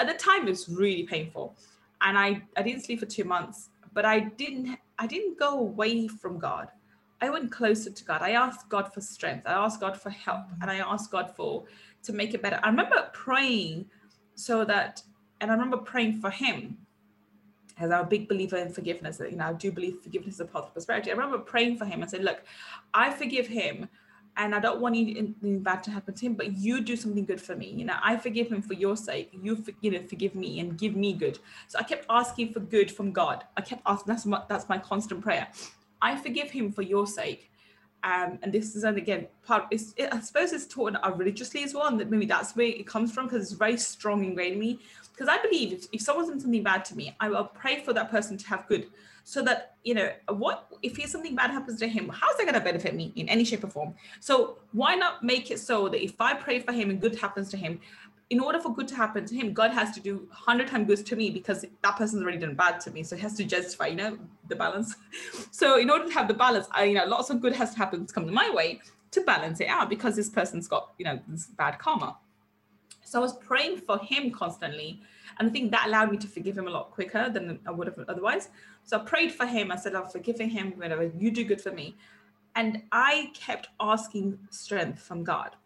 At 0.00 0.06
the 0.06 0.14
time 0.14 0.46
it 0.46 0.50
was 0.50 0.66
really 0.66 1.02
painful. 1.02 1.54
And 2.00 2.16
I, 2.16 2.42
I 2.56 2.62
didn't 2.62 2.84
sleep 2.84 3.00
for 3.00 3.06
two 3.06 3.24
months, 3.24 3.68
but 3.92 4.06
I 4.06 4.20
didn't 4.20 4.78
I 4.98 5.06
didn't 5.06 5.38
go 5.38 5.58
away 5.58 6.08
from 6.08 6.38
God. 6.38 6.70
I 7.20 7.30
went 7.30 7.50
closer 7.50 7.90
to 7.90 8.04
God. 8.04 8.22
I 8.22 8.30
asked 8.32 8.68
God 8.68 8.92
for 8.92 9.00
strength. 9.00 9.46
I 9.46 9.52
asked 9.52 9.80
God 9.80 10.00
for 10.00 10.10
help 10.10 10.40
mm-hmm. 10.40 10.62
and 10.62 10.70
I 10.70 10.76
asked 10.78 11.10
God 11.10 11.34
for 11.34 11.64
to 12.02 12.12
make 12.12 12.34
it 12.34 12.42
better. 12.42 12.60
I 12.62 12.68
remember 12.68 13.08
praying 13.12 13.86
so 14.34 14.64
that 14.64 15.02
and 15.40 15.50
I 15.50 15.54
remember 15.54 15.78
praying 15.78 16.20
for 16.20 16.30
him 16.30 16.78
as 17.78 17.90
I'm 17.90 18.04
a 18.04 18.08
big 18.08 18.28
believer 18.28 18.56
in 18.56 18.70
forgiveness. 18.70 19.20
You 19.20 19.36
know, 19.36 19.46
I 19.46 19.52
do 19.52 19.70
believe 19.70 19.98
forgiveness 20.02 20.34
is 20.34 20.40
a 20.40 20.46
path 20.46 20.64
of 20.64 20.72
prosperity. 20.72 21.10
I 21.10 21.14
remember 21.14 21.38
praying 21.38 21.76
for 21.76 21.84
him 21.84 22.00
and 22.00 22.10
said, 22.10 22.24
"Look, 22.24 22.42
I 22.94 23.10
forgive 23.10 23.46
him, 23.46 23.88
and 24.36 24.54
I 24.54 24.60
don't 24.60 24.80
want 24.80 24.96
anything 24.96 25.60
bad 25.60 25.82
to 25.84 25.90
happen 25.90 26.14
to 26.14 26.26
him. 26.26 26.34
But 26.34 26.56
you 26.56 26.80
do 26.80 26.96
something 26.96 27.24
good 27.24 27.40
for 27.40 27.56
me. 27.56 27.70
You 27.70 27.84
know, 27.86 27.96
I 28.02 28.16
forgive 28.16 28.48
him 28.48 28.62
for 28.62 28.74
your 28.74 28.96
sake. 28.96 29.30
You, 29.32 29.56
for, 29.56 29.72
you 29.80 29.90
know, 29.90 30.00
forgive 30.06 30.34
me 30.34 30.60
and 30.60 30.78
give 30.78 30.94
me 30.94 31.12
good. 31.14 31.38
So 31.68 31.78
I 31.78 31.82
kept 31.82 32.06
asking 32.10 32.52
for 32.52 32.60
good 32.60 32.90
from 32.90 33.12
God. 33.12 33.44
I 33.56 33.62
kept 33.62 33.82
asking. 33.86 34.12
That's 34.12 34.26
my, 34.26 34.42
that's 34.48 34.68
my 34.68 34.78
constant 34.78 35.22
prayer. 35.22 35.48
I 36.00 36.16
forgive 36.16 36.50
him 36.50 36.72
for 36.72 36.82
your 36.82 37.06
sake. 37.06 37.50
Um, 38.04 38.38
and 38.42 38.52
this 38.52 38.76
is 38.76 38.84
and 38.84 38.96
again 38.98 39.26
part 39.44 39.64
it, 39.70 39.82
I 40.12 40.20
suppose 40.20 40.52
it's 40.52 40.66
taught 40.66 40.94
religiously 41.16 41.64
as 41.64 41.74
well 41.74 41.86
and 41.86 41.98
that 41.98 42.08
maybe 42.08 42.26
that's 42.26 42.54
where 42.54 42.66
it 42.66 42.86
comes 42.86 43.10
from 43.10 43.24
because 43.24 43.42
it's 43.42 43.52
very 43.52 43.76
strong 43.78 44.22
ingrained 44.22 44.52
in 44.52 44.60
me 44.60 44.78
because 45.16 45.28
I 45.28 45.40
believe 45.40 45.72
if, 45.72 45.86
if 45.92 46.00
someone's 46.02 46.28
done 46.28 46.38
something 46.38 46.62
bad 46.62 46.84
to 46.86 46.96
me, 46.96 47.16
I 47.20 47.30
will 47.30 47.44
pray 47.44 47.80
for 47.80 47.94
that 47.94 48.10
person 48.10 48.36
to 48.36 48.46
have 48.48 48.68
good. 48.68 48.86
So 49.24 49.42
that, 49.42 49.74
you 49.82 49.94
know, 49.94 50.10
what 50.28 50.68
if 50.82 51.04
something 51.10 51.34
bad 51.34 51.50
happens 51.50 51.80
to 51.80 51.88
him, 51.88 52.08
how's 52.10 52.36
that 52.36 52.44
going 52.44 52.54
to 52.54 52.60
benefit 52.60 52.94
me 52.94 53.12
in 53.16 53.28
any 53.28 53.42
shape 53.42 53.64
or 53.64 53.68
form? 53.68 53.94
So 54.20 54.58
why 54.72 54.94
not 54.94 55.24
make 55.24 55.50
it 55.50 55.58
so 55.58 55.88
that 55.88 56.04
if 56.04 56.20
I 56.20 56.34
pray 56.34 56.60
for 56.60 56.72
him 56.72 56.90
and 56.90 57.00
good 57.00 57.18
happens 57.18 57.48
to 57.50 57.56
him, 57.56 57.80
in 58.28 58.40
order 58.40 58.58
for 58.58 58.74
good 58.74 58.88
to 58.88 58.96
happen 58.96 59.24
to 59.24 59.34
him, 59.34 59.52
God 59.52 59.70
has 59.70 59.92
to 59.92 60.00
do 60.00 60.16
100 60.16 60.68
times 60.68 60.86
good 60.88 61.06
to 61.06 61.16
me 61.16 61.30
because 61.30 61.64
that 61.82 61.96
person's 61.96 62.22
already 62.22 62.38
done 62.38 62.54
bad 62.54 62.80
to 62.80 62.90
me. 62.90 63.04
So 63.04 63.14
he 63.14 63.22
has 63.22 63.34
to 63.34 63.44
justify, 63.44 63.86
you 63.88 63.96
know, 63.96 64.18
the 64.48 64.56
balance. 64.56 64.96
So 65.52 65.78
in 65.78 65.88
order 65.90 66.06
to 66.06 66.12
have 66.12 66.28
the 66.28 66.34
balance, 66.34 66.66
I, 66.70 66.84
you 66.84 66.94
know, 66.94 67.06
lots 67.06 67.30
of 67.30 67.40
good 67.40 67.54
has 67.54 67.72
to 67.72 67.78
happen 67.78 68.06
to 68.06 68.12
come 68.12 68.32
my 68.32 68.50
way 68.50 68.80
to 69.12 69.20
balance 69.22 69.60
it 69.60 69.68
out 69.68 69.88
because 69.88 70.16
this 70.16 70.28
person's 70.28 70.68
got, 70.68 70.92
you 70.98 71.04
know, 71.04 71.18
this 71.28 71.46
bad 71.46 71.78
karma. 71.78 72.18
So 73.04 73.20
I 73.20 73.22
was 73.22 73.36
praying 73.36 73.78
for 73.78 73.98
him 73.98 74.32
constantly. 74.32 75.00
And 75.38 75.48
I 75.48 75.52
think 75.52 75.70
that 75.70 75.86
allowed 75.86 76.10
me 76.10 76.18
to 76.18 76.26
forgive 76.26 76.58
him 76.58 76.66
a 76.66 76.70
lot 76.70 76.90
quicker 76.90 77.30
than 77.30 77.58
I 77.66 77.70
would 77.70 77.86
have 77.86 77.98
otherwise. 78.08 78.48
So 78.84 78.98
I 78.98 79.00
prayed 79.04 79.32
for 79.32 79.46
him. 79.46 79.70
I 79.70 79.76
said, 79.76 79.94
I'm 79.94 80.08
forgiving 80.08 80.50
him, 80.50 80.72
whatever, 80.76 81.10
you 81.16 81.30
do 81.30 81.44
good 81.44 81.60
for 81.60 81.70
me. 81.70 81.96
And 82.54 82.82
I 82.90 83.30
kept 83.34 83.68
asking 83.80 84.38
strength 84.50 85.00
from 85.00 85.24
God. 85.24 85.56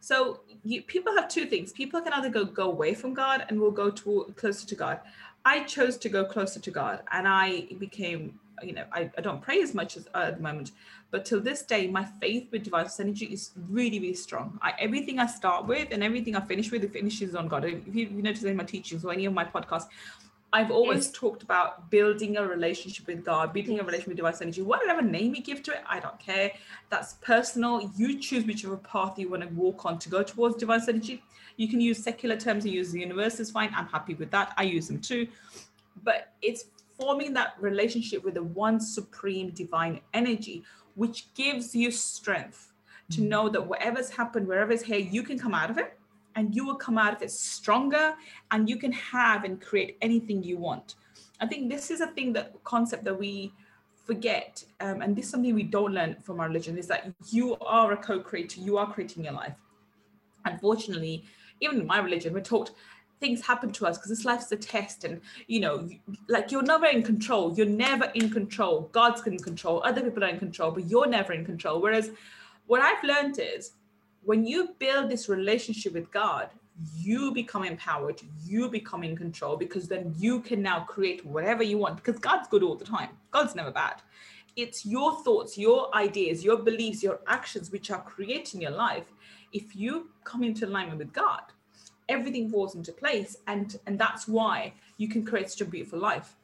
So 0.00 0.40
you, 0.64 0.82
people 0.82 1.14
have 1.14 1.28
two 1.28 1.46
things. 1.46 1.72
People 1.72 2.00
can 2.00 2.12
either 2.12 2.28
go 2.28 2.44
go 2.44 2.70
away 2.70 2.94
from 2.94 3.14
God 3.14 3.44
and 3.48 3.60
will 3.60 3.70
go 3.70 3.90
to 3.90 4.32
closer 4.36 4.66
to 4.66 4.74
God. 4.74 5.00
I 5.44 5.64
chose 5.64 5.96
to 5.98 6.08
go 6.08 6.24
closer 6.24 6.60
to 6.60 6.70
God, 6.70 7.02
and 7.12 7.28
I 7.28 7.66
became 7.78 8.38
you 8.62 8.72
know, 8.72 8.84
I, 8.92 9.10
I 9.16 9.20
don't 9.20 9.40
pray 9.40 9.60
as 9.62 9.74
much 9.74 9.96
as 9.96 10.08
uh, 10.14 10.18
at 10.28 10.36
the 10.36 10.42
moment, 10.42 10.72
but 11.10 11.24
till 11.24 11.40
this 11.40 11.62
day, 11.62 11.86
my 11.86 12.04
faith 12.04 12.48
with 12.50 12.64
divine 12.64 12.88
energy 12.98 13.26
is 13.26 13.50
really, 13.68 14.00
really 14.00 14.14
strong. 14.14 14.58
I, 14.62 14.72
everything 14.78 15.18
I 15.18 15.26
start 15.26 15.66
with 15.66 15.88
and 15.90 16.02
everything 16.02 16.36
I 16.36 16.40
finish 16.40 16.70
with, 16.70 16.84
it 16.84 16.92
finishes 16.92 17.34
on 17.34 17.48
God. 17.48 17.64
If 17.64 17.94
you, 17.94 18.06
you 18.06 18.22
notice 18.22 18.42
in 18.44 18.56
my 18.56 18.64
teachings 18.64 19.04
or 19.04 19.12
any 19.12 19.26
of 19.26 19.32
my 19.32 19.44
podcasts, 19.44 19.88
I've 20.56 20.70
always 20.70 21.04
yes. 21.04 21.12
talked 21.12 21.42
about 21.42 21.90
building 21.90 22.38
a 22.38 22.42
relationship 22.48 23.06
with 23.06 23.22
God, 23.22 23.52
building 23.52 23.78
a 23.78 23.82
relationship 23.82 24.08
with 24.08 24.16
divine 24.16 24.34
energy. 24.40 24.62
Whatever 24.62 25.02
name 25.02 25.34
you 25.34 25.42
give 25.42 25.62
to 25.64 25.72
it, 25.72 25.82
I 25.86 26.00
don't 26.00 26.18
care. 26.18 26.50
That's 26.88 27.12
personal. 27.20 27.92
You 27.94 28.18
choose 28.18 28.46
whichever 28.46 28.78
path 28.78 29.18
you 29.18 29.28
want 29.28 29.42
to 29.42 29.50
walk 29.50 29.84
on 29.84 29.98
to 29.98 30.08
go 30.08 30.22
towards 30.22 30.56
divine 30.56 30.80
energy. 30.88 31.22
You 31.58 31.68
can 31.68 31.82
use 31.82 32.02
secular 32.02 32.38
terms, 32.38 32.64
and 32.64 32.72
use 32.72 32.90
the 32.90 33.00
universe 33.00 33.38
is 33.38 33.50
fine. 33.50 33.70
I'm 33.76 33.86
happy 33.86 34.14
with 34.14 34.30
that. 34.30 34.54
I 34.56 34.62
use 34.62 34.88
them 34.88 34.98
too. 34.98 35.28
But 36.02 36.32
it's 36.40 36.64
forming 36.98 37.34
that 37.34 37.56
relationship 37.60 38.24
with 38.24 38.32
the 38.32 38.42
one 38.42 38.80
supreme 38.80 39.50
divine 39.50 40.00
energy, 40.14 40.64
which 40.94 41.34
gives 41.34 41.74
you 41.74 41.90
strength 41.90 42.72
to 43.10 43.20
mm. 43.20 43.28
know 43.28 43.50
that 43.50 43.66
whatever's 43.66 44.08
happened, 44.08 44.48
wherever's 44.48 44.80
here, 44.80 45.00
you 45.00 45.22
can 45.22 45.38
come 45.38 45.52
out 45.52 45.68
of 45.68 45.76
it 45.76 45.98
and 46.36 46.54
you 46.54 46.64
will 46.64 46.76
come 46.76 46.98
out 46.98 47.14
of 47.14 47.22
it 47.22 47.30
stronger 47.30 48.14
and 48.50 48.68
you 48.68 48.76
can 48.76 48.92
have 48.92 49.44
and 49.44 49.60
create 49.60 49.96
anything 50.02 50.42
you 50.42 50.58
want. 50.58 50.94
I 51.40 51.46
think 51.46 51.70
this 51.70 51.90
is 51.90 52.00
a 52.00 52.06
thing 52.08 52.32
that 52.34 52.52
concept 52.62 53.04
that 53.04 53.18
we 53.18 53.52
forget, 54.04 54.62
um, 54.80 55.02
and 55.02 55.16
this 55.16 55.24
is 55.24 55.30
something 55.32 55.54
we 55.54 55.64
don't 55.64 55.92
learn 55.92 56.16
from 56.22 56.38
our 56.38 56.46
religion 56.46 56.78
is 56.78 56.86
that 56.86 57.12
you 57.30 57.56
are 57.56 57.92
a 57.92 57.96
co-creator, 57.96 58.60
you 58.60 58.78
are 58.78 58.90
creating 58.92 59.24
your 59.24 59.32
life. 59.32 59.54
Unfortunately, 60.44 61.24
even 61.60 61.80
in 61.80 61.86
my 61.86 61.98
religion, 61.98 62.32
we're 62.32 62.40
taught 62.40 62.70
things 63.18 63.44
happen 63.44 63.72
to 63.72 63.86
us 63.86 63.96
because 63.96 64.10
this 64.10 64.24
life 64.26 64.42
is 64.42 64.52
a 64.52 64.56
test 64.56 65.04
and 65.04 65.22
you 65.46 65.58
know 65.58 65.88
like 66.28 66.52
you're 66.52 66.62
never 66.62 66.84
in 66.84 67.02
control 67.02 67.54
you're 67.56 67.64
never 67.64 68.10
in 68.14 68.28
control 68.28 68.90
god's 68.92 69.26
in 69.26 69.38
control 69.38 69.82
other 69.86 70.02
people 70.02 70.22
are 70.22 70.28
in 70.28 70.38
control 70.38 70.70
but 70.70 70.86
you're 70.90 71.06
never 71.06 71.32
in 71.32 71.42
control 71.42 71.80
whereas 71.80 72.10
what 72.66 72.82
i've 72.82 73.02
learned 73.02 73.38
is 73.38 73.70
when 74.26 74.44
you 74.44 74.74
build 74.78 75.08
this 75.08 75.28
relationship 75.28 75.92
with 75.94 76.10
god 76.10 76.50
you 76.94 77.32
become 77.32 77.64
empowered 77.64 78.20
you 78.44 78.68
become 78.68 79.02
in 79.02 79.16
control 79.16 79.56
because 79.56 79.88
then 79.88 80.14
you 80.18 80.40
can 80.40 80.60
now 80.60 80.80
create 80.80 81.24
whatever 81.24 81.62
you 81.62 81.78
want 81.78 81.96
because 81.96 82.18
god's 82.20 82.46
good 82.48 82.62
all 82.62 82.74
the 82.74 82.84
time 82.84 83.08
god's 83.30 83.54
never 83.54 83.70
bad 83.70 84.02
it's 84.56 84.86
your 84.86 85.22
thoughts, 85.22 85.58
your 85.58 85.94
ideas, 85.94 86.42
your 86.42 86.56
beliefs, 86.56 87.02
your 87.02 87.20
actions 87.26 87.70
which 87.70 87.90
are 87.90 88.00
creating 88.02 88.62
your 88.62 88.70
life. 88.70 89.04
If 89.52 89.76
you 89.76 90.08
come 90.24 90.42
into 90.42 90.66
alignment 90.66 90.98
with 90.98 91.12
God, 91.12 91.42
everything 92.08 92.48
falls 92.50 92.74
into 92.74 92.92
place, 92.92 93.36
and 93.46 93.78
and 93.86 93.98
that's 93.98 94.26
why 94.26 94.72
you 94.96 95.08
can 95.08 95.24
create 95.24 95.50
such 95.50 95.60
a 95.60 95.66
beautiful 95.66 95.98
life. 95.98 96.34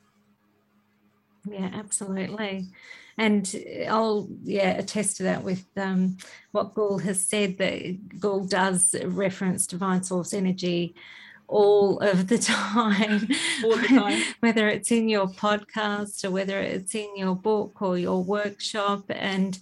Yeah, 1.51 1.71
absolutely. 1.73 2.69
And 3.23 3.45
I'll 3.89 4.29
yeah 4.43 4.71
attest 4.71 5.19
to 5.19 5.23
that 5.23 5.45
with 5.45 5.65
um, 5.77 6.17
what 6.51 6.75
Gul 6.75 6.99
has 6.99 7.25
said 7.25 7.57
that 7.59 8.19
Gul 8.19 8.45
does 8.47 8.97
reference 9.05 9.69
divine 9.69 10.03
source 10.03 10.35
energy 10.35 10.97
all 11.47 12.01
of 12.01 12.27
the 12.27 12.39
time. 12.55 13.29
All 13.63 13.77
the 13.77 13.87
time. 13.87 14.23
whether 14.41 14.67
it's 14.67 14.91
in 14.91 15.09
your 15.09 15.29
podcast 15.29 16.25
or 16.25 16.33
whether 16.33 16.59
it's 16.59 16.97
in 16.97 17.17
your 17.17 17.37
book 17.37 17.81
or 17.81 17.97
your 17.97 18.25
workshop. 18.25 19.05
And 19.09 19.57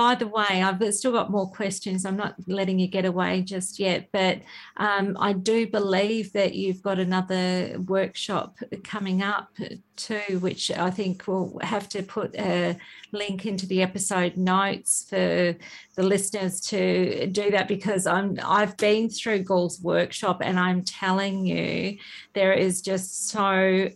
by 0.00 0.14
the 0.14 0.26
way, 0.26 0.62
I've 0.62 0.82
still 0.94 1.12
got 1.12 1.30
more 1.30 1.50
questions. 1.50 2.06
I'm 2.06 2.16
not 2.16 2.34
letting 2.46 2.78
you 2.78 2.88
get 2.88 3.04
away 3.04 3.42
just 3.42 3.78
yet, 3.78 4.08
but 4.12 4.38
um, 4.78 5.14
I 5.20 5.34
do 5.34 5.66
believe 5.66 6.32
that 6.32 6.54
you've 6.54 6.80
got 6.80 6.98
another 6.98 7.76
workshop 7.86 8.56
coming 8.82 9.20
up 9.20 9.50
too, 9.96 10.38
which 10.38 10.70
I 10.70 10.90
think 10.90 11.24
we'll 11.26 11.58
have 11.60 11.86
to 11.90 12.02
put 12.02 12.34
a 12.36 12.78
link 13.12 13.44
into 13.44 13.66
the 13.66 13.82
episode 13.82 14.38
notes 14.38 15.04
for 15.06 15.54
the 15.96 16.02
listeners 16.02 16.62
to 16.72 17.26
do 17.26 17.50
that 17.50 17.68
because 17.68 18.06
I'm 18.06 18.38
I've 18.42 18.78
been 18.78 19.10
through 19.10 19.40
Gul's 19.40 19.82
workshop 19.82 20.38
and 20.42 20.58
I'm 20.58 20.82
telling 20.82 21.44
you 21.44 21.98
there 22.32 22.54
is 22.54 22.80
just 22.80 23.28
so 23.28 23.90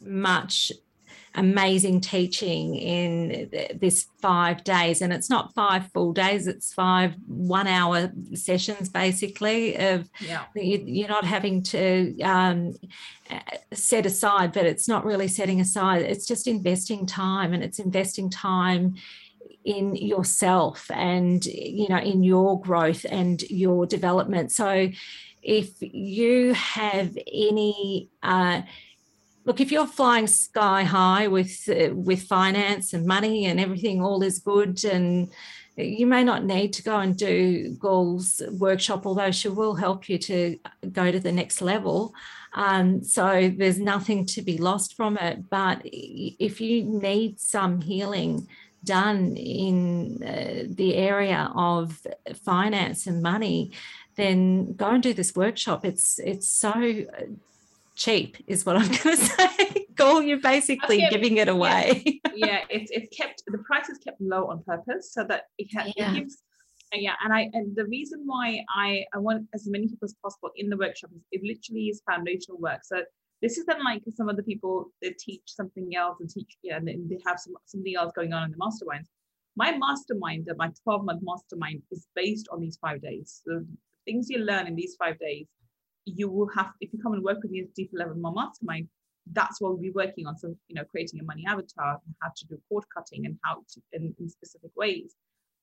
much 0.00 0.72
amazing 1.34 2.00
teaching 2.00 2.74
in 2.74 3.50
this 3.80 4.06
five 4.20 4.64
days. 4.64 5.00
And 5.00 5.12
it's 5.12 5.30
not 5.30 5.54
five 5.54 5.90
full 5.92 6.12
days 6.12 6.46
it's 6.46 6.72
five 6.72 7.14
one 7.26 7.66
hour 7.66 8.12
sessions 8.34 8.88
basically 8.88 9.76
of 9.76 10.08
yeah. 10.20 10.44
you, 10.54 11.04
are 11.04 11.08
not 11.08 11.24
having 11.24 11.62
to 11.62 12.20
um, 12.20 12.74
set 13.72 14.06
aside 14.06 14.52
but 14.52 14.66
it's 14.66 14.88
not 14.88 15.04
really 15.04 15.28
setting 15.28 15.60
aside. 15.60 16.02
It's 16.02 16.26
just 16.26 16.46
investing 16.46 17.06
time 17.06 17.52
and 17.52 17.62
it's 17.62 17.78
investing 17.78 18.30
time 18.30 18.94
in 19.64 19.94
yourself 19.94 20.90
and 20.92 21.44
you 21.46 21.88
know 21.88 21.98
in 21.98 22.24
your 22.24 22.60
growth 22.60 23.06
and 23.08 23.40
your 23.42 23.86
development. 23.86 24.50
So 24.52 24.90
if 25.42 25.70
you 25.80 26.54
have 26.54 27.16
any 27.32 28.10
uh, 28.22 28.62
look 29.44 29.60
if 29.60 29.72
you're 29.72 29.86
flying 29.86 30.26
sky 30.26 30.84
high 30.84 31.28
with 31.28 31.68
uh, 31.68 31.94
with 31.94 32.22
finance 32.22 32.92
and 32.92 33.06
money 33.06 33.46
and 33.46 33.58
everything 33.60 34.02
all 34.02 34.22
is 34.22 34.38
good 34.38 34.84
and 34.84 35.30
you 35.76 36.06
may 36.06 36.22
not 36.22 36.44
need 36.44 36.72
to 36.74 36.82
go 36.82 36.98
and 36.98 37.16
do 37.16 37.74
Gul's 37.78 38.42
workshop, 38.52 39.06
although 39.06 39.30
she 39.30 39.48
will 39.48 39.74
help 39.74 40.08
you 40.08 40.18
to 40.18 40.58
go 40.92 41.10
to 41.10 41.18
the 41.18 41.32
next 41.32 41.62
level. 41.62 42.14
Um, 42.52 43.02
so 43.02 43.50
there's 43.56 43.78
nothing 43.78 44.26
to 44.26 44.42
be 44.42 44.58
lost 44.58 44.94
from 44.94 45.16
it. 45.16 45.48
But 45.48 45.80
if 45.84 46.60
you 46.60 46.84
need 46.84 47.40
some 47.40 47.80
healing 47.80 48.48
done 48.84 49.36
in 49.36 50.22
uh, 50.22 50.64
the 50.68 50.96
area 50.96 51.50
of 51.54 52.06
finance 52.44 53.06
and 53.06 53.22
money, 53.22 53.72
then 54.16 54.74
go 54.74 54.90
and 54.90 55.02
do 55.02 55.14
this 55.14 55.34
workshop. 55.34 55.86
It's 55.86 56.18
it's 56.18 56.48
so 56.48 57.06
cheap 57.94 58.36
is 58.46 58.64
what 58.64 58.76
I'm 58.76 58.88
going 59.02 59.16
to 59.16 59.16
say. 59.16 59.86
Gul, 59.94 60.22
you're 60.22 60.40
basically 60.40 60.98
kept, 60.98 61.12
giving 61.12 61.36
it 61.36 61.48
away. 61.48 62.02
Yeah, 62.04 62.30
yeah, 62.46 62.60
it's 62.70 62.90
it's 62.90 63.16
kept 63.16 63.42
the 63.46 63.58
price 63.58 63.88
is 63.88 63.98
kept 63.98 64.20
low 64.20 64.46
on 64.46 64.62
purpose 64.64 65.12
so 65.12 65.24
that 65.24 65.44
it, 65.58 65.68
ha- 65.74 65.90
yeah. 65.96 66.12
it 66.12 66.14
gives. 66.14 66.42
Yeah, 66.94 67.14
and 67.24 67.32
I 67.32 67.48
and 67.52 67.74
the 67.74 67.86
reason 67.86 68.22
why 68.26 68.64
I 68.74 69.04
I 69.14 69.18
want 69.18 69.46
as 69.54 69.66
many 69.66 69.88
people 69.88 70.04
as 70.06 70.14
possible 70.22 70.50
in 70.56 70.68
the 70.68 70.76
workshop 70.76 71.10
is 71.14 71.22
it 71.32 71.42
literally 71.42 71.86
is 71.86 72.02
foundational 72.08 72.58
work. 72.58 72.80
So 72.84 73.02
this 73.40 73.58
isn't 73.58 73.84
like 73.84 74.02
some 74.14 74.28
of 74.28 74.36
the 74.36 74.42
people 74.42 74.92
that 75.02 75.18
teach 75.18 75.42
something 75.46 75.94
else 75.96 76.18
and 76.20 76.28
teach 76.28 76.56
yeah, 76.62 76.76
and 76.76 76.86
they 76.86 77.18
have 77.26 77.40
some 77.40 77.54
something 77.66 77.94
else 77.96 78.12
going 78.14 78.32
on 78.32 78.44
in 78.44 78.50
the 78.50 78.58
masterminds. 78.58 79.06
My 79.54 79.76
mastermind, 79.76 80.48
my 80.56 80.70
12 80.82 81.04
month 81.04 81.22
mastermind, 81.22 81.82
is 81.90 82.06
based 82.14 82.48
on 82.50 82.60
these 82.60 82.78
five 82.78 83.02
days. 83.02 83.42
So 83.46 83.64
things 84.06 84.28
you 84.30 84.38
learn 84.38 84.66
in 84.66 84.74
these 84.74 84.96
five 84.96 85.18
days 85.18 85.46
you 86.04 86.28
will 86.28 86.48
have 86.56 86.72
if 86.80 86.92
you 86.92 86.98
come 87.00 87.12
and 87.12 87.22
work 87.22 87.38
with 87.42 87.50
me 87.50 87.64
deeper 87.74 87.96
level 87.96 88.14
my 88.16 88.30
mastermind 88.32 88.88
that's 89.30 89.60
what 89.60 89.72
we'll 89.72 89.80
be 89.80 89.90
working 89.90 90.26
on. 90.26 90.36
So 90.36 90.54
you 90.68 90.74
know 90.74 90.84
creating 90.84 91.20
a 91.20 91.24
money 91.24 91.44
avatar 91.46 91.98
how 92.20 92.28
to 92.34 92.46
do 92.46 92.58
cord 92.68 92.84
cutting 92.94 93.26
and 93.26 93.38
how 93.44 93.62
to 93.74 93.80
in, 93.92 94.14
in 94.18 94.28
specific 94.28 94.70
ways. 94.76 95.14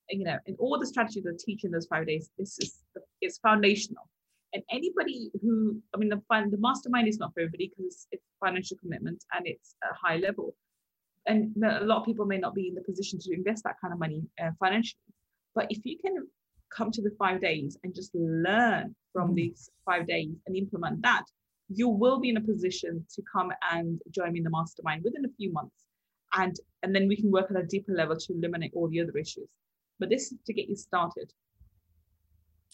And, 0.08 0.20
you 0.20 0.26
know 0.26 0.38
and 0.46 0.56
all 0.58 0.78
the 0.78 0.86
strategies 0.86 1.24
that 1.24 1.34
I 1.34 1.44
teach 1.44 1.64
in 1.64 1.70
those 1.70 1.86
five 1.86 2.06
days 2.06 2.30
this 2.38 2.58
is 2.58 2.78
is 3.20 3.38
foundational. 3.38 4.08
And 4.52 4.62
anybody 4.70 5.30
who 5.42 5.80
i 5.94 5.98
mean 5.98 6.08
the, 6.08 6.20
the 6.50 6.58
mastermind 6.58 7.08
is 7.08 7.18
not 7.18 7.32
for 7.34 7.40
everybody 7.40 7.68
because 7.68 7.84
it's, 7.92 8.06
it's 8.12 8.24
financial 8.44 8.76
commitment 8.78 9.22
and 9.34 9.46
it's 9.46 9.74
a 9.82 9.94
high 9.94 10.16
level. 10.16 10.54
And 11.26 11.54
a 11.62 11.84
lot 11.84 11.98
of 11.98 12.06
people 12.06 12.24
may 12.24 12.38
not 12.38 12.54
be 12.54 12.68
in 12.68 12.74
the 12.74 12.80
position 12.80 13.18
to 13.20 13.34
invest 13.34 13.64
that 13.64 13.76
kind 13.80 13.92
of 13.92 14.00
money 14.00 14.22
uh, 14.42 14.50
financially. 14.58 15.02
But 15.54 15.66
if 15.68 15.84
you 15.84 15.98
can 15.98 16.26
come 16.74 16.90
to 16.92 17.02
the 17.02 17.14
five 17.18 17.40
days 17.40 17.76
and 17.82 17.94
just 17.94 18.14
learn 18.14 18.94
from 19.12 19.32
mm. 19.32 19.34
these 19.36 19.70
five 19.84 20.06
days 20.06 20.34
and 20.46 20.56
implement 20.56 21.02
that, 21.02 21.24
you 21.68 21.88
will 21.88 22.18
be 22.18 22.30
in 22.30 22.36
a 22.36 22.40
position 22.40 23.04
to 23.14 23.22
come 23.32 23.52
and 23.72 24.00
join 24.10 24.32
me 24.32 24.40
in 24.40 24.44
the 24.44 24.50
mastermind 24.50 25.02
within 25.04 25.24
a 25.24 25.34
few 25.36 25.52
months. 25.52 25.84
And, 26.32 26.54
and 26.82 26.94
then 26.94 27.08
we 27.08 27.16
can 27.16 27.30
work 27.30 27.50
at 27.50 27.56
a 27.56 27.66
deeper 27.66 27.92
level 27.92 28.16
to 28.16 28.32
eliminate 28.32 28.72
all 28.74 28.88
the 28.88 29.00
other 29.00 29.16
issues. 29.18 29.48
But 29.98 30.08
this 30.08 30.32
is 30.32 30.38
to 30.46 30.52
get 30.52 30.68
you 30.68 30.76
started. 30.76 31.32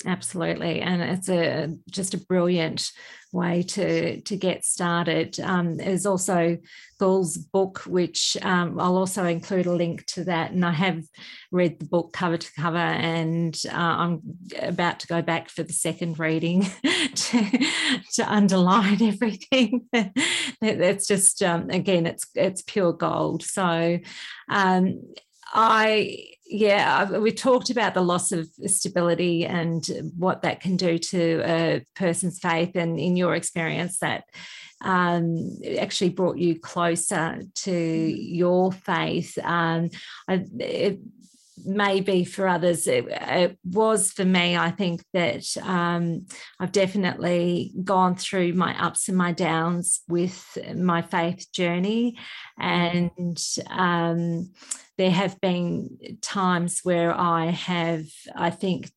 Absolutely, 0.05 0.82
and 0.82 1.01
it's 1.01 1.28
a 1.30 1.74
just 1.90 2.12
a 2.12 2.18
brilliant 2.18 2.92
way 3.32 3.62
to 3.62 4.20
to 4.20 4.36
get 4.36 4.62
started. 4.62 5.40
Um, 5.40 5.78
there's 5.78 6.05
also 6.05 6.59
Gul's 7.01 7.38
book, 7.38 7.78
which 7.86 8.36
um, 8.42 8.78
I'll 8.78 8.99
also 8.99 9.24
include 9.24 9.64
a 9.64 9.72
link 9.72 10.05
to 10.07 10.24
that. 10.24 10.51
And 10.51 10.66
I 10.66 10.72
have 10.72 11.03
read 11.51 11.78
the 11.80 11.86
book 11.86 12.12
cover 12.12 12.36
to 12.36 12.53
cover, 12.53 12.76
and 12.76 13.59
uh, 13.72 13.74
I'm 13.74 14.20
about 14.61 15.01
to 15.01 15.07
go 15.07 15.22
back 15.22 15.49
for 15.49 15.62
the 15.62 15.72
second 15.72 16.18
reading 16.18 16.62
to, 17.14 17.66
to 18.16 18.32
underline 18.32 19.01
everything. 19.03 19.88
That's 20.61 21.07
just 21.07 21.42
um, 21.42 21.70
again, 21.70 22.05
it's 22.05 22.26
it's 22.34 22.61
pure 22.61 22.92
gold. 22.92 23.44
So 23.44 23.99
um, 24.51 25.03
I 25.55 26.36
yeah, 26.49 27.18
we 27.18 27.32
talked 27.32 27.70
about 27.70 27.94
the 27.94 28.03
loss 28.03 28.32
of 28.32 28.49
stability 28.66 29.44
and 29.44 29.84
what 30.16 30.42
that 30.42 30.61
can 30.61 30.76
do 30.76 30.99
to 30.99 31.42
a 31.44 31.84
person's 31.94 32.38
faith, 32.38 32.76
and 32.76 32.99
in 32.99 33.16
your 33.16 33.34
experience, 33.34 33.99
that 33.99 34.24
um, 34.82 35.59
actually 35.78 36.11
brought 36.11 36.38
you 36.38 36.59
closer 36.59 37.42
to 37.55 37.70
mm. 37.70 38.16
your 38.18 38.72
faith. 38.72 39.36
Um, 39.42 39.90
I, 40.28 40.44
it, 40.59 41.01
maybe 41.64 42.24
for 42.24 42.46
others 42.46 42.86
it, 42.86 43.07
it, 43.09 43.59
was 43.64 44.12
for 44.12 44.24
me 44.24 44.57
i 44.57 44.70
think 44.70 45.02
that 45.12 45.44
um, 45.62 46.26
i've 46.61 46.72
definitely 46.72 47.72
gone 47.82 48.14
through 48.14 48.52
my 48.52 48.78
ups 48.82 49.09
and 49.09 49.16
my 49.16 49.32
downs 49.32 50.02
with 50.09 50.59
my 50.74 51.00
faith 51.00 51.50
journey 51.52 52.16
and 52.59 53.38
um, 53.70 54.50
there 54.98 55.11
have 55.11 55.40
been 55.40 56.18
times 56.22 56.80
where 56.82 57.12
I 57.14 57.46
have, 57.46 58.07
I 58.34 58.50
think, 58.50 58.90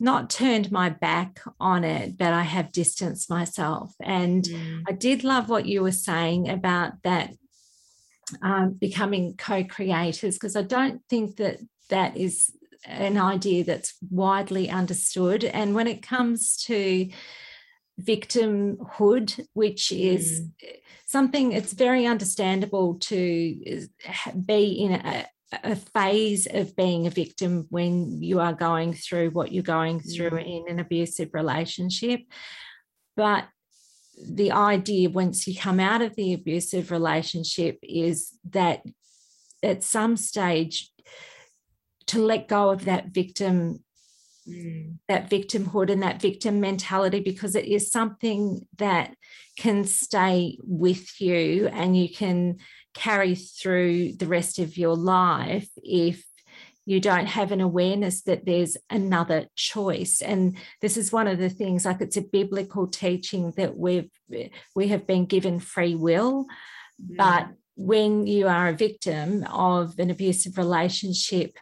not 0.00 0.30
turned 0.30 0.72
my 0.72 0.90
back 0.90 1.40
on 1.60 1.84
it, 1.84 2.16
but 2.18 2.32
I 2.32 2.42
have 2.42 2.72
distanced 2.72 3.30
myself. 3.30 3.94
And 4.00 4.44
mm. 4.44 4.82
I 4.88 4.92
did 4.92 5.24
love 5.24 5.48
what 5.48 5.66
you 5.66 5.82
were 5.82 5.92
saying 5.92 6.48
about 6.48 7.02
that 7.04 7.32
um, 8.42 8.72
becoming 8.72 9.36
co 9.36 9.64
creators, 9.64 10.34
because 10.34 10.56
I 10.56 10.62
don't 10.62 11.02
think 11.08 11.36
that 11.36 11.58
that 11.90 12.16
is 12.16 12.50
an 12.84 13.18
idea 13.18 13.64
that's 13.64 13.94
widely 14.10 14.70
understood. 14.70 15.44
And 15.44 15.74
when 15.74 15.86
it 15.86 16.02
comes 16.02 16.56
to 16.64 17.08
victimhood, 18.00 19.46
which 19.54 19.90
is 19.92 20.42
mm. 20.42 20.70
something 21.06 21.52
it's 21.52 21.72
very 21.72 22.06
understandable 22.06 22.94
to 22.94 23.88
be 24.46 24.64
in 24.72 24.92
a, 24.92 25.26
a, 25.64 25.74
phase 25.74 26.46
of 26.52 26.76
being 26.76 27.06
a 27.06 27.10
victim 27.10 27.66
when 27.70 28.22
you 28.22 28.38
are 28.38 28.52
going 28.52 28.92
through 28.92 29.30
what 29.30 29.50
you're 29.50 29.62
going 29.62 30.00
through 30.00 30.30
mm. 30.30 30.66
in 30.66 30.72
an 30.72 30.78
abusive 30.78 31.30
relationship. 31.32 32.20
But 33.16 33.48
the 34.26 34.52
idea 34.52 35.10
once 35.10 35.46
you 35.46 35.58
come 35.58 35.80
out 35.80 36.02
of 36.02 36.14
the 36.16 36.32
abusive 36.32 36.90
relationship 36.90 37.78
is 37.82 38.32
that 38.50 38.82
at 39.62 39.82
some 39.82 40.16
stage 40.16 40.90
to 42.06 42.20
let 42.20 42.48
go 42.48 42.70
of 42.70 42.84
that 42.86 43.08
victim 43.08 43.84
mm. 44.48 44.94
that 45.08 45.30
victimhood 45.30 45.90
and 45.90 46.02
that 46.02 46.20
victim 46.20 46.60
mentality 46.60 47.20
because 47.20 47.54
it 47.54 47.66
is 47.66 47.90
something 47.90 48.66
that 48.76 49.14
can 49.56 49.84
stay 49.84 50.58
with 50.62 51.20
you 51.20 51.68
and 51.68 51.96
you 51.96 52.08
can 52.08 52.56
carry 52.94 53.34
through 53.34 54.12
the 54.12 54.26
rest 54.26 54.58
of 54.58 54.76
your 54.76 54.96
life 54.96 55.68
if 55.76 56.24
you 56.88 57.00
don't 57.00 57.26
have 57.26 57.52
an 57.52 57.60
awareness 57.60 58.22
that 58.22 58.46
there's 58.46 58.78
another 58.88 59.46
choice. 59.54 60.22
And 60.22 60.56
this 60.80 60.96
is 60.96 61.12
one 61.12 61.28
of 61.28 61.38
the 61.38 61.50
things 61.50 61.84
like 61.84 62.00
it's 62.00 62.16
a 62.16 62.22
biblical 62.22 62.86
teaching 62.86 63.52
that 63.58 63.76
we've 63.76 64.10
we 64.74 64.88
have 64.88 65.06
been 65.06 65.26
given 65.26 65.60
free 65.60 65.94
will. 65.94 66.46
Mm. 67.00 67.16
but 67.16 67.48
when 67.76 68.26
you 68.26 68.48
are 68.48 68.68
a 68.68 68.72
victim 68.72 69.44
of 69.44 69.96
an 70.00 70.10
abusive 70.10 70.58
relationship 70.58 71.56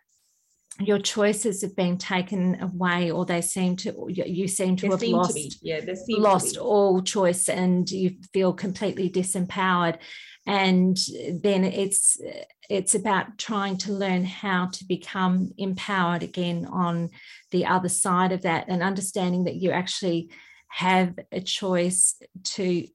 your 0.80 0.98
choices 0.98 1.60
have 1.62 1.76
been 1.76 1.98
taken 1.98 2.60
away 2.62 3.10
or 3.10 3.26
they 3.26 3.42
seem 3.42 3.76
to 3.76 4.06
you 4.08 4.48
seem 4.48 4.76
to 4.76 4.86
they 4.86 4.90
have 4.90 5.00
seem 5.00 5.16
lost 5.16 5.34
to 5.34 5.58
yeah, 5.62 5.80
lost 6.08 6.56
all 6.56 7.02
choice 7.02 7.48
and 7.48 7.90
you 7.90 8.16
feel 8.32 8.52
completely 8.52 9.10
disempowered 9.10 9.98
and 10.46 10.96
then 11.42 11.64
it's 11.64 12.20
it's 12.68 12.94
about 12.94 13.38
trying 13.38 13.76
to 13.76 13.92
learn 13.92 14.24
how 14.24 14.66
to 14.66 14.84
become 14.84 15.50
empowered 15.58 16.22
again 16.22 16.66
on 16.66 17.10
the 17.50 17.66
other 17.66 17.88
side 17.88 18.32
of 18.32 18.42
that 18.42 18.66
and 18.68 18.82
understanding 18.82 19.44
that 19.44 19.56
you 19.56 19.70
actually 19.70 20.30
have 20.68 21.14
a 21.32 21.40
choice 21.40 22.20
to 22.42 22.86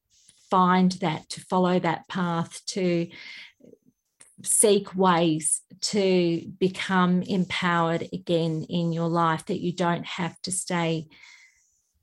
find 0.49 0.93
that 0.93 1.30
to 1.30 1.41
follow 1.41 1.80
that 1.80 2.08
path 2.10 2.62
to 2.66 3.08
seek 4.43 4.95
ways 4.95 5.62
to 5.82 6.41
become 6.60 7.22
empowered 7.24 8.08
again 8.14 8.66
in 8.70 8.91
your 8.91 9.08
life, 9.08 9.45
that 9.45 9.62
you 9.62 9.74
don't 9.74 10.06
have 10.06 10.39
to 10.43 10.52
stay 10.52 11.08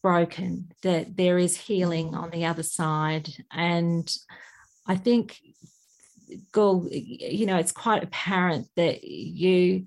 broken, 0.02 0.72
that 0.82 1.16
there 1.16 1.38
is 1.38 1.56
healing 1.56 2.14
on 2.14 2.30
the 2.30 2.46
other 2.46 2.62
side. 2.62 3.28
And 3.50 4.10
I 4.88 4.96
think, 4.96 5.38
Gul, 6.50 6.88
you 6.90 7.46
know, 7.46 7.58
it's 7.58 7.72
quite 7.72 8.02
apparent 8.02 8.68
that 8.76 9.04
you 9.04 9.84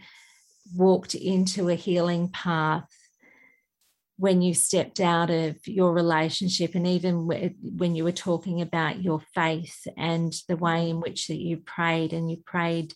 walked 0.76 1.16
into 1.16 1.70
a 1.70 1.76
healing 1.76 2.30
path 2.30 2.88
when 4.18 4.44
you 4.44 4.54
stepped 4.54 5.00
out 5.00 5.32
of 5.32 5.58
your 5.68 5.92
relationship 5.92 6.76
and 6.76 6.86
even 6.86 7.26
when 7.26 7.96
you 7.96 8.04
were 8.04 8.12
talking 8.12 8.62
about 8.62 9.02
your 9.02 9.20
faith 9.34 9.88
and 9.98 10.32
the 10.48 10.56
way 10.56 10.92
in 10.92 11.00
which 11.00 11.28
that 11.28 11.40
you 11.40 11.58
prayed 11.58 12.14
and 12.14 12.30
you 12.30 12.38
prayed 12.46 12.94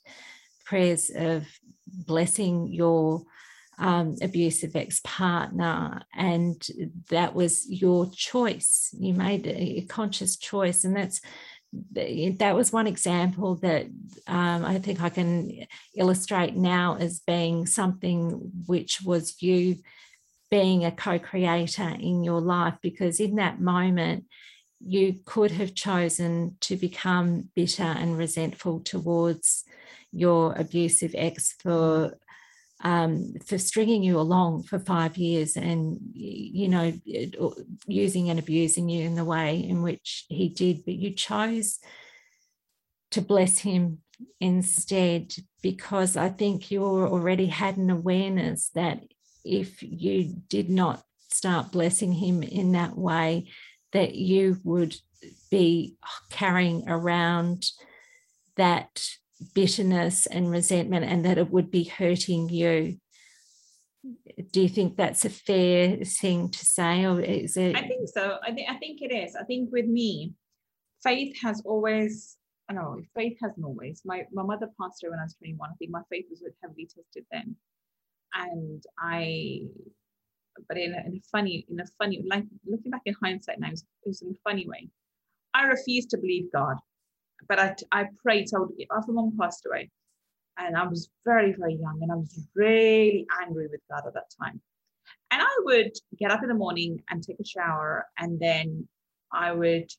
prayers 0.65 1.09
of 1.15 1.47
blessing 1.87 2.67
your 2.67 3.23
um, 3.79 4.15
abusive 4.21 4.75
ex-partner 4.75 6.03
and 6.15 6.67
that 7.09 7.33
was 7.33 7.65
your 7.67 8.09
choice. 8.11 8.93
You 8.97 9.15
made 9.15 9.47
a 9.47 9.81
conscious 9.89 10.37
choice 10.37 10.83
and 10.83 10.95
that's 10.95 11.21
that 11.93 12.55
was 12.55 12.71
one 12.71 12.87
example 12.87 13.55
that 13.55 13.85
um, 14.27 14.65
I 14.65 14.79
think 14.79 15.01
I 15.01 15.09
can 15.09 15.65
illustrate 15.95 16.55
now 16.55 16.97
as 16.99 17.19
being 17.19 17.65
something 17.65 18.51
which 18.65 19.01
was 19.01 19.41
you 19.41 19.77
being 20.51 20.85
a 20.85 20.91
co 20.91 21.19
creator 21.19 21.95
in 21.99 22.23
your 22.23 22.41
life 22.41 22.75
because 22.81 23.19
in 23.19 23.35
that 23.35 23.59
moment, 23.59 24.25
you 24.79 25.15
could 25.25 25.51
have 25.51 25.73
chosen 25.73 26.57
to 26.61 26.75
become 26.75 27.49
bitter 27.55 27.83
and 27.83 28.17
resentful 28.17 28.79
towards 28.81 29.63
your 30.11 30.53
abusive 30.53 31.13
ex 31.17 31.53
for 31.59 32.17
um, 32.85 33.33
for 33.45 33.57
stringing 33.57 34.03
you 34.03 34.17
along 34.19 34.63
for 34.63 34.79
five 34.79 35.17
years 35.17 35.57
and 35.57 35.99
you 36.13 36.69
know 36.69 36.93
using 37.87 38.29
and 38.29 38.39
abusing 38.39 38.87
you 38.87 39.03
in 39.05 39.15
the 39.15 39.25
way 39.25 39.57
in 39.57 39.81
which 39.81 40.25
he 40.29 40.47
did 40.47 40.85
but 40.85 40.93
you 40.93 41.11
chose 41.11 41.79
to 43.11 43.21
bless 43.21 43.59
him 43.59 43.97
instead 44.39 45.35
because 45.61 46.15
i 46.15 46.29
think 46.29 46.71
you 46.71 46.83
already 46.83 47.47
had 47.47 47.75
an 47.75 47.89
awareness 47.89 48.69
that 48.75 49.01
if 49.45 49.81
you 49.81 50.41
did 50.49 50.69
not 50.69 51.03
start 51.35 51.71
blessing 51.71 52.11
him 52.11 52.41
in 52.43 52.71
that 52.71 52.97
way, 52.97 53.47
that 53.93 54.15
you 54.15 54.59
would 54.63 54.95
be 55.51 55.95
carrying 56.29 56.89
around 56.89 57.65
that 58.57 59.07
bitterness 59.53 60.25
and 60.25 60.49
resentment 60.49 61.05
and 61.05 61.25
that 61.25 61.37
it 61.37 61.51
would 61.51 61.71
be 61.71 61.83
hurting 61.83 62.49
you. 62.49 62.97
Do 64.51 64.61
you 64.61 64.69
think 64.69 64.97
that's 64.97 65.25
a 65.25 65.29
fair 65.29 65.97
thing 65.97 66.49
to 66.51 66.65
say, 66.65 67.05
or 67.05 67.19
is 67.19 67.57
it? 67.57 67.75
I 67.75 67.87
think 67.87 68.07
so. 68.07 68.37
I 68.43 68.51
think 68.51 68.69
I 68.69 68.75
think 68.75 69.01
it 69.01 69.11
is. 69.11 69.35
I 69.35 69.43
think 69.43 69.71
with 69.71 69.87
me, 69.87 70.33
faith 71.03 71.35
has 71.41 71.61
always. 71.65 72.37
I 72.69 72.73
know 72.73 73.01
faith 73.15 73.37
hasn't 73.41 73.65
always. 73.65 74.03
My 74.05 74.25
my 74.31 74.43
mother 74.43 74.69
passed 74.79 75.03
away 75.03 75.11
when 75.11 75.19
I 75.19 75.23
was 75.23 75.35
21. 75.35 75.69
I 75.69 75.73
think 75.75 75.91
my 75.91 76.01
faith 76.11 76.25
was 76.29 76.43
heavily 76.61 76.85
tested 76.85 77.25
then 77.31 77.55
and 78.35 78.83
I, 78.99 79.61
but 80.67 80.77
in 80.77 80.93
a, 80.93 81.07
in 81.07 81.15
a 81.17 81.21
funny, 81.31 81.65
in 81.69 81.79
a 81.79 81.85
funny, 81.97 82.23
like 82.27 82.43
looking 82.65 82.91
back 82.91 83.01
in 83.05 83.15
hindsight 83.21 83.59
now, 83.59 83.69
it 83.69 83.81
was, 84.05 84.21
in 84.21 84.31
a 84.31 84.49
funny 84.49 84.67
way. 84.67 84.89
I 85.53 85.65
refused 85.65 86.09
to 86.11 86.17
believe 86.17 86.51
God, 86.51 86.77
but 87.47 87.59
I, 87.59 87.75
I 87.91 88.05
prayed. 88.21 88.49
So 88.49 88.69
after 88.95 89.11
mom 89.11 89.37
passed 89.39 89.65
away, 89.65 89.89
and 90.57 90.77
I 90.77 90.87
was 90.87 91.09
very, 91.25 91.53
very 91.53 91.75
young, 91.75 91.99
and 92.01 92.11
I 92.11 92.15
was 92.15 92.47
really 92.55 93.25
angry 93.43 93.67
with 93.67 93.81
God 93.89 94.03
at 94.07 94.13
that 94.13 94.31
time. 94.41 94.61
And 95.31 95.41
I 95.41 95.57
would 95.63 95.91
get 96.17 96.31
up 96.31 96.43
in 96.43 96.49
the 96.49 96.55
morning 96.55 97.01
and 97.09 97.21
take 97.21 97.39
a 97.39 97.45
shower, 97.45 98.05
and 98.17 98.39
then 98.39 98.87
I 99.31 99.51
would. 99.51 99.89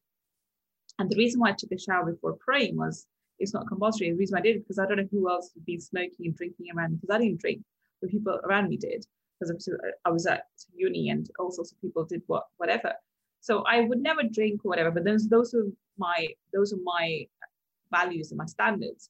And 0.98 1.10
the 1.10 1.16
reason 1.16 1.40
why 1.40 1.50
I 1.50 1.54
took 1.58 1.72
a 1.72 1.78
shower 1.78 2.10
before 2.10 2.38
praying 2.40 2.76
was 2.76 3.06
it's 3.38 3.52
not 3.52 3.68
compulsory. 3.68 4.10
The 4.10 4.16
reason 4.16 4.38
I 4.38 4.40
did 4.40 4.56
it 4.56 4.58
because 4.60 4.78
I 4.78 4.86
don't 4.86 4.96
know 4.96 5.08
who 5.10 5.28
else 5.28 5.50
would 5.54 5.66
be 5.66 5.78
smoking 5.78 6.26
and 6.26 6.36
drinking 6.36 6.66
around 6.74 6.92
me 6.92 6.98
because 7.00 7.14
I 7.14 7.18
didn't 7.18 7.40
drink 7.40 7.62
the 8.00 8.08
people 8.08 8.40
around 8.44 8.68
me 8.68 8.76
did 8.76 9.04
because 9.38 9.68
uh, 9.68 9.76
I 10.04 10.10
was 10.10 10.26
at 10.26 10.44
uni 10.74 11.10
and 11.10 11.28
all 11.38 11.50
sorts 11.50 11.72
of 11.72 11.80
people 11.80 12.04
did 12.04 12.22
what 12.26 12.44
whatever. 12.56 12.94
So 13.46 13.62
I 13.62 13.82
would 13.82 14.02
never 14.02 14.24
drink 14.24 14.64
or 14.64 14.70
whatever, 14.70 14.90
but 14.90 15.04
those 15.04 15.28
those 15.28 15.54
are 15.54 15.66
my 15.96 16.26
those 16.52 16.72
are 16.72 16.82
my 16.82 17.24
values 17.92 18.32
and 18.32 18.38
my 18.38 18.46
standards. 18.46 19.08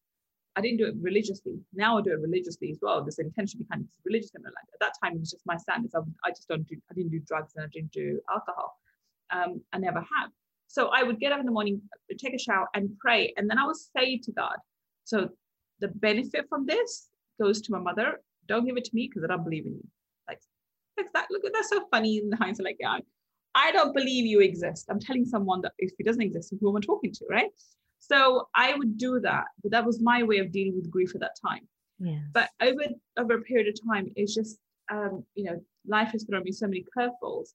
I 0.57 0.61
didn't 0.61 0.77
do 0.77 0.87
it 0.87 0.95
religiously. 1.01 1.55
Now 1.73 1.97
I 1.97 2.03
do 2.03 2.13
it 2.13 2.21
religiously 2.21 2.71
as 2.71 2.79
well. 2.83 3.03
There's 3.03 3.19
intention 3.19 3.61
behind 3.63 3.85
it. 3.85 3.89
Religious 4.05 4.33
and 4.35 4.45
like 4.45 4.69
at 4.75 4.81
that 4.81 4.93
time 5.03 5.15
it 5.17 5.21
was 5.21 5.31
just 5.31 5.47
my 5.47 5.57
standards. 5.57 5.95
I, 5.95 6.01
I 6.27 6.31
just 6.33 6.49
don't 6.49 6.69
do 6.69 6.77
I 6.91 6.93
didn't 6.93 7.13
do 7.13 7.21
drugs 7.21 7.55
and 7.57 7.65
I 7.65 7.69
didn't 7.73 7.93
do 7.93 8.21
alcohol. 8.31 8.79
Um, 9.31 9.63
I 9.73 9.79
never 9.79 10.01
have. 10.01 10.31
So 10.67 10.89
I 10.89 11.03
would 11.03 11.19
get 11.19 11.33
up 11.33 11.41
in 11.41 11.47
the 11.47 11.57
morning, 11.59 11.81
take 12.19 12.35
a 12.35 12.39
shower, 12.39 12.69
and 12.75 12.91
pray, 12.99 13.33
and 13.39 13.49
then 13.49 13.59
I 13.59 13.67
would 13.67 13.77
say 13.97 14.19
to 14.19 14.33
God. 14.33 14.59
So 15.05 15.31
the 15.81 15.89
benefit 15.89 16.45
from 16.51 16.67
this 16.67 17.09
goes 17.41 17.63
to 17.63 17.73
my 17.73 17.79
mother 17.79 18.21
don't 18.49 18.67
give 18.67 18.77
it 18.77 18.85
to 18.85 18.95
me 18.95 19.09
because 19.09 19.25
I 19.25 19.29
don't 19.29 19.45
believe 19.45 19.67
in 19.67 19.73
you. 19.73 19.89
Like, 20.29 20.41
like 20.99 21.13
that. 21.15 21.27
Look, 21.31 21.43
that's 21.53 21.71
so 21.71 21.87
funny 21.91 22.19
in 22.19 22.31
hindsight. 22.33 22.65
Like, 22.65 22.77
yeah, 22.79 22.99
I 23.57 23.73
don't 23.73 23.95
believe 23.95 24.27
you 24.27 24.41
exist. 24.41 24.87
I'm 24.91 25.01
telling 25.01 25.25
someone 25.25 25.63
that 25.63 25.73
if 25.79 25.93
he 25.97 26.05
doesn't 26.05 26.23
exist, 26.23 26.53
who 26.61 26.69
am 26.69 26.77
I 26.77 26.81
talking 26.81 27.11
to, 27.13 27.25
right? 27.29 27.51
So 27.99 28.49
I 28.55 28.75
would 28.75 28.99
do 28.99 29.19
that, 29.21 29.47
but 29.63 29.73
that 29.73 29.85
was 29.85 30.01
my 30.01 30.23
way 30.23 30.39
of 30.39 30.53
dealing 30.53 30.77
with 30.77 30.91
grief 30.91 31.15
at 31.15 31.23
that 31.23 31.37
time. 31.45 31.67
Yeah. 31.99 32.21
But 32.33 32.51
over 32.61 32.85
over 33.17 33.35
a 33.35 33.43
period 33.43 33.69
of 33.69 33.91
time, 33.91 34.13
it's 34.15 34.35
just 34.35 34.59
um, 34.93 35.25
you 35.35 35.45
know, 35.45 35.61
life 35.87 36.11
has 36.13 36.25
thrown 36.25 36.45
me 36.45 36.53
so 36.53 36.67
many 36.67 36.85
curveballs. 36.97 37.55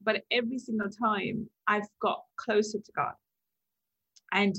But 0.00 0.22
every 0.30 0.58
single 0.58 0.88
time 0.88 1.50
I've 1.66 1.88
got 2.00 2.22
closer 2.36 2.78
to 2.78 2.92
God. 2.94 3.14
And 4.32 4.56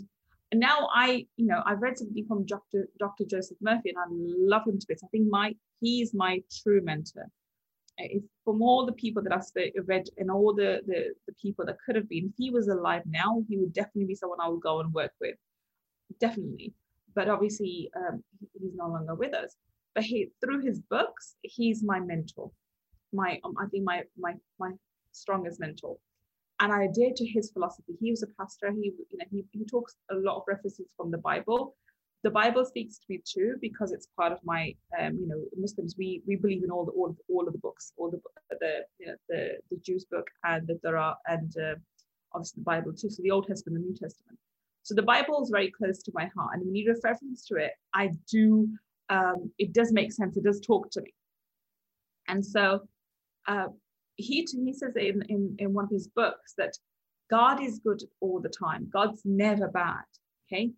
and 0.51 0.59
now 0.59 0.87
I, 0.93 1.25
you 1.37 1.47
know, 1.47 1.63
I've 1.65 1.81
read 1.81 1.97
something 1.97 2.25
from 2.27 2.45
Dr. 2.45 2.87
Dr. 2.99 3.23
Joseph 3.25 3.57
Murphy, 3.61 3.89
and 3.89 3.97
I 3.97 4.05
love 4.09 4.67
him 4.67 4.77
to 4.77 4.85
bits. 4.87 5.03
I 5.03 5.07
think 5.07 5.27
my 5.29 5.55
he's 5.79 6.13
my 6.13 6.43
true 6.61 6.81
mentor. 6.83 7.27
From 8.43 8.61
all 8.61 8.85
the 8.85 8.93
people 8.93 9.23
that 9.23 9.33
I've 9.33 9.87
read 9.87 10.05
and 10.17 10.31
all 10.31 10.53
the, 10.53 10.81
the 10.87 11.13
the 11.27 11.33
people 11.41 11.65
that 11.65 11.77
could 11.85 11.95
have 11.95 12.09
been, 12.09 12.25
if 12.25 12.33
he 12.37 12.49
was 12.49 12.67
alive 12.67 13.03
now, 13.05 13.43
he 13.47 13.57
would 13.57 13.73
definitely 13.73 14.05
be 14.05 14.15
someone 14.15 14.39
I 14.41 14.47
would 14.49 14.61
go 14.61 14.79
and 14.79 14.93
work 14.93 15.11
with, 15.21 15.35
definitely. 16.19 16.73
But 17.15 17.29
obviously, 17.29 17.91
um, 17.95 18.23
he's 18.59 18.73
no 18.75 18.87
longer 18.87 19.15
with 19.15 19.33
us. 19.35 19.55
But 19.93 20.03
he, 20.03 20.29
through 20.43 20.61
his 20.61 20.79
books, 20.79 21.35
he's 21.43 21.83
my 21.83 21.99
mentor. 21.99 22.49
My, 23.11 23.39
um, 23.43 23.53
I 23.59 23.67
think 23.67 23.83
my 23.83 24.03
my 24.17 24.33
my 24.59 24.71
strongest 25.11 25.59
mentor 25.59 25.97
and 26.59 26.71
I 26.71 26.83
adhere 26.83 27.11
to 27.15 27.25
his 27.25 27.51
philosophy. 27.51 27.93
He 27.99 28.11
was 28.11 28.23
a 28.23 28.27
pastor. 28.39 28.71
He, 28.71 28.93
you 29.09 29.17
know, 29.17 29.25
he, 29.29 29.43
he 29.51 29.65
talks 29.65 29.95
a 30.11 30.15
lot 30.15 30.37
of 30.37 30.43
references 30.47 30.87
from 30.95 31.11
the 31.11 31.17
Bible. 31.17 31.75
The 32.23 32.31
Bible 32.31 32.63
speaks 32.63 32.97
to 32.99 33.05
me 33.09 33.21
too 33.25 33.55
because 33.59 33.91
it's 33.91 34.07
part 34.17 34.31
of 34.31 34.39
my, 34.43 34.73
um, 34.97 35.17
you 35.19 35.27
know, 35.27 35.43
Muslims. 35.57 35.95
We 35.97 36.21
we 36.25 36.37
believe 36.37 36.63
in 36.63 36.71
all 36.71 36.85
the 36.85 36.91
all 36.93 37.09
of, 37.09 37.17
all 37.27 37.45
of 37.45 37.53
the 37.53 37.59
books, 37.59 37.91
all 37.97 38.09
the 38.09 38.21
the 38.59 38.85
you 38.99 39.07
know 39.07 39.15
the 39.27 39.57
the 39.69 39.77
Jews 39.77 40.05
book 40.05 40.27
and 40.43 40.65
the 40.65 40.75
Torah 40.75 41.15
and 41.27 41.53
uh, 41.57 41.75
obviously 42.33 42.61
the 42.61 42.65
Bible 42.65 42.93
too. 42.93 43.09
So 43.09 43.21
the 43.21 43.31
Old 43.31 43.47
Testament, 43.47 43.77
and 43.77 43.85
the 43.85 43.89
New 43.89 43.97
Testament. 43.97 44.39
So 44.83 44.95
the 44.95 45.01
Bible 45.01 45.41
is 45.43 45.49
very 45.49 45.71
close 45.71 46.01
to 46.03 46.11
my 46.13 46.29
heart, 46.35 46.51
and 46.53 46.65
when 46.65 46.75
you 46.75 46.95
reference 47.03 47.45
to 47.47 47.55
it, 47.55 47.71
I 47.93 48.11
do. 48.29 48.69
Um, 49.09 49.51
it 49.59 49.73
does 49.73 49.91
make 49.91 50.13
sense. 50.13 50.37
It 50.37 50.43
does 50.45 50.61
talk 50.61 50.89
to 50.91 51.01
me, 51.01 51.13
and 52.29 52.43
so 52.45 52.87
uh, 53.47 53.67
he 54.15 54.47
he 54.65 54.73
says 54.73 54.95
in, 54.95 55.23
in 55.27 55.55
in 55.59 55.73
one 55.73 55.85
of 55.85 55.91
his 55.91 56.07
books 56.07 56.53
that 56.57 56.77
God 57.29 57.61
is 57.61 57.79
good 57.79 58.01
all 58.21 58.39
the 58.39 58.49
time. 58.49 58.89
God's 58.91 59.21
never 59.25 59.67
bad. 59.67 60.05
Okay. 60.53 60.71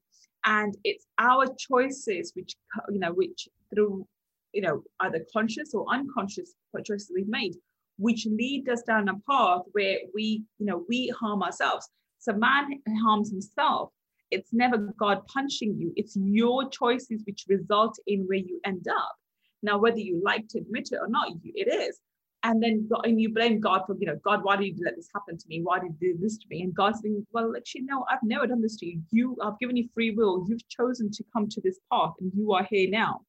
And 0.45 0.77
it's 0.83 1.05
our 1.17 1.47
choices 1.57 2.31
which, 2.35 2.55
you 2.89 2.99
know, 2.99 3.11
which 3.11 3.49
through, 3.73 4.07
you 4.53 4.61
know, 4.61 4.83
either 5.01 5.25
conscious 5.33 5.73
or 5.73 5.85
unconscious 5.91 6.53
choices 6.85 7.11
we've 7.13 7.27
made, 7.27 7.55
which 7.97 8.25
lead 8.25 8.69
us 8.69 8.83
down 8.83 9.09
a 9.09 9.19
path 9.29 9.63
where 9.71 9.97
we, 10.13 10.43
you 10.59 10.65
know, 10.65 10.85
we 10.87 11.09
harm 11.19 11.41
ourselves. 11.41 11.89
So 12.19 12.33
man 12.33 12.79
harms 13.03 13.31
himself. 13.31 13.91
It's 14.31 14.53
never 14.53 14.77
God 14.77 15.25
punching 15.27 15.77
you. 15.77 15.93
It's 15.95 16.15
your 16.15 16.69
choices 16.69 17.23
which 17.25 17.45
result 17.47 17.97
in 18.07 18.21
where 18.21 18.37
you 18.37 18.59
end 18.65 18.87
up. 18.87 19.15
Now, 19.63 19.77
whether 19.79 19.99
you 19.99 20.21
like 20.23 20.47
to 20.49 20.59
admit 20.59 20.89
it 20.91 20.99
or 21.01 21.07
not, 21.07 21.29
it 21.43 21.67
is 21.67 21.99
and 22.45 22.61
then 22.61 22.87
and 23.03 23.19
you 23.19 23.33
blame 23.33 23.59
God 23.59 23.81
for, 23.87 23.95
you 23.99 24.05
know, 24.05 24.19
God, 24.23 24.43
why 24.43 24.55
did 24.55 24.77
you 24.77 24.85
let 24.85 24.95
this 24.95 25.09
happen 25.13 25.35
to 25.35 25.45
me? 25.47 25.61
Why 25.63 25.79
did 25.79 25.93
you 25.99 26.13
do 26.13 26.19
this 26.21 26.37
to 26.37 26.45
me? 26.47 26.61
And 26.61 26.75
God's 26.75 26.99
saying, 27.01 27.25
well, 27.31 27.51
actually, 27.57 27.81
no, 27.81 28.05
I've 28.09 28.21
never 28.21 28.45
done 28.45 28.61
this 28.61 28.77
to 28.77 28.85
you. 28.85 29.01
You, 29.09 29.35
I've 29.43 29.57
given 29.59 29.75
you 29.75 29.89
free 29.95 30.11
will. 30.11 30.45
You've 30.47 30.67
chosen 30.69 31.09
to 31.11 31.23
come 31.33 31.49
to 31.49 31.61
this 31.61 31.79
path, 31.91 32.13
and 32.19 32.31
you 32.35 32.53
are 32.53 32.63
here 32.69 32.87
now. 32.87 33.21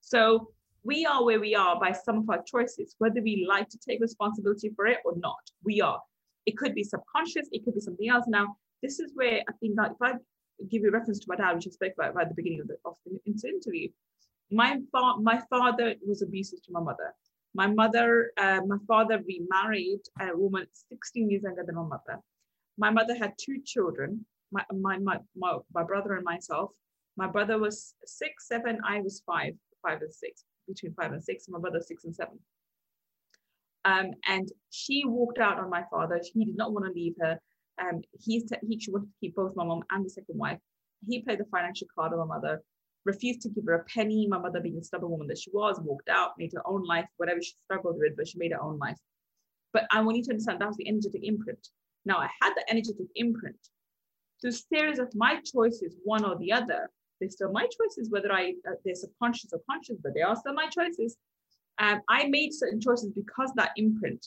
So 0.00 0.52
we 0.84 1.04
are 1.04 1.24
where 1.24 1.40
we 1.40 1.56
are 1.56 1.78
by 1.80 1.90
some 1.90 2.18
of 2.18 2.30
our 2.30 2.40
choices, 2.46 2.94
whether 2.98 3.20
we 3.20 3.46
like 3.48 3.68
to 3.70 3.78
take 3.78 4.00
responsibility 4.00 4.70
for 4.76 4.86
it 4.86 4.98
or 5.04 5.14
not. 5.16 5.42
We 5.64 5.80
are. 5.80 6.00
It 6.46 6.56
could 6.56 6.76
be 6.76 6.84
subconscious. 6.84 7.48
It 7.50 7.64
could 7.64 7.74
be 7.74 7.80
something 7.80 8.08
else. 8.08 8.26
Now, 8.28 8.56
this 8.80 9.00
is 9.00 9.10
where 9.14 9.42
I 9.48 9.52
think 9.58 9.74
that 9.76 9.90
if 9.90 9.96
I 10.00 10.12
give 10.70 10.82
you 10.82 10.90
a 10.90 10.92
reference 10.92 11.18
to 11.18 11.26
my 11.28 11.34
dad, 11.34 11.56
which 11.56 11.66
I 11.66 11.70
spoke 11.70 11.94
about 11.98 12.14
right 12.14 12.22
at 12.22 12.28
the 12.28 12.36
beginning 12.36 12.60
of 12.60 12.68
the, 12.68 12.76
of 12.84 12.94
the 13.06 13.18
interview, 13.26 13.88
my, 14.52 14.78
fa- 14.92 15.20
my 15.20 15.42
father 15.50 15.96
was 16.06 16.22
abusive 16.22 16.62
to 16.62 16.72
my 16.72 16.80
mother 16.80 17.12
my 17.54 17.66
mother, 17.66 18.32
uh, 18.38 18.60
my 18.66 18.78
father 18.88 19.20
remarried 19.26 20.00
a 20.20 20.36
woman 20.36 20.66
16 20.88 21.30
years 21.30 21.42
younger 21.42 21.64
than 21.64 21.74
my 21.74 21.82
mother. 21.82 22.20
My 22.78 22.90
mother 22.90 23.14
had 23.14 23.34
two 23.38 23.60
children, 23.64 24.24
my, 24.50 24.64
my, 24.72 24.98
my, 24.98 25.18
my, 25.36 25.58
my 25.74 25.84
brother 25.84 26.14
and 26.14 26.24
myself. 26.24 26.70
My 27.16 27.26
brother 27.26 27.58
was 27.58 27.94
six, 28.06 28.48
seven, 28.48 28.78
I 28.86 29.00
was 29.00 29.22
five, 29.26 29.52
five 29.82 30.00
and 30.00 30.12
six, 30.12 30.44
between 30.66 30.94
five 30.94 31.12
and 31.12 31.22
six, 31.22 31.46
my 31.48 31.58
brother 31.58 31.80
six 31.80 32.04
and 32.04 32.14
seven. 32.14 32.38
Um, 33.84 34.12
and 34.26 34.48
she 34.70 35.02
walked 35.04 35.38
out 35.38 35.58
on 35.58 35.68
my 35.68 35.84
father. 35.90 36.20
He 36.32 36.44
did 36.44 36.56
not 36.56 36.72
want 36.72 36.86
to 36.86 36.92
leave 36.92 37.14
her. 37.20 37.38
Um, 37.80 38.00
he, 38.18 38.46
he 38.66 38.78
she 38.78 38.90
wanted 38.90 39.06
to 39.06 39.12
keep 39.20 39.34
both 39.34 39.56
my 39.56 39.64
mom 39.64 39.82
and 39.90 40.06
the 40.06 40.10
second 40.10 40.38
wife. 40.38 40.58
He 41.06 41.20
played 41.20 41.40
the 41.40 41.44
financial 41.46 41.88
card 41.94 42.12
of 42.12 42.18
my 42.20 42.24
mother 42.24 42.62
refused 43.04 43.42
to 43.42 43.48
give 43.48 43.64
her 43.66 43.74
a 43.74 43.84
penny. 43.84 44.26
My 44.26 44.38
mother, 44.38 44.60
being 44.60 44.78
a 44.78 44.84
stubborn 44.84 45.10
woman 45.10 45.26
that 45.28 45.38
she 45.38 45.50
was, 45.52 45.80
walked 45.80 46.08
out, 46.08 46.32
made 46.38 46.52
her 46.54 46.66
own 46.66 46.84
life, 46.84 47.06
whatever 47.16 47.42
she 47.42 47.54
struggled 47.64 47.98
with, 47.98 48.16
but 48.16 48.28
she 48.28 48.38
made 48.38 48.52
her 48.52 48.62
own 48.62 48.78
life. 48.78 48.98
But 49.72 49.86
I 49.90 50.02
want 50.02 50.16
you 50.16 50.24
to 50.24 50.30
understand 50.30 50.60
that 50.60 50.68
was 50.68 50.76
the 50.76 50.88
energetic 50.88 51.24
imprint. 51.24 51.68
Now 52.04 52.18
I 52.18 52.28
had 52.40 52.54
the 52.54 52.68
energetic 52.70 53.06
imprint. 53.16 53.56
Through 54.40 54.52
series 54.52 54.98
of 54.98 55.14
my 55.14 55.40
choices, 55.40 55.96
one 56.04 56.24
or 56.24 56.36
the 56.36 56.52
other, 56.52 56.90
they're 57.20 57.30
still 57.30 57.52
my 57.52 57.66
choices, 57.66 58.10
whether 58.10 58.32
I 58.32 58.54
uh, 58.68 58.72
they're 58.84 58.96
subconscious 58.96 59.52
or 59.52 59.60
conscious, 59.70 59.96
but 60.02 60.14
they 60.14 60.22
are 60.22 60.34
still 60.34 60.54
my 60.54 60.66
choices. 60.68 61.16
Um, 61.78 62.00
I 62.08 62.26
made 62.26 62.52
certain 62.52 62.80
choices 62.80 63.12
because 63.14 63.52
that 63.54 63.70
imprint 63.76 64.26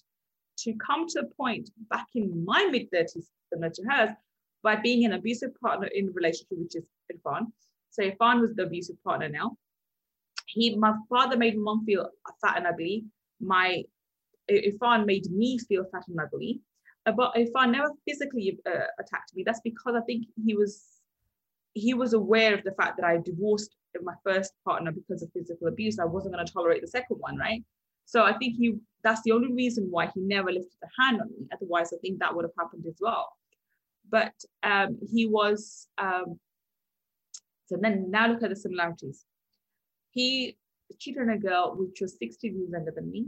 to 0.60 0.74
come 0.76 1.06
to 1.10 1.20
a 1.20 1.36
point 1.36 1.70
back 1.90 2.08
in 2.16 2.46
my 2.46 2.68
mid 2.72 2.90
30s, 2.92 3.28
similar 3.52 3.70
to 3.72 3.84
hers, 3.90 4.10
by 4.64 4.78
being 4.78 5.06
an 5.06 5.14
abusive 5.14 5.52
partner 5.62 5.88
in 5.88 6.08
a 6.08 6.12
relationship, 6.12 6.48
which 6.52 6.76
is 6.76 6.84
Irfan, 7.12 7.48
so 7.96 8.04
Irfan 8.04 8.42
was 8.42 8.54
the 8.56 8.64
abusive 8.64 9.02
partner 9.04 9.30
now. 9.30 9.58
He, 10.48 10.76
my 10.76 10.94
father 11.10 11.38
made 11.38 11.58
mom 11.58 11.86
feel 11.86 12.10
fat 12.42 12.58
and 12.58 12.68
ugly. 12.68 13.06
My 13.40 13.84
Irfan 14.52 15.06
made 15.06 15.32
me 15.32 15.58
feel 15.60 15.86
fat 15.92 16.04
and 16.10 16.20
ugly. 16.20 16.60
Uh, 17.06 17.14
but 17.14 17.34
Irfan 17.36 17.72
never 17.72 17.92
physically 18.06 18.60
uh, 18.66 18.88
attacked 19.00 19.34
me. 19.34 19.44
That's 19.46 19.62
because 19.62 19.96
I 19.96 20.02
think 20.02 20.28
he 20.46 20.56
was 20.56 20.84
he 21.74 21.94
was 21.94 22.14
aware 22.14 22.54
of 22.54 22.64
the 22.64 22.72
fact 22.72 22.98
that 22.98 23.06
I 23.06 23.18
divorced 23.18 23.76
my 24.02 24.14
first 24.26 24.54
partner 24.66 24.92
because 24.92 25.22
of 25.24 25.32
physical 25.32 25.68
abuse. 25.68 25.98
I 26.00 26.06
wasn't 26.06 26.34
going 26.34 26.46
to 26.46 26.52
tolerate 26.52 26.82
the 26.82 26.88
second 26.88 27.18
one, 27.18 27.38
right? 27.38 27.64
So 28.06 28.24
I 28.24 28.34
think 28.38 28.56
he 28.58 28.76
that's 29.04 29.22
the 29.22 29.32
only 29.32 29.54
reason 29.54 29.88
why 29.90 30.08
he 30.14 30.20
never 30.20 30.52
lifted 30.52 30.80
a 30.84 31.02
hand 31.02 31.22
on 31.22 31.30
me. 31.30 31.48
Otherwise, 31.54 31.94
I 31.94 31.98
think 32.02 32.20
that 32.20 32.36
would 32.36 32.44
have 32.44 32.60
happened 32.60 32.86
as 32.88 32.98
well. 33.00 33.32
But 34.10 34.34
um, 34.64 35.00
he 35.10 35.28
was 35.28 35.88
um, 35.98 36.40
so 37.66 37.78
then 37.80 38.10
now 38.10 38.28
look 38.28 38.44
at 38.44 38.50
the 38.50 38.56
similarities. 38.56 39.26
He 40.12 40.58
cheated 41.00 41.24
on 41.24 41.30
a 41.30 41.38
girl 41.38 41.76
which 41.78 42.00
was 42.02 42.18
60 42.20 42.48
years 42.48 42.70
younger 42.72 42.92
than 42.96 43.12
me. 43.12 43.28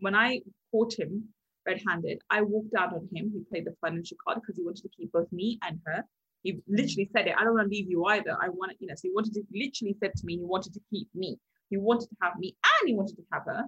When 0.00 0.14
I 0.14 0.40
caught 0.70 0.98
him 0.98 1.28
red-handed, 1.66 2.20
I 2.30 2.42
walked 2.42 2.74
out 2.78 2.94
on 2.94 3.08
him. 3.12 3.32
He 3.34 3.42
played 3.50 3.66
the 3.66 3.74
financial 3.80 4.16
card 4.24 4.40
because 4.40 4.56
he 4.56 4.64
wanted 4.64 4.82
to 4.82 4.88
keep 4.96 5.10
both 5.12 5.30
me 5.32 5.58
and 5.62 5.80
her. 5.86 6.04
He 6.42 6.60
literally 6.68 7.10
said 7.12 7.26
it, 7.26 7.34
I 7.36 7.42
don't 7.42 7.54
want 7.54 7.70
to 7.70 7.76
leave 7.76 7.90
you 7.90 8.04
either. 8.04 8.36
I 8.40 8.48
want 8.50 8.70
to, 8.70 8.76
you 8.78 8.86
know, 8.86 8.94
so 8.94 9.02
he 9.02 9.12
wanted 9.12 9.34
to 9.34 9.42
literally 9.52 9.96
said 10.00 10.12
to 10.14 10.26
me, 10.26 10.36
he 10.36 10.44
wanted 10.44 10.74
to 10.74 10.80
keep 10.90 11.08
me. 11.12 11.38
He 11.70 11.76
wanted 11.76 12.08
to 12.10 12.16
have 12.22 12.38
me 12.38 12.54
and 12.80 12.88
he 12.88 12.94
wanted 12.94 13.16
to 13.16 13.22
have 13.32 13.42
her. 13.46 13.64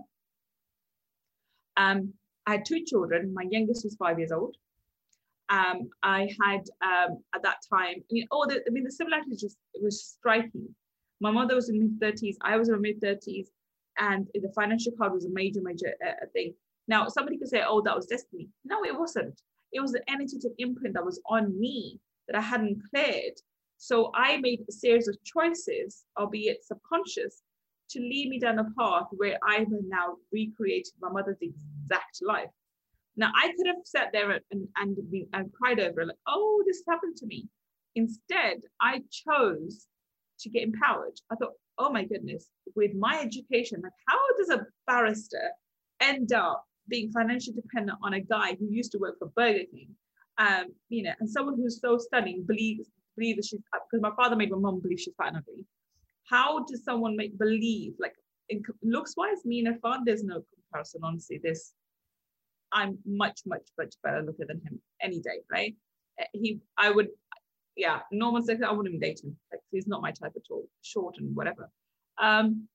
Um, 1.77 2.13
I 2.47 2.53
had 2.53 2.65
two 2.65 2.85
children. 2.85 3.35
My 3.35 3.47
youngest 3.51 3.85
was 3.85 3.97
five 3.97 4.19
years 4.19 4.31
old 4.31 4.57
um, 5.51 5.89
I 6.03 6.29
had 6.43 6.63
um, 6.83 7.23
at 7.35 7.43
that 7.43 7.59
time, 7.73 7.97
you 8.11 8.23
know, 8.23 8.29
oh, 8.33 8.47
the, 8.47 8.63
I 8.67 8.71
mean, 8.71 8.85
the 8.85 8.93
similarities 8.93 9.41
just 9.41 9.57
was 9.81 10.05
striking. 10.05 10.69
My 11.21 11.31
mother 11.31 11.55
was 11.55 11.69
in 11.69 11.79
mid 11.79 12.01
thirties, 12.01 12.37
I 12.43 12.57
was 12.57 12.69
in 12.69 12.81
mid 12.81 13.01
thirties, 13.01 13.51
and 13.99 14.27
the 14.35 14.53
financial 14.55 14.93
card 14.93 15.13
was 15.13 15.25
a 15.25 15.31
major, 15.31 15.61
major 15.63 15.95
uh, 16.07 16.27
thing. 16.33 16.55
Now, 16.87 17.09
somebody 17.09 17.39
could 17.39 17.49
say, 17.49 17.63
"Oh, 17.67 17.81
that 17.83 17.97
was 17.97 18.07
destiny." 18.07 18.49
No, 18.65 18.85
it 18.85 18.99
wasn't. 18.99 19.41
It 19.73 19.81
was 19.81 19.93
the 19.93 20.03
energetic 20.11 20.53
imprint 20.59 20.95
that 20.95 21.05
was 21.05 21.21
on 21.27 21.59
me 21.59 22.01
that 22.27 22.37
I 22.37 22.41
hadn't 22.41 22.81
cleared. 22.91 23.35
So 23.79 24.11
I 24.15 24.39
made 24.39 24.65
a 24.69 24.73
series 24.73 25.09
of 25.09 25.17
choices, 25.25 26.05
albeit 26.19 26.65
subconscious, 26.65 27.43
to 27.91 28.01
lead 28.01 28.29
me 28.29 28.39
down 28.39 28.59
a 28.59 28.67
path 28.79 29.07
where 29.13 29.39
I 29.47 29.59
have 29.59 29.69
now 29.71 30.17
recreated 30.33 30.93
my 31.01 31.11
mother's 31.11 31.39
exact 31.41 32.21
life. 32.23 32.51
Now 33.19 33.33
I 33.35 33.53
could 33.57 33.67
have 33.67 33.77
sat 33.85 34.11
there 34.13 34.31
and, 34.31 34.69
and, 34.77 34.97
and 35.33 35.53
cried 35.53 35.81
over 35.81 36.01
it, 36.01 36.07
like, 36.07 36.17
oh, 36.29 36.63
this 36.67 36.83
happened 36.89 37.17
to 37.17 37.27
me. 37.27 37.49
Instead, 37.97 38.61
I 38.81 39.03
chose 39.11 39.87
to 40.41 40.49
get 40.49 40.63
empowered. 40.63 41.19
I 41.31 41.35
thought, 41.35 41.55
oh 41.79 41.91
my 41.91 42.05
goodness, 42.05 42.47
with 42.77 42.95
my 42.95 43.21
education, 43.21 43.81
like 43.83 43.93
how 44.07 44.19
does 44.39 44.51
a 44.51 44.67
barrister 44.87 45.51
end 46.01 46.33
up 46.33 46.65
being 46.89 47.11
financially 47.11 47.57
dependent 47.57 47.99
on 48.03 48.15
a 48.15 48.21
guy 48.21 48.55
who 48.55 48.71
used 48.71 48.93
to 48.93 48.99
work 48.99 49.19
for 49.19 49.29
Burger 49.35 49.65
King? 49.73 49.89
Um, 50.39 50.67
you 50.89 51.03
know, 51.03 51.13
and 51.19 51.29
someone 51.29 51.57
who's 51.57 51.81
so 51.81 51.99
stunning 51.99 52.45
believes 52.47 52.89
believes 53.17 53.37
that 53.37 53.47
she's 53.47 53.61
because 53.91 54.01
my 54.01 54.13
father 54.15 54.37
made 54.37 54.53
my 54.53 54.59
mom 54.59 54.81
believe 54.81 55.01
she's 55.01 55.15
fat 55.17 55.29
and 55.29 55.39
ugly. 55.39 55.67
How 56.31 56.65
does 56.65 56.85
someone 56.85 57.17
make 57.17 57.37
believe 57.37 57.95
like 57.99 58.15
in 58.49 58.63
looks 58.83 59.17
wise, 59.17 59.45
me 59.45 59.65
and 59.65 59.81
Irfan, 59.81 60.05
there's 60.05 60.23
no 60.23 60.45
comparison, 60.55 61.01
honestly. 61.03 61.41
There's 61.43 61.73
I'm 62.73 62.99
much, 63.07 63.41
much, 63.47 63.67
much 63.79 63.95
better 64.03 64.23
looker 64.23 64.45
than 64.47 64.61
him 64.61 64.81
any 65.01 65.21
day, 65.21 65.41
right? 65.51 65.75
Eh, 66.19 66.25
he, 66.33 66.61
I 66.77 66.91
would, 66.91 67.09
yeah, 67.77 68.01
normal 68.13 68.43
sex, 68.43 68.61
I 68.63 68.71
wouldn't 68.71 68.89
even 68.95 69.01
date 69.01 69.21
him. 69.23 69.37
Like, 69.53 69.61
he's 69.71 69.87
not 69.87 70.03
my 70.03 70.11
type 70.11 70.33
at 70.37 70.43
all, 70.51 70.69
short 70.83 71.17
and 71.19 71.35
whatever. 71.35 71.71
Um, 72.21 72.69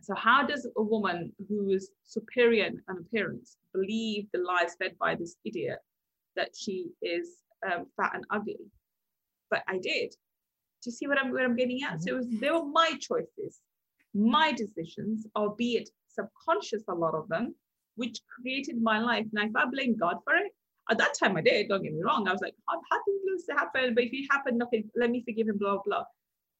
so 0.00 0.14
how 0.14 0.46
does 0.46 0.66
a 0.76 0.82
woman 0.82 1.32
who 1.48 1.70
is 1.70 1.90
superior 2.04 2.66
in 2.66 2.80
appearance 2.88 3.56
believe 3.72 4.26
the 4.32 4.40
lies 4.40 4.76
fed 4.78 4.96
by 4.98 5.14
this 5.14 5.36
idiot 5.44 5.78
that 6.36 6.50
she 6.56 6.90
is 7.02 7.42
um, 7.66 7.86
fat 7.96 8.12
and 8.14 8.24
ugly? 8.30 8.56
But 9.50 9.62
I 9.68 9.78
did. 9.78 10.10
Do 10.82 10.90
you 10.90 10.92
see 10.92 11.06
what 11.06 11.18
I'm, 11.18 11.32
what 11.32 11.42
I'm 11.42 11.56
getting 11.56 11.80
at? 11.82 12.02
So 12.02 12.10
it 12.10 12.16
was, 12.16 12.28
they 12.28 12.50
were 12.50 12.64
my 12.64 12.92
choices, 13.00 13.60
my 14.14 14.52
decisions, 14.52 15.26
albeit 15.36 15.90
subconscious, 16.08 16.84
a 16.88 16.94
lot 16.94 17.14
of 17.14 17.28
them, 17.28 17.54
which 17.96 18.20
created 18.40 18.80
my 18.80 18.98
life. 18.98 19.26
Now, 19.32 19.44
if 19.44 19.56
I 19.56 19.66
blame 19.66 19.96
God 19.96 20.16
for 20.24 20.34
it, 20.34 20.52
at 20.90 20.98
that 20.98 21.14
time 21.18 21.36
I 21.36 21.40
did, 21.40 21.68
don't 21.68 21.82
get 21.82 21.94
me 21.94 22.02
wrong. 22.02 22.28
I 22.28 22.32
was 22.32 22.42
like, 22.42 22.54
how, 22.68 22.80
how 22.90 22.98
did 23.06 23.14
this 23.26 23.46
happen? 23.56 23.94
But 23.94 24.04
if 24.04 24.12
it 24.12 24.26
happened, 24.30 24.62
okay, 24.64 24.84
let 24.94 25.10
me 25.10 25.22
forgive 25.24 25.48
him, 25.48 25.58
blah, 25.58 25.78
blah. 25.84 26.04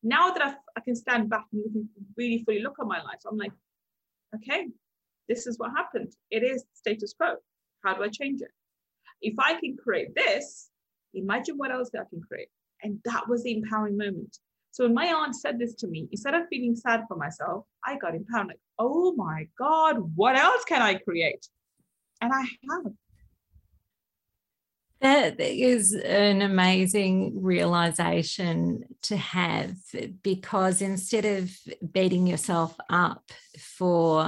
Now 0.03 0.30
that 0.30 0.43
I've, 0.43 0.57
i 0.76 0.80
can 0.80 0.95
stand 0.95 1.30
back 1.30 1.47
and 1.53 1.89
really 2.16 2.43
fully 2.45 2.62
look 2.62 2.76
at 2.80 2.87
my 2.87 3.03
life, 3.03 3.20
I'm 3.28 3.39
like, 3.39 3.53
okay, 4.35 4.66
this 5.28 5.47
is 5.47 5.59
what 5.59 5.70
happened. 5.70 6.12
It 6.30 6.43
is 6.43 6.64
status 6.74 7.14
quo. 7.14 7.37
How 7.85 7.95
do 7.95 8.03
I 8.03 8.09
change 8.09 8.41
it? 8.41 8.51
If 9.20 9.35
I 9.39 9.59
can 9.59 9.76
create 9.76 10.14
this, 10.14 10.70
imagine 11.14 11.57
what 11.57 11.70
else 11.70 11.91
I 11.95 12.05
can 12.09 12.22
create. 12.22 12.49
And 12.82 12.99
that 13.05 13.28
was 13.28 13.43
the 13.43 13.57
empowering 13.57 13.97
moment. 13.97 14.39
So 14.75 14.83
when 14.83 14.95
my 14.95 15.07
aunt 15.07 15.37
said 15.37 15.61
this 15.61 15.72
to 15.77 15.87
me, 15.87 16.09
instead 16.11 16.35
of 16.35 16.49
feeling 16.51 16.75
sad 16.75 17.05
for 17.07 17.16
myself, 17.16 17.64
I 17.85 17.97
got 17.97 18.16
empowered. 18.16 18.49
Like, 18.49 18.59
oh 18.77 19.14
my 19.14 19.47
God, 19.57 19.99
what 20.16 20.35
else 20.37 20.64
can 20.64 20.83
I 20.83 20.95
create? 20.95 21.47
And 22.20 22.33
I 22.33 22.41
have. 22.41 22.93
That 25.01 25.39
is 25.39 25.95
an 25.95 26.43
amazing 26.43 27.41
realization 27.41 28.83
to 29.03 29.16
have 29.16 29.77
because 30.25 30.83
instead 30.83 31.25
of 31.25 31.57
beating 31.93 32.27
yourself 32.27 32.77
up 32.91 33.31
for 33.57 34.27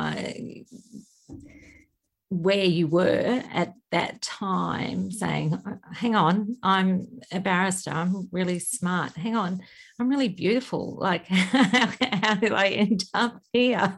where 2.43 2.65
you 2.65 2.87
were 2.87 3.43
at 3.53 3.75
that 3.91 4.21
time 4.21 5.11
saying 5.11 5.59
hang 5.93 6.15
on 6.15 6.57
i'm 6.63 7.07
a 7.33 7.41
barrister 7.41 7.91
i'm 7.91 8.29
really 8.33 8.59
smart. 8.59 9.13
Hang 9.17 9.37
on 9.37 9.63
i'm 9.99 10.09
really 10.09 10.29
beautiful. 10.29 10.97
Like 11.01 11.27
how 11.29 12.35
did 12.35 12.53
i 12.53 12.69
end 12.69 13.05
up 13.15 13.41
here? 13.53 13.95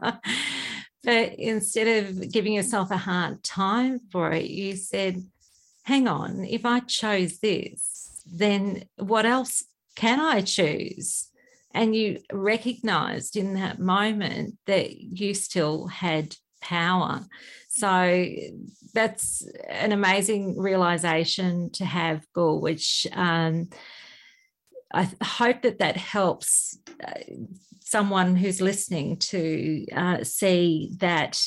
But 1.03 1.35
instead 1.39 2.03
of 2.03 2.31
giving 2.31 2.53
yourself 2.53 2.91
a 2.91 2.97
hard 2.97 3.43
time 3.43 3.99
for 4.11 4.31
it 4.31 4.45
you 4.45 4.75
said 4.75 5.23
hang 5.83 6.07
on 6.07 6.43
if 6.45 6.65
i 6.65 6.81
chose 6.81 7.39
this 7.39 8.23
then 8.31 8.83
what 8.97 9.25
else 9.25 9.63
can 9.95 10.19
i 10.19 10.41
choose? 10.41 11.29
And 11.73 11.95
you 11.95 12.19
recognized 12.31 13.35
in 13.35 13.53
that 13.55 13.79
moment 13.79 14.57
that 14.65 14.99
you 14.99 15.33
still 15.33 15.87
had 15.87 16.35
power 16.61 17.25
so 17.79 18.25
that's 18.93 19.47
an 19.69 19.91
amazing 19.91 20.57
realization 20.57 21.71
to 21.71 21.85
have, 21.85 22.25
Gul, 22.33 22.61
which 22.61 23.07
um, 23.13 23.69
I 24.93 25.09
hope 25.23 25.61
that 25.61 25.79
that 25.79 25.97
helps 25.97 26.77
uh, 27.05 27.21
someone 27.79 28.35
who's 28.35 28.61
listening 28.61 29.17
to 29.17 29.85
uh, 29.95 30.23
see 30.23 30.91
that 30.97 31.39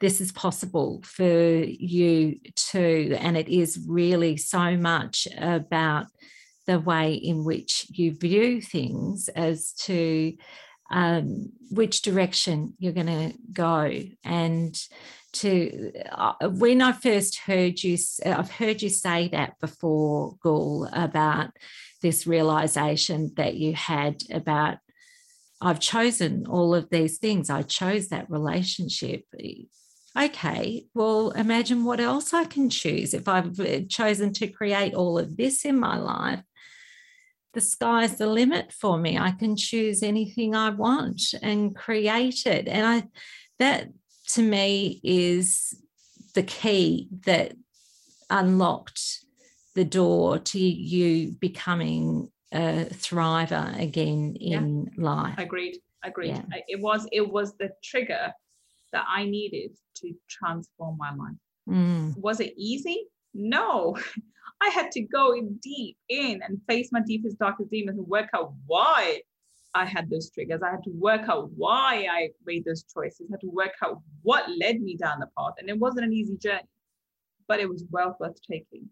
this 0.00 0.20
is 0.20 0.32
possible 0.32 1.02
for 1.04 1.24
you 1.24 2.38
too. 2.54 3.16
And 3.18 3.36
it 3.36 3.48
is 3.48 3.84
really 3.88 4.36
so 4.36 4.76
much 4.76 5.26
about 5.36 6.06
the 6.66 6.78
way 6.80 7.14
in 7.14 7.44
which 7.44 7.86
you 7.90 8.14
view 8.14 8.60
things 8.60 9.28
as 9.28 9.72
to 9.84 10.36
um, 10.90 11.52
which 11.70 12.02
direction 12.02 12.74
you're 12.78 12.92
going 12.92 13.06
to 13.06 13.32
go. 13.52 13.90
And 14.22 14.78
to 15.40 15.92
uh, 16.12 16.48
when 16.48 16.82
I 16.82 16.92
first 16.92 17.38
heard 17.38 17.82
you, 17.82 17.96
I've 18.24 18.50
heard 18.50 18.82
you 18.82 18.88
say 18.88 19.28
that 19.28 19.58
before, 19.60 20.36
Gul, 20.42 20.88
about 20.92 21.50
this 22.02 22.26
realization 22.26 23.32
that 23.36 23.54
you 23.54 23.74
had 23.74 24.22
about 24.30 24.78
I've 25.60 25.80
chosen 25.80 26.46
all 26.46 26.74
of 26.74 26.90
these 26.90 27.18
things. 27.18 27.48
I 27.48 27.62
chose 27.62 28.08
that 28.08 28.30
relationship. 28.30 29.24
Okay, 30.18 30.86
well, 30.94 31.30
imagine 31.30 31.84
what 31.84 32.00
else 32.00 32.34
I 32.34 32.44
can 32.44 32.68
choose. 32.68 33.14
If 33.14 33.26
I've 33.26 33.58
uh, 33.58 33.80
chosen 33.88 34.32
to 34.34 34.48
create 34.48 34.94
all 34.94 35.18
of 35.18 35.36
this 35.36 35.64
in 35.64 35.78
my 35.78 35.96
life, 35.98 36.42
the 37.54 37.60
sky's 37.62 38.16
the 38.16 38.26
limit 38.26 38.70
for 38.70 38.98
me. 38.98 39.18
I 39.18 39.30
can 39.30 39.56
choose 39.56 40.02
anything 40.02 40.54
I 40.54 40.70
want 40.70 41.22
and 41.42 41.74
create 41.74 42.44
it. 42.44 42.68
And 42.68 42.86
I 42.86 43.04
that 43.58 43.88
to 44.28 44.42
me 44.42 45.00
is 45.02 45.74
the 46.34 46.42
key 46.42 47.08
that 47.24 47.54
unlocked 48.30 49.20
the 49.74 49.84
door 49.84 50.38
to 50.38 50.58
you 50.58 51.32
becoming 51.32 52.30
a 52.52 52.86
thriver 52.92 53.80
again 53.80 54.36
in 54.40 54.90
yeah. 54.96 55.04
life. 55.04 55.38
Agreed. 55.38 55.78
Agreed. 56.04 56.28
Yeah. 56.28 56.60
It 56.68 56.80
was 56.80 57.06
it 57.12 57.28
was 57.28 57.56
the 57.56 57.70
trigger 57.82 58.32
that 58.92 59.04
I 59.08 59.24
needed 59.24 59.72
to 59.96 60.14
transform 60.28 60.96
my 60.98 61.14
life. 61.14 61.36
Mm. 61.68 62.16
Was 62.18 62.40
it 62.40 62.54
easy? 62.56 63.06
No. 63.34 63.96
I 64.62 64.68
had 64.70 64.90
to 64.92 65.02
go 65.02 65.32
in 65.32 65.58
deep 65.62 65.98
in 66.08 66.40
and 66.42 66.60
face 66.66 66.88
my 66.90 67.00
deepest, 67.06 67.38
darkest 67.38 67.70
demons 67.70 67.98
and 67.98 68.06
work 68.06 68.30
out 68.34 68.54
why 68.66 69.20
I 69.76 69.84
had 69.84 70.08
those 70.08 70.30
triggers. 70.30 70.62
I 70.62 70.70
had 70.70 70.82
to 70.84 70.90
work 70.90 71.28
out 71.28 71.50
why 71.54 72.06
I 72.10 72.30
made 72.46 72.64
those 72.64 72.84
choices. 72.84 73.26
I 73.28 73.34
had 73.34 73.40
to 73.40 73.50
work 73.50 73.74
out 73.84 74.00
what 74.22 74.44
led 74.58 74.80
me 74.80 74.96
down 74.96 75.20
the 75.20 75.28
path. 75.36 75.52
And 75.58 75.68
it 75.68 75.78
wasn't 75.78 76.06
an 76.06 76.14
easy 76.14 76.38
journey, 76.38 76.62
but 77.46 77.60
it 77.60 77.68
was 77.68 77.84
well 77.90 78.16
worth 78.18 78.40
taking. 78.50 78.88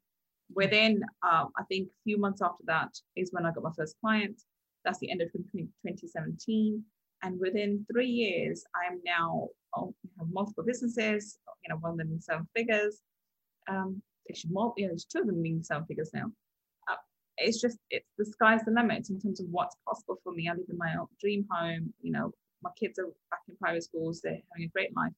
Within, 0.54 1.02
um, 1.22 1.48
I 1.58 1.62
think, 1.70 1.88
a 1.88 2.02
few 2.04 2.18
months 2.18 2.42
after 2.42 2.64
that 2.66 2.90
is 3.16 3.32
when 3.32 3.46
I 3.46 3.52
got 3.52 3.64
my 3.64 3.72
first 3.74 3.96
client. 3.98 4.42
That's 4.84 4.98
the 4.98 5.10
end 5.10 5.22
of 5.22 5.32
2017. 5.32 6.84
And 7.22 7.40
within 7.40 7.86
three 7.90 8.10
years, 8.10 8.62
I'm 8.76 9.00
now 9.06 9.48
oh, 9.74 9.94
have 10.18 10.28
multiple 10.30 10.64
businesses. 10.64 11.38
You 11.64 11.70
know, 11.70 11.78
one 11.80 11.92
of 11.92 11.98
them 11.98 12.12
in 12.12 12.20
seven 12.20 12.46
figures. 12.54 13.00
Um, 13.70 14.02
actually, 14.30 14.52
more, 14.52 14.74
you 14.76 14.84
know, 14.84 14.90
there's 14.90 15.06
two 15.06 15.20
of 15.20 15.26
them 15.28 15.42
in 15.46 15.64
seven 15.64 15.86
figures 15.86 16.10
now 16.12 16.30
it's 17.38 17.60
just 17.60 17.78
it's 17.90 18.08
the 18.18 18.24
sky's 18.24 18.64
the 18.64 18.72
limit 18.72 19.10
in 19.10 19.20
terms 19.20 19.40
of 19.40 19.46
what's 19.50 19.76
possible 19.86 20.18
for 20.22 20.32
me. 20.32 20.48
I 20.48 20.52
live 20.52 20.66
in 20.68 20.78
my 20.78 20.94
dream 21.20 21.46
home. 21.50 21.92
You 22.00 22.12
know, 22.12 22.32
my 22.62 22.70
kids 22.78 22.98
are 22.98 23.06
back 23.30 23.40
in 23.48 23.56
private 23.56 23.84
schools. 23.84 24.20
They're 24.22 24.38
having 24.52 24.66
a 24.66 24.68
great 24.68 24.96
life, 24.96 25.12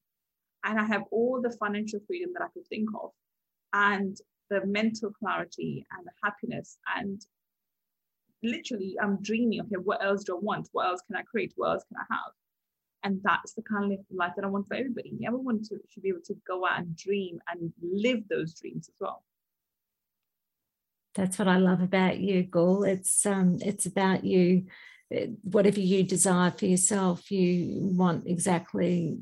and 0.64 0.80
I 0.80 0.84
have 0.84 1.04
all 1.10 1.40
the 1.42 1.56
financial 1.58 2.00
freedom 2.06 2.30
that 2.34 2.44
I 2.44 2.48
could 2.48 2.66
think 2.68 2.88
of, 3.00 3.10
and 3.72 4.16
the 4.50 4.64
mental 4.64 5.10
clarity 5.10 5.84
and 5.96 6.06
the 6.06 6.12
happiness 6.22 6.78
and 6.96 7.20
literally 8.42 8.96
I'm 9.02 9.20
dreaming. 9.22 9.60
Okay, 9.62 9.76
what 9.82 10.04
else 10.04 10.24
do 10.24 10.36
I 10.36 10.40
want? 10.40 10.68
What 10.72 10.86
else 10.86 11.02
can 11.06 11.16
I 11.16 11.22
create? 11.22 11.52
What 11.56 11.72
else 11.72 11.84
can 11.88 11.96
I 11.98 12.14
have? 12.14 12.32
And 13.02 13.20
that's 13.22 13.54
the 13.54 13.62
kind 13.62 13.92
of 13.92 13.98
life 14.10 14.32
that 14.36 14.44
I 14.44 14.48
want 14.48 14.66
for 14.66 14.74
everybody. 14.74 15.18
Everyone 15.26 15.62
to, 15.64 15.76
should 15.88 16.02
be 16.02 16.08
able 16.08 16.22
to 16.26 16.34
go 16.46 16.66
out 16.66 16.78
and 16.78 16.96
dream 16.96 17.38
and 17.52 17.72
live 17.82 18.26
those 18.28 18.54
dreams 18.54 18.88
as 18.88 18.94
well 19.00 19.22
that's 21.16 21.38
what 21.38 21.48
I 21.48 21.56
love 21.56 21.82
about 21.82 22.18
you, 22.18 22.42
Gul. 22.42 22.84
It's 22.84 23.26
um, 23.26 23.58
it's 23.60 23.86
about 23.86 24.24
you. 24.24 24.66
Eh, 25.10 25.28
whatever 25.42 25.80
you 25.80 26.02
desire 26.02 26.50
for 26.50 26.66
yourself, 26.66 27.30
you 27.30 27.78
want 27.96 28.26
exactly 28.26 29.18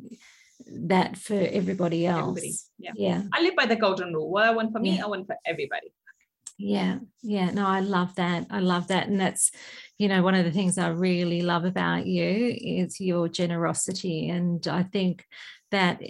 that 0.67 1.17
for 1.17 1.35
everybody 1.35 2.07
else. 2.07 2.39
Everybody. 2.39 2.55
Yeah. 2.79 2.93
yeah. 2.97 3.23
I 3.33 3.43
live 3.43 3.57
by 3.57 3.67
the 3.67 3.77
golden 3.77 4.13
rule. 4.13 4.31
What 4.31 4.45
I 4.45 4.51
want 4.51 4.73
for 4.73 4.81
me, 4.81 4.97
yeah. 4.97 5.05
I 5.05 5.09
want 5.09 5.27
for 5.27 5.37
everybody. 5.47 5.93
Yeah. 6.59 6.99
Yeah. 7.23 7.51
No, 7.51 7.67
I 7.67 7.81
love 7.81 8.15
that. 8.15 8.47
I 8.51 8.61
love 8.61 8.89
that. 8.89 9.09
And 9.09 9.21
that's, 9.21 9.51
you 9.99 10.09
know, 10.09 10.23
one 10.23 10.35
of 10.35 10.45
the 10.45 10.53
things 10.53 10.79
I 10.79 10.89
really 10.89 11.43
love 11.43 11.65
about 11.65 12.07
you 12.07 12.57
is 12.57 13.01
your 13.01 13.29
generosity. 13.29 14.29
And 14.29 14.67
I 14.69 14.85
think 14.85 15.25
that 15.71 16.01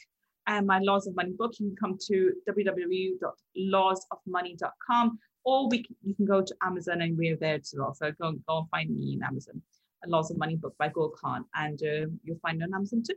and 0.47 0.68
my 0.68 0.80
Laws 0.80 1.08
of 1.08 1.16
Money 1.16 1.32
book, 1.38 1.54
you 1.60 1.68
can 1.68 1.78
come 1.78 1.97
to 2.08 2.34
www.lawsofmoney.com. 2.49 5.20
or 5.45 5.70
we 5.70 5.84
can, 5.84 5.95
you 6.04 6.14
can 6.16 6.26
go 6.26 6.41
to 6.41 6.54
Amazon 6.62 7.01
and 7.01 7.18
we're 7.18 7.38
there 7.38 7.56
as 7.56 7.74
well. 7.78 7.93
So 7.93 8.12
go, 8.12 8.34
go 8.47 8.58
and 8.60 8.70
find 8.70 8.93
me 8.93 9.14
in 9.14 9.24
Amazon. 9.24 9.62
A 10.04 10.10
Laws 10.10 10.32
of 10.32 10.38
Money 10.38 10.56
book 10.56 10.76
by 10.78 10.89
Gul 10.89 11.10
Khan, 11.10 11.45
and 11.56 11.82
uh, 11.82 12.08
you'll 12.24 12.39
find 12.41 12.62
it 12.62 12.70
on 12.74 12.86
too. 12.86 13.16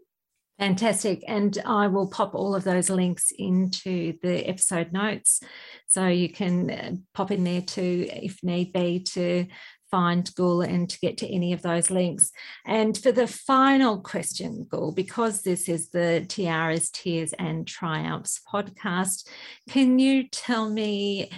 Fantastic. 0.59 1.23
And 1.29 1.59
I 1.67 1.87
will 1.87 2.09
pop 2.09 2.35
all 2.35 2.55
of 2.55 2.65
those 2.65 2.89
links 2.89 3.31
into 3.39 4.15
the 4.23 4.49
episode 4.49 4.91
notes. 4.91 5.41
So 5.87 6.07
you 6.07 6.31
can 6.31 6.71
uh, 6.71 6.93
pop 7.13 7.31
in 7.31 7.45
there 7.45 7.61
too, 7.61 8.09
if 8.11 8.43
need 8.43 8.73
be, 8.73 9.01
to 9.01 9.47
find 9.91 10.35
Gul 10.35 10.63
and 10.63 10.89
to 10.89 10.99
get 10.99 11.19
to 11.19 11.29
any 11.29 11.53
of 11.53 11.61
those 11.61 11.91
links. 11.91 12.33
And 12.65 12.97
for 12.97 13.13
the 13.13 13.27
final 13.27 14.01
question, 14.01 14.67
Gul, 14.69 14.93
because 14.93 15.43
this 15.43 15.69
is 15.69 15.91
the 15.91 16.25
Tiaras, 16.27 16.91
Tears 16.91 17.35
and 17.35 17.67
Triumphs 17.67 18.41
podcast, 18.51 19.29
can 19.69 19.99
you 19.99 20.27
tell 20.29 20.71
me 20.71 21.31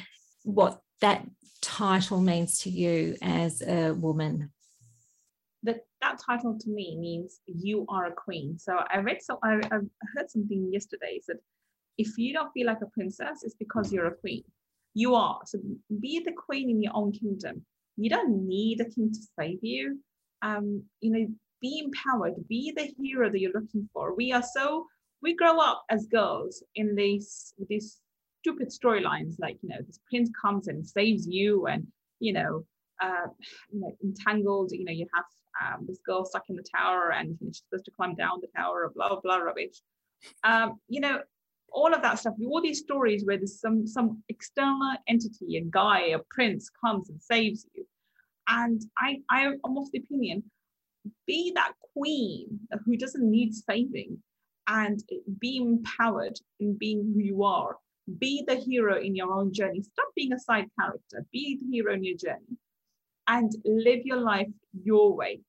what 0.45 0.81
that 1.01 1.27
title 1.61 2.21
means 2.21 2.61
to 2.61 2.71
you 2.71 3.17
as 3.21 3.63
a 3.63 3.93
woman? 3.93 4.53
That 5.65 5.81
that 6.01 6.21
title 6.25 6.57
to 6.59 6.71
me 6.71 6.97
means 6.99 7.41
you 7.47 7.85
are 7.89 8.07
a 8.07 8.13
queen. 8.13 8.59
So 8.59 8.79
I 8.93 8.99
read 8.99 9.23
so 9.23 9.39
I, 9.43 9.57
I 9.71 9.79
heard 10.15 10.31
something 10.31 10.71
yesterday 10.73 11.21
that 11.27 11.39
if 11.97 12.17
you 12.17 12.33
don't 12.33 12.53
feel 12.53 12.67
like 12.67 12.81
a 12.83 12.87
princess, 12.87 13.43
it's 13.43 13.57
because 13.59 13.93
you're 13.93 14.07
a 14.07 14.15
queen. 14.15 14.45
You 14.95 15.15
are. 15.15 15.41
So 15.47 15.59
be 16.01 16.23
the 16.25 16.33
queen 16.33 16.71
in 16.71 16.83
your 16.83 16.93
own 16.95 17.13
kingdom. 17.13 17.65
You 17.97 18.09
don't 18.09 18.47
need 18.47 18.81
a 18.81 18.85
king 18.85 19.13
to 19.13 19.21
save 19.39 19.59
you. 19.63 19.99
Um, 20.43 20.85
you 21.01 21.11
know, 21.11 21.27
be 21.61 21.83
empowered, 21.85 22.35
be 22.49 22.73
the 22.77 22.93
hero 22.97 23.29
that 23.29 23.41
you're 23.41 23.53
looking 23.53 23.89
for. 23.93 24.15
We 24.15 24.33
are 24.33 24.43
so 24.43 24.87
we 25.23 25.35
grow 25.35 25.59
up 25.59 25.85
as 25.91 26.07
girls 26.07 26.63
in 26.75 26.95
these 26.95 27.53
these 27.69 28.01
stupid 28.41 28.69
storylines 28.69 29.35
like 29.39 29.59
you 29.63 29.69
know 29.69 29.83
this 29.87 29.99
prince 30.09 30.31
comes 30.41 30.69
and 30.69 30.87
saves 30.87 31.27
you 31.27 31.67
and 31.67 31.87
you 32.21 32.33
know 32.33 32.65
uh, 33.03 33.27
you 33.71 33.81
know 33.81 33.97
entangled 34.03 34.71
you 34.73 34.85
know 34.85 34.93
you 34.93 35.07
have 35.15 35.25
um, 35.63 35.85
this 35.87 35.99
girl 36.05 36.25
stuck 36.25 36.45
in 36.49 36.57
the 36.57 36.65
tower 36.77 37.13
and 37.13 37.37
she's 37.41 37.63
supposed 37.69 37.85
to 37.85 37.91
climb 37.91 38.15
down 38.15 38.41
the 38.41 38.49
tower 38.57 38.91
blah 38.95 39.09
blah, 39.09 39.21
blah 39.21 39.37
rubbish 39.37 39.81
um, 40.45 40.79
you 40.89 41.01
know 41.01 41.21
all 41.73 41.93
of 41.93 42.03
that 42.03 42.19
stuff 42.19 42.35
all 42.47 42.63
these 42.63 42.81
stories 42.81 43.25
where 43.25 43.37
there's 43.37 43.61
some 43.61 43.87
some 43.87 44.23
external 44.29 44.95
entity 45.09 45.57
a 45.57 45.61
guy 45.61 46.01
a 46.09 46.19
prince 46.31 46.71
comes 46.85 47.11
and 47.11 47.21
saves 47.23 47.67
you 47.75 47.85
and 48.49 48.83
i 48.97 49.21
i 49.31 49.43
am 49.43 49.59
of 49.65 49.91
the 49.93 49.99
opinion 49.99 50.43
be 51.27 51.53
that 51.55 51.73
queen 51.95 52.59
who 52.85 52.97
doesn't 52.97 53.31
need 53.31 53.55
saving 53.55 54.17
and 54.67 55.03
be 55.41 55.57
empowered 55.59 56.39
in 56.61 56.77
being 56.77 57.13
who 57.15 57.21
you 57.21 57.45
are 57.45 57.77
be 58.19 58.45
the 58.47 58.55
hero 58.55 58.99
in 59.01 59.15
your 59.15 59.33
own 59.33 59.53
journey. 59.53 59.83
Stop 59.83 60.09
being 60.15 60.33
a 60.33 60.39
side 60.39 60.67
character. 60.81 61.27
Be 61.33 61.59
the 61.61 61.67
hero 61.71 61.93
in 61.95 62.05
your 62.05 62.17
journey 62.17 62.57
and 63.27 63.53
live 63.65 64.01
your 64.05 64.19
life 64.19 64.49
your 64.83 65.15
way. 65.15 65.41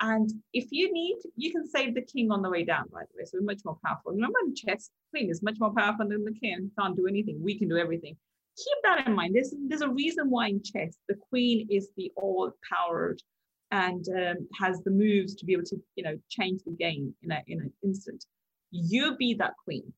And 0.00 0.30
if 0.52 0.66
you 0.70 0.92
need, 0.92 1.16
you 1.36 1.50
can 1.50 1.66
save 1.66 1.94
the 1.94 2.02
king 2.02 2.30
on 2.30 2.40
the 2.40 2.50
way 2.50 2.64
down, 2.64 2.84
by 2.92 3.00
the 3.00 3.18
way. 3.18 3.24
So 3.24 3.38
we're 3.38 3.46
much 3.46 3.62
more 3.64 3.78
powerful. 3.84 4.12
Remember 4.12 4.38
in 4.44 4.54
chess, 4.54 4.90
queen 5.10 5.28
is 5.28 5.42
much 5.42 5.56
more 5.58 5.74
powerful 5.74 6.08
than 6.08 6.24
the 6.24 6.32
king. 6.32 6.70
Can't 6.78 6.96
do 6.96 7.08
anything. 7.08 7.42
We 7.42 7.58
can 7.58 7.68
do 7.68 7.78
everything. 7.78 8.16
Keep 8.56 8.78
that 8.84 9.06
in 9.06 9.14
mind. 9.14 9.34
There's, 9.34 9.54
there's 9.68 9.82
a 9.82 9.88
reason 9.88 10.30
why 10.30 10.48
in 10.48 10.62
chess, 10.62 10.96
the 11.08 11.16
queen 11.28 11.66
is 11.70 11.90
the 11.96 12.12
all-powered 12.16 13.20
and 13.70 14.04
um, 14.16 14.48
has 14.58 14.80
the 14.84 14.90
moves 14.90 15.34
to 15.36 15.44
be 15.44 15.52
able 15.52 15.64
to, 15.64 15.76
you 15.96 16.04
know, 16.04 16.16
change 16.28 16.62
the 16.64 16.72
game 16.72 17.14
in, 17.22 17.32
a, 17.32 17.42
in 17.48 17.60
an 17.60 17.72
instant. 17.84 18.24
You 18.70 19.16
be 19.16 19.34
that 19.34 19.54
queen. 19.62 19.92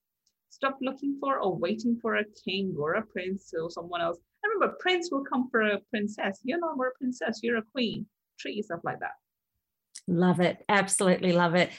Stop 0.48 0.78
looking 0.80 1.18
for 1.20 1.38
or 1.38 1.56
waiting 1.56 1.98
for 2.00 2.16
a 2.16 2.24
king 2.44 2.74
or 2.78 2.94
a 2.94 3.02
prince 3.02 3.52
or 3.58 3.70
someone 3.70 4.00
else. 4.00 4.18
And 4.42 4.50
remember, 4.54 4.76
prince 4.80 5.10
will 5.12 5.24
come 5.24 5.48
for 5.50 5.62
a 5.62 5.78
princess. 5.90 6.40
You're 6.42 6.58
not 6.58 6.76
more 6.76 6.88
a 6.88 6.98
princess, 6.98 7.40
you're 7.42 7.58
a 7.58 7.62
queen. 7.62 8.06
Treat 8.38 8.56
yourself 8.56 8.80
like 8.82 8.98
that. 9.00 9.12
Love 10.10 10.40
it. 10.40 10.64
Absolutely 10.68 11.32
love 11.32 11.54
it. 11.54 11.70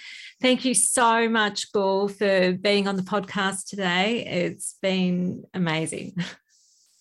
Thank 0.42 0.64
you 0.64 0.74
so 0.74 1.28
much, 1.28 1.72
Gul, 1.74 2.08
for 2.08 2.54
being 2.54 2.88
on 2.88 2.96
the 2.96 3.04
podcast 3.04 3.68
today. 3.68 4.26
It's 4.26 4.78
been 4.82 5.44
amazing. 5.54 6.16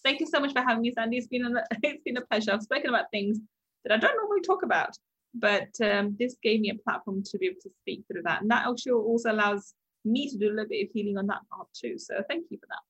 Thank 0.05 0.19
you 0.19 0.27
so 0.27 0.41
much 0.41 0.53
for 0.53 0.61
having 0.61 0.83
me, 0.83 0.93
Sandy. 0.93 1.19
It's 1.19 1.29
been 1.29 1.45
a, 1.45 1.65
it's 1.85 2.03
been 2.03 2.17
a 2.17 2.23
pleasure. 2.23 2.53
I've 2.53 2.63
spoken 2.63 2.91
about 2.91 3.07
things 3.13 3.39
that 3.85 3.95
I 3.95 3.99
don't 3.99 4.17
normally 4.17 4.43
talk 4.43 4.65
about, 4.65 4.97
but 5.35 5.69
um, 5.83 6.17
this 6.19 6.35
gave 6.43 6.61
me 6.61 6.71
a 6.71 6.83
platform 6.83 7.23
to 7.23 7.39
be 7.39 7.47
able 7.47 7.61
to 7.63 7.71
speak 7.81 8.03
through 8.11 8.23
that. 8.25 8.43
And 8.43 8.51
that 8.51 8.67
also 8.67 8.97
also 8.97 9.31
allows 9.31 9.75
me 10.05 10.29
to 10.31 10.37
do 10.37 10.49
a 10.49 10.51
little 10.51 10.69
bit 10.69 10.87
of 10.87 10.91
healing 10.93 11.17
on 11.17 11.29
that 11.29 11.43
part 11.53 11.69
too. 11.73 11.97
So 11.97 12.25
thank 12.29 12.47
you 12.51 12.59
for 12.59 12.67
that. 12.67 12.90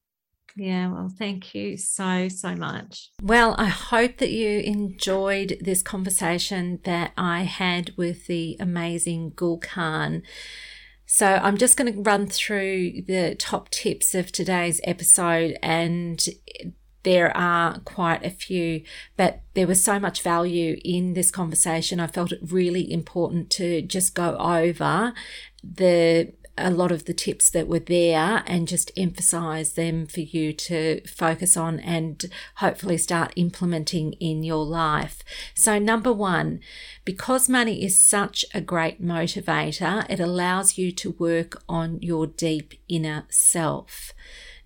Yeah, 0.56 0.92
well, 0.92 1.12
thank 1.16 1.54
you 1.54 1.76
so, 1.76 2.28
so 2.28 2.54
much. 2.54 3.10
Well, 3.22 3.54
I 3.58 3.66
hope 3.66 4.18
that 4.18 4.30
you 4.30 4.60
enjoyed 4.60 5.58
this 5.60 5.82
conversation 5.82 6.80
that 6.84 7.12
I 7.16 7.42
had 7.42 7.92
with 7.96 8.26
the 8.26 8.56
amazing 8.60 9.32
Gul 9.36 9.58
Khan. 9.58 10.22
So, 11.06 11.26
I'm 11.26 11.56
just 11.56 11.76
going 11.76 11.92
to 11.92 12.02
run 12.02 12.26
through 12.26 13.02
the 13.06 13.34
top 13.36 13.70
tips 13.70 14.14
of 14.14 14.30
today's 14.30 14.80
episode, 14.84 15.56
and 15.62 16.24
there 17.02 17.34
are 17.36 17.80
quite 17.80 18.24
a 18.24 18.30
few, 18.30 18.82
but 19.16 19.42
there 19.54 19.66
was 19.66 19.82
so 19.82 19.98
much 19.98 20.22
value 20.22 20.78
in 20.84 21.14
this 21.14 21.30
conversation. 21.30 21.98
I 21.98 22.06
felt 22.06 22.32
it 22.32 22.40
really 22.42 22.92
important 22.92 23.50
to 23.52 23.82
just 23.82 24.14
go 24.14 24.36
over 24.36 25.14
the 25.62 26.32
a 26.60 26.70
lot 26.70 26.92
of 26.92 27.04
the 27.04 27.14
tips 27.14 27.50
that 27.50 27.68
were 27.68 27.78
there 27.78 28.42
and 28.46 28.68
just 28.68 28.90
emphasize 28.96 29.72
them 29.72 30.06
for 30.06 30.20
you 30.20 30.52
to 30.52 31.00
focus 31.06 31.56
on 31.56 31.80
and 31.80 32.24
hopefully 32.56 32.98
start 32.98 33.32
implementing 33.36 34.12
in 34.14 34.42
your 34.42 34.64
life. 34.64 35.22
So, 35.54 35.78
number 35.78 36.12
one, 36.12 36.60
because 37.04 37.48
money 37.48 37.84
is 37.84 37.98
such 37.98 38.44
a 38.54 38.60
great 38.60 39.02
motivator, 39.02 40.08
it 40.10 40.20
allows 40.20 40.78
you 40.78 40.92
to 40.92 41.12
work 41.18 41.62
on 41.68 41.98
your 42.02 42.26
deep 42.26 42.74
inner 42.88 43.24
self. 43.28 44.12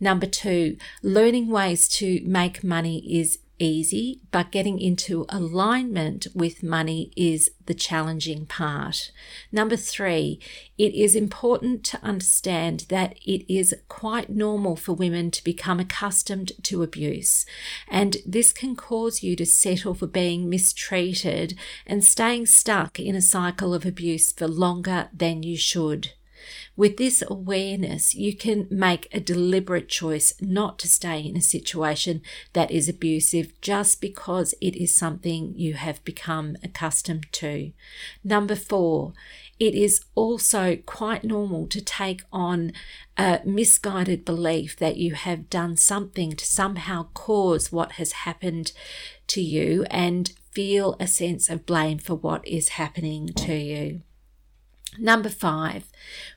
Number 0.01 0.27
two, 0.27 0.77
learning 1.03 1.49
ways 1.49 1.89
to 1.89 2.21
make 2.25 2.65
money 2.65 2.99
is 3.21 3.39
easy, 3.59 4.21
but 4.31 4.51
getting 4.51 4.81
into 4.81 5.27
alignment 5.29 6.27
with 6.35 6.63
money 6.63 7.13
is 7.17 7.51
the 7.67 7.75
challenging 7.75 8.47
part. 8.47 9.11
Number 9.53 9.77
three, 9.77 10.41
it 10.77 10.95
is 10.95 11.15
important 11.15 11.85
to 11.85 12.03
understand 12.03 12.87
that 12.89 13.17
it 13.25 13.53
is 13.53 13.75
quite 13.89 14.31
normal 14.31 14.77
for 14.77 14.93
women 14.93 15.31
to 15.31 15.45
become 15.45 15.81
accustomed 15.81 16.53
to 16.65 16.83
abuse, 16.83 17.47
and 17.89 18.17
this 18.27 18.53
can 18.53 18.77
cause 18.77 19.23
you 19.23 19.37
to 19.37 19.47
settle 19.47 19.95
for 19.95 20.07
being 20.07 20.49
mistreated 20.49 21.57
and 21.87 22.05
staying 22.05 22.47
stuck 22.47 22.99
in 22.99 23.15
a 23.15 23.23
cycle 23.23 23.73
of 23.73 23.87
abuse 23.87 24.33
for 24.33 24.49
longer 24.49 25.09
than 25.13 25.43
you 25.43 25.57
should. 25.57 26.13
With 26.77 26.97
this 26.97 27.23
awareness, 27.29 28.17
you 28.17 28.35
can 28.37 28.67
make 28.69 29.09
a 29.13 29.21
deliberate 29.21 29.89
choice 29.89 30.33
not 30.41 30.79
to 30.81 30.89
stay 30.89 31.21
in 31.21 31.37
a 31.37 31.41
situation 31.41 32.21
that 32.53 32.73
is 32.73 32.89
abusive 32.89 33.53
just 33.61 34.01
because 34.01 34.55
it 34.61 34.75
is 34.75 34.97
something 34.97 35.55
you 35.57 35.75
have 35.75 36.05
become 36.05 36.57
accustomed 36.65 37.27
to. 37.33 37.73
Number 38.25 38.57
four, 38.57 39.13
it 39.61 39.77
is 39.77 40.05
also 40.17 40.77
quite 40.85 41.23
normal 41.23 41.69
to 41.69 41.81
take 41.81 42.23
on 42.33 42.73
a 43.17 43.41
misguided 43.45 44.25
belief 44.25 44.77
that 44.79 44.97
you 44.97 45.15
have 45.15 45.49
done 45.49 45.77
something 45.77 46.33
to 46.33 46.45
somehow 46.45 47.07
cause 47.15 47.71
what 47.71 47.93
has 47.93 48.13
happened 48.13 48.73
to 49.29 49.41
you 49.41 49.85
and 49.91 50.33
feel 50.51 50.97
a 50.99 51.07
sense 51.07 51.49
of 51.49 51.67
blame 51.67 51.99
for 51.99 52.17
what 52.17 52.47
is 52.49 52.71
happening 52.71 53.29
to 53.29 53.55
you. 53.55 54.01
Number 54.99 55.29
five, 55.29 55.91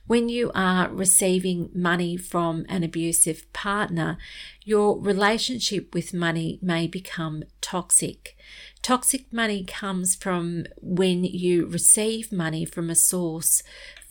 when 0.08 0.30
you 0.30 0.52
are 0.56 0.90
receiving 0.90 1.70
money 1.74 2.18
from 2.18 2.66
an 2.68 2.84
abusive 2.84 3.52
partner, 3.54 4.18
your 4.64 5.00
relationship 5.00 5.94
with 5.94 6.14
money 6.14 6.60
may 6.62 6.88
become 6.88 7.44
toxic. 7.62 8.36
Toxic 8.82 9.32
money 9.32 9.64
comes 9.64 10.16
from 10.16 10.66
when 10.82 11.24
you 11.24 11.68
receive 11.68 12.32
money 12.32 12.66
from 12.66 12.90
a 12.90 12.96
source 12.96 13.62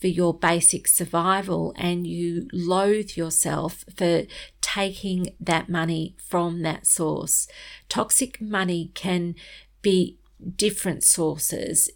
for 0.01 0.09
your 0.09 0.35
basic 0.35 0.87
survival 0.87 1.75
and 1.77 2.07
you 2.07 2.47
loathe 2.53 3.17
yourself 3.17 3.85
for 3.97 4.23
taking 4.61 5.35
that 5.41 5.69
money 5.69 6.15
from 6.19 6.63
that 6.63 6.87
source. 6.87 7.49
Toxic 7.89 8.41
money 8.41 8.91
can 8.95 9.35
be 9.83 10.19
different 10.57 11.03
sources 11.03 11.91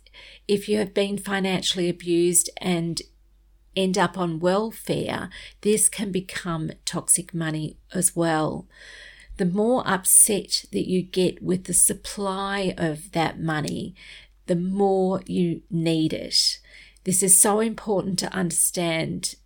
if 0.49 0.69
you 0.69 0.79
have 0.79 0.95
been 0.95 1.19
financially 1.19 1.89
abused 1.89 2.51
and 2.59 3.03
end 3.77 3.97
up 3.97 4.19
on 4.19 4.41
welfare, 4.41 5.31
this 5.61 5.89
can 5.89 6.11
become 6.11 6.73
toxic 6.85 7.33
money 7.33 7.77
as 7.95 8.17
well. 8.17 8.67
The 9.37 9.47
more 9.47 9.83
upset 9.87 10.65
that 10.73 10.89
you 10.89 11.03
get 11.03 11.43
with 11.43 11.65
the 11.65 11.75
supply 11.75 12.75
of 12.77 13.13
that 13.13 13.41
money, 13.41 13.95
the 14.47 14.57
more 14.57 15.23
you 15.27 15.63
need 15.71 16.13
it. 16.13 16.59
This 17.05 17.23
is 17.23 17.41
so 17.41 17.61
important 17.61 18.19
to 18.19 18.35
understand 18.35 19.37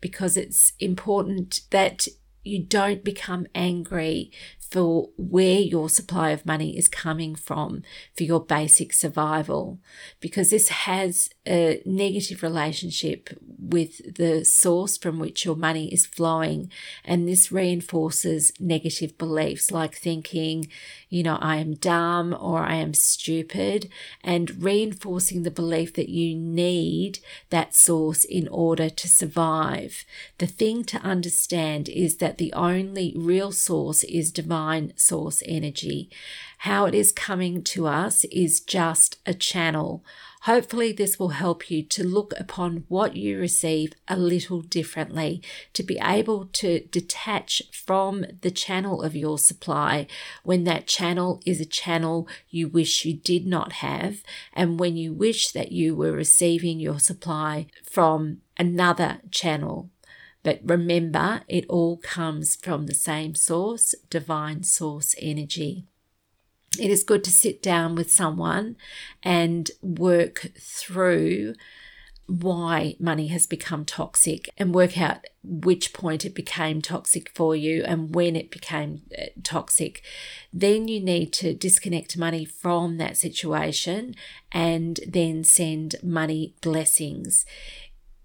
because 0.00 0.36
it's 0.36 0.72
important 0.78 1.60
that 1.70 2.08
you 2.48 2.62
don't 2.62 3.04
become 3.04 3.46
angry 3.54 4.30
for 4.70 5.08
where 5.16 5.58
your 5.60 5.88
supply 5.88 6.30
of 6.30 6.44
money 6.44 6.76
is 6.76 6.88
coming 6.88 7.34
from 7.34 7.82
for 8.14 8.24
your 8.24 8.40
basic 8.44 8.92
survival, 8.92 9.78
because 10.20 10.50
this 10.50 10.68
has 10.68 11.30
a 11.46 11.80
negative 11.86 12.42
relationship 12.42 13.30
with 13.58 14.16
the 14.16 14.44
source 14.44 14.98
from 14.98 15.18
which 15.18 15.44
your 15.46 15.56
money 15.56 15.92
is 15.92 16.04
flowing. 16.04 16.70
And 17.02 17.26
this 17.26 17.50
reinforces 17.50 18.52
negative 18.60 19.16
beliefs 19.16 19.70
like 19.70 19.94
thinking, 19.94 20.68
you 21.08 21.22
know, 21.22 21.38
I 21.40 21.56
am 21.56 21.74
dumb 21.74 22.36
or 22.38 22.58
I 22.58 22.74
am 22.74 22.92
stupid, 22.92 23.88
and 24.22 24.62
reinforcing 24.62 25.44
the 25.44 25.50
belief 25.50 25.94
that 25.94 26.10
you 26.10 26.36
need 26.36 27.20
that 27.48 27.74
source 27.74 28.24
in 28.24 28.46
order 28.48 28.90
to 28.90 29.08
survive. 29.08 30.04
The 30.36 30.46
thing 30.46 30.84
to 30.84 30.98
understand 30.98 31.88
is 31.88 32.18
that 32.18 32.36
the 32.38 32.52
only 32.52 33.12
real 33.16 33.52
source 33.52 34.02
is 34.04 34.32
divine 34.32 34.92
source 34.96 35.42
energy. 35.46 36.10
How 36.58 36.86
it 36.86 36.94
is 36.94 37.12
coming 37.12 37.62
to 37.64 37.86
us 37.86 38.24
is 38.24 38.60
just 38.60 39.18
a 39.26 39.34
channel 39.34 40.02
Hopefully, 40.42 40.92
this 40.92 41.18
will 41.18 41.30
help 41.30 41.70
you 41.70 41.82
to 41.82 42.06
look 42.06 42.32
upon 42.38 42.84
what 42.88 43.16
you 43.16 43.38
receive 43.38 43.92
a 44.06 44.16
little 44.16 44.62
differently, 44.62 45.42
to 45.72 45.82
be 45.82 45.98
able 46.02 46.46
to 46.52 46.80
detach 46.86 47.62
from 47.72 48.24
the 48.42 48.50
channel 48.50 49.02
of 49.02 49.16
your 49.16 49.38
supply 49.38 50.06
when 50.44 50.64
that 50.64 50.86
channel 50.86 51.42
is 51.44 51.60
a 51.60 51.66
channel 51.66 52.28
you 52.48 52.68
wish 52.68 53.04
you 53.04 53.14
did 53.14 53.46
not 53.46 53.74
have, 53.74 54.22
and 54.52 54.78
when 54.78 54.96
you 54.96 55.12
wish 55.12 55.50
that 55.50 55.72
you 55.72 55.96
were 55.96 56.12
receiving 56.12 56.78
your 56.78 57.00
supply 57.00 57.66
from 57.82 58.38
another 58.56 59.18
channel. 59.30 59.90
But 60.48 60.60
remember, 60.64 61.42
it 61.46 61.66
all 61.68 61.98
comes 61.98 62.56
from 62.56 62.86
the 62.86 62.94
same 62.94 63.34
source, 63.34 63.94
divine 64.08 64.62
source 64.62 65.14
energy 65.20 65.84
it 66.78 66.90
is 66.90 67.02
good 67.02 67.24
to 67.24 67.30
sit 67.30 67.62
down 67.62 67.94
with 67.94 68.12
someone 68.12 68.76
and 69.22 69.70
work 69.82 70.52
through 70.58 71.54
why 72.26 72.94
money 73.00 73.28
has 73.28 73.46
become 73.46 73.84
toxic 73.86 74.50
and 74.58 74.74
work 74.74 75.00
out 75.00 75.24
which 75.42 75.94
point 75.94 76.26
it 76.26 76.34
became 76.34 76.82
toxic 76.82 77.30
for 77.34 77.56
you 77.56 77.82
and 77.84 78.14
when 78.14 78.36
it 78.36 78.50
became 78.50 79.02
uh, 79.18 79.24
toxic. 79.42 80.02
Then 80.52 80.88
you 80.88 81.00
need 81.00 81.32
to 81.34 81.54
disconnect 81.54 82.18
money 82.18 82.44
from 82.44 82.98
that 82.98 83.16
situation 83.16 84.14
and 84.52 85.00
then 85.06 85.42
send 85.42 85.96
money 86.02 86.54
blessings. 86.60 87.46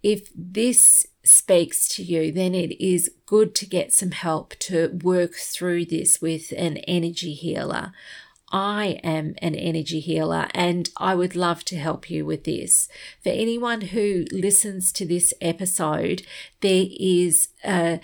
If 0.04 0.30
this 0.36 1.08
speaks 1.24 1.88
to 1.90 2.04
you, 2.04 2.32
then 2.32 2.54
it 2.54 2.84
is 2.84 3.12
good 3.26 3.56
to 3.56 3.66
get 3.66 3.94
some 3.94 4.12
help 4.12 4.56
to 4.60 5.00
work 5.04 5.36
through 5.36 5.86
this 5.86 6.22
with 6.22 6.54
an 6.58 6.78
energy 6.78 7.34
healer. 7.34 7.94
I 8.52 9.00
am 9.04 9.34
an 9.40 9.56
energy 9.56 10.00
healer 10.00 10.48
and 10.54 10.90
I 10.98 11.16
would 11.16 11.36
love 11.36 11.66
to 11.66 11.78
help 11.78 12.10
you 12.12 12.24
with 12.24 12.44
this. 12.44 12.88
For 13.24 13.30
anyone 13.30 13.82
who 13.82 14.26
listens 14.32 14.92
to 14.94 15.06
this 15.06 15.34
episode, 15.42 16.22
there 16.62 16.86
is 17.00 17.48
a 17.66 18.00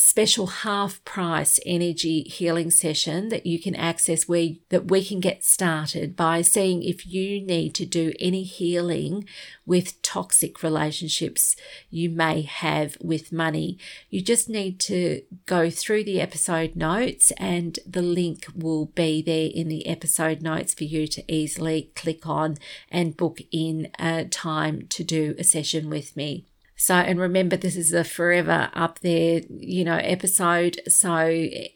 special 0.00 0.46
half 0.46 1.04
price 1.04 1.58
energy 1.66 2.22
healing 2.22 2.70
session 2.70 3.30
that 3.30 3.44
you 3.44 3.60
can 3.60 3.74
access 3.74 4.28
where 4.28 4.50
that 4.68 4.88
we 4.88 5.04
can 5.04 5.18
get 5.18 5.42
started 5.42 6.14
by 6.14 6.40
seeing 6.40 6.84
if 6.84 7.04
you 7.04 7.40
need 7.40 7.74
to 7.74 7.84
do 7.84 8.12
any 8.20 8.44
healing 8.44 9.24
with 9.66 10.00
toxic 10.00 10.62
relationships 10.62 11.56
you 11.90 12.08
may 12.08 12.42
have 12.42 12.96
with 13.00 13.32
money. 13.32 13.76
You 14.08 14.22
just 14.22 14.48
need 14.48 14.78
to 14.82 15.22
go 15.46 15.68
through 15.68 16.04
the 16.04 16.20
episode 16.20 16.76
notes 16.76 17.32
and 17.32 17.76
the 17.84 18.00
link 18.00 18.46
will 18.54 18.86
be 18.86 19.20
there 19.20 19.50
in 19.52 19.66
the 19.66 19.88
episode 19.88 20.40
notes 20.40 20.74
for 20.74 20.84
you 20.84 21.08
to 21.08 21.24
easily 21.26 21.90
click 21.96 22.24
on 22.24 22.58
and 22.88 23.16
book 23.16 23.40
in 23.50 23.90
a 23.98 24.26
time 24.26 24.86
to 24.90 25.02
do 25.02 25.34
a 25.40 25.42
session 25.42 25.90
with 25.90 26.16
me. 26.16 26.46
So, 26.80 26.94
and 26.94 27.18
remember, 27.18 27.56
this 27.56 27.74
is 27.74 27.92
a 27.92 28.04
forever 28.04 28.70
up 28.72 29.00
there, 29.00 29.42
you 29.50 29.84
know, 29.84 29.96
episode. 29.96 30.80
So, 30.86 31.16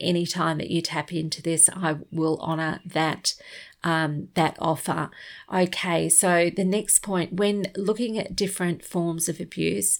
anytime 0.00 0.58
that 0.58 0.70
you 0.70 0.80
tap 0.80 1.12
into 1.12 1.42
this, 1.42 1.68
I 1.74 1.96
will 2.12 2.38
honor 2.40 2.80
that. 2.86 3.34
Um, 3.84 4.28
that 4.34 4.56
offer. 4.60 5.10
Okay, 5.52 6.08
so 6.08 6.48
the 6.54 6.64
next 6.64 7.00
point 7.00 7.32
when 7.32 7.66
looking 7.76 8.16
at 8.16 8.36
different 8.36 8.84
forms 8.84 9.28
of 9.28 9.40
abuse, 9.40 9.98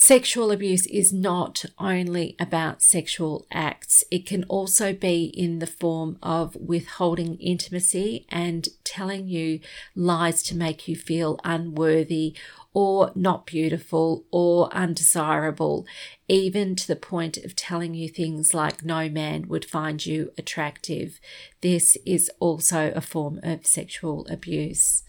Sexual 0.00 0.52
abuse 0.52 0.86
is 0.86 1.12
not 1.12 1.64
only 1.76 2.36
about 2.38 2.82
sexual 2.82 3.44
acts, 3.50 4.04
it 4.12 4.24
can 4.24 4.44
also 4.44 4.92
be 4.92 5.24
in 5.24 5.58
the 5.58 5.66
form 5.66 6.18
of 6.22 6.54
withholding 6.54 7.34
intimacy 7.40 8.24
and 8.28 8.68
telling 8.84 9.26
you 9.26 9.58
lies 9.96 10.44
to 10.44 10.56
make 10.56 10.86
you 10.86 10.94
feel 10.94 11.40
unworthy 11.42 12.36
or 12.72 13.10
not 13.16 13.44
beautiful 13.44 14.24
or 14.30 14.72
undesirable, 14.72 15.84
even 16.28 16.76
to 16.76 16.86
the 16.86 16.94
point 16.94 17.36
of 17.36 17.56
telling 17.56 17.92
you 17.92 18.08
things 18.08 18.54
like 18.54 18.84
no 18.84 19.08
man 19.08 19.48
would 19.48 19.64
find 19.64 20.06
you 20.06 20.30
attractive. 20.38 21.18
This 21.60 21.98
is 22.06 22.30
also 22.38 22.92
a 22.94 23.00
form 23.00 23.40
of 23.42 23.66
sexual 23.66 24.28
abuse. 24.30 25.02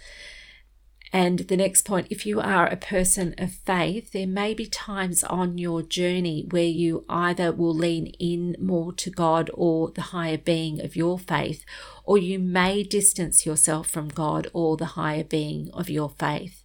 And 1.11 1.39
the 1.39 1.57
next 1.57 1.83
point, 1.83 2.07
if 2.09 2.25
you 2.25 2.39
are 2.39 2.67
a 2.67 2.75
person 2.75 3.33
of 3.37 3.51
faith, 3.51 4.11
there 4.11 4.27
may 4.27 4.53
be 4.53 4.67
times 4.67 5.23
on 5.23 5.57
your 5.57 5.81
journey 5.81 6.45
where 6.49 6.63
you 6.63 7.05
either 7.09 7.51
will 7.51 7.73
lean 7.73 8.07
in 8.19 8.55
more 8.59 8.93
to 8.93 9.09
God 9.09 9.49
or 9.53 9.89
the 9.91 10.01
higher 10.01 10.37
being 10.37 10.79
of 10.79 10.95
your 10.95 11.17
faith, 11.17 11.65
or 12.03 12.17
you 12.17 12.37
may 12.37 12.83
distance 12.83 13.45
yourself 13.45 13.87
from 13.87 14.09
God 14.09 14.47
or 14.53 14.77
the 14.77 14.85
higher 14.85 15.23
being 15.23 15.69
of 15.73 15.89
your 15.89 16.09
faith. 16.09 16.63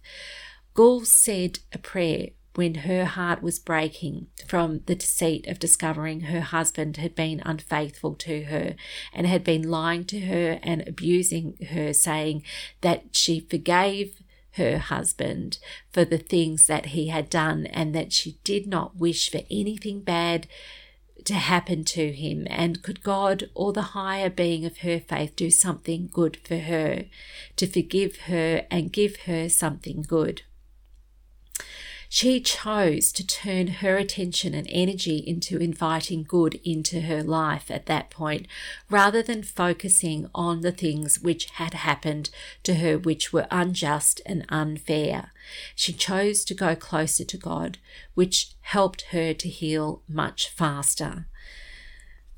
Gul 0.75 1.05
said 1.05 1.59
a 1.73 1.77
prayer 1.77 2.29
when 2.55 2.75
her 2.75 3.05
heart 3.05 3.41
was 3.41 3.59
breaking 3.59 4.27
from 4.47 4.81
the 4.85 4.95
deceit 4.95 5.47
of 5.47 5.59
discovering 5.59 6.21
her 6.21 6.41
husband 6.41 6.97
had 6.97 7.13
been 7.15 7.41
unfaithful 7.45 8.15
to 8.15 8.45
her 8.45 8.75
and 9.13 9.27
had 9.27 9.43
been 9.43 9.69
lying 9.69 10.05
to 10.05 10.21
her 10.21 10.59
and 10.63 10.87
abusing 10.87 11.57
her, 11.71 11.93
saying 11.93 12.43
that 12.81 13.15
she 13.15 13.41
forgave 13.41 14.21
her 14.55 14.77
husband 14.77 15.57
for 15.91 16.05
the 16.05 16.17
things 16.17 16.67
that 16.67 16.87
he 16.87 17.07
had 17.07 17.29
done 17.29 17.65
and 17.67 17.93
that 17.95 18.13
she 18.13 18.37
did 18.43 18.67
not 18.67 18.97
wish 18.97 19.29
for 19.29 19.41
anything 19.49 20.01
bad 20.01 20.47
to 21.23 21.33
happen 21.33 21.83
to 21.83 22.11
him. 22.11 22.47
And 22.49 22.83
could 22.83 23.03
God 23.03 23.49
or 23.53 23.73
the 23.73 23.81
higher 23.81 24.29
being 24.29 24.65
of 24.65 24.79
her 24.79 24.99
faith 24.99 25.35
do 25.35 25.49
something 25.49 26.09
good 26.11 26.37
for 26.37 26.57
her, 26.57 27.05
to 27.55 27.67
forgive 27.67 28.17
her 28.21 28.65
and 28.69 28.93
give 28.93 29.17
her 29.25 29.49
something 29.49 30.03
good? 30.07 30.43
She 32.15 32.39
chose 32.39 33.11
to 33.11 33.27
turn 33.27 33.67
her 33.67 33.97
attention 33.97 34.53
and 34.53 34.65
energy 34.69 35.17
into 35.17 35.57
inviting 35.57 36.23
good 36.23 36.61
into 36.63 37.01
her 37.01 37.21
life 37.21 37.69
at 37.69 37.87
that 37.87 38.09
point, 38.09 38.47
rather 38.89 39.21
than 39.21 39.43
focusing 39.43 40.29
on 40.33 40.61
the 40.61 40.71
things 40.71 41.19
which 41.19 41.47
had 41.55 41.73
happened 41.73 42.29
to 42.63 42.75
her 42.75 42.97
which 42.97 43.33
were 43.33 43.47
unjust 43.51 44.21
and 44.25 44.45
unfair. 44.47 45.33
She 45.75 45.91
chose 45.91 46.45
to 46.45 46.53
go 46.53 46.73
closer 46.73 47.25
to 47.25 47.37
God, 47.37 47.79
which 48.13 48.51
helped 48.61 49.07
her 49.11 49.33
to 49.33 49.49
heal 49.49 50.01
much 50.07 50.47
faster. 50.47 51.27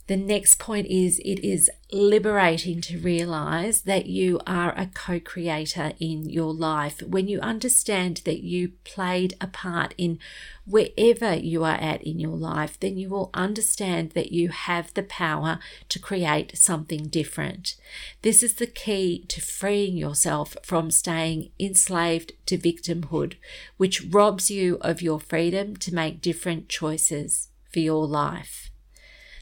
The 0.07 0.15
next 0.15 0.57
point 0.57 0.87
is 0.87 1.19
it 1.19 1.43
is 1.43 1.69
liberating 1.91 2.79
to 2.81 2.97
realize 2.97 3.81
that 3.81 4.05
you 4.05 4.39
are 4.47 4.73
a 4.77 4.87
co 4.87 5.19
creator 5.19 5.91
in 5.99 6.29
your 6.29 6.53
life. 6.53 7.01
When 7.01 7.27
you 7.27 7.41
understand 7.41 8.21
that 8.23 8.41
you 8.41 8.69
played 8.85 9.35
a 9.41 9.47
part 9.47 9.93
in 9.97 10.19
wherever 10.65 11.35
you 11.35 11.65
are 11.65 11.75
at 11.75 12.01
in 12.03 12.19
your 12.19 12.37
life, 12.37 12.79
then 12.79 12.97
you 12.97 13.09
will 13.09 13.29
understand 13.33 14.11
that 14.11 14.31
you 14.31 14.47
have 14.47 14.93
the 14.93 15.03
power 15.03 15.59
to 15.89 15.99
create 15.99 16.57
something 16.57 17.07
different. 17.07 17.75
This 18.21 18.41
is 18.41 18.53
the 18.53 18.67
key 18.67 19.25
to 19.27 19.41
freeing 19.41 19.97
yourself 19.97 20.55
from 20.63 20.89
staying 20.89 21.51
enslaved 21.59 22.31
to 22.45 22.57
victimhood, 22.57 23.33
which 23.75 24.05
robs 24.05 24.49
you 24.49 24.77
of 24.79 25.01
your 25.01 25.19
freedom 25.19 25.75
to 25.75 25.93
make 25.93 26.21
different 26.21 26.69
choices 26.69 27.49
for 27.69 27.79
your 27.79 28.07
life. 28.07 28.71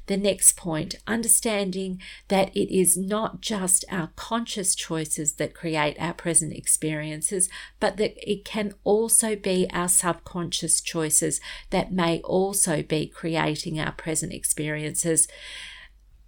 The 0.07 0.17
next 0.17 0.55
point, 0.55 0.95
understanding 1.07 2.01
that 2.27 2.55
it 2.55 2.75
is 2.75 2.95
not 2.95 3.41
just 3.41 3.85
our 3.89 4.11
conscious 4.15 4.75
choices 4.75 5.33
that 5.33 5.55
create 5.55 5.97
our 5.99 6.13
present 6.13 6.53
experiences, 6.53 7.49
but 7.79 7.97
that 7.97 8.15
it 8.21 8.45
can 8.45 8.73
also 8.83 9.35
be 9.35 9.67
our 9.73 9.87
subconscious 9.87 10.81
choices 10.81 11.41
that 11.71 11.91
may 11.91 12.19
also 12.21 12.83
be 12.83 13.07
creating 13.07 13.79
our 13.79 13.93
present 13.93 14.31
experiences, 14.31 15.27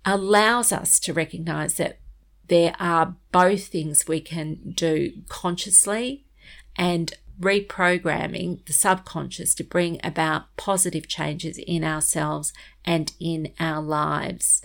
allows 0.05 0.71
us 0.71 0.99
to 1.01 1.13
recognize 1.13 1.75
that 1.75 1.99
there 2.47 2.75
are 2.79 3.15
both 3.31 3.67
things 3.67 4.07
we 4.07 4.21
can 4.21 4.71
do 4.71 5.11
consciously 5.27 6.25
and 6.77 7.13
reprogramming 7.39 8.65
the 8.65 8.73
subconscious 8.73 9.53
to 9.55 9.63
bring 9.63 9.99
about 10.03 10.55
positive 10.57 11.07
changes 11.07 11.57
in 11.57 11.83
ourselves 11.83 12.53
and 12.83 13.13
in 13.19 13.53
our 13.59 13.81
lives. 13.81 14.63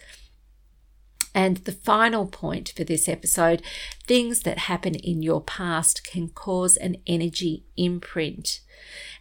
And 1.35 1.59
the 1.59 1.73
final 1.73 2.27
point 2.27 2.73
for 2.77 2.85
this 2.85 3.09
episode 3.09 3.63
things 4.07 4.41
that 4.41 4.59
happen 4.59 4.95
in 4.95 5.23
your 5.23 5.41
past 5.41 6.05
can 6.05 6.29
cause 6.29 6.77
an 6.77 6.97
energy 7.07 7.65
imprint. 7.77 8.61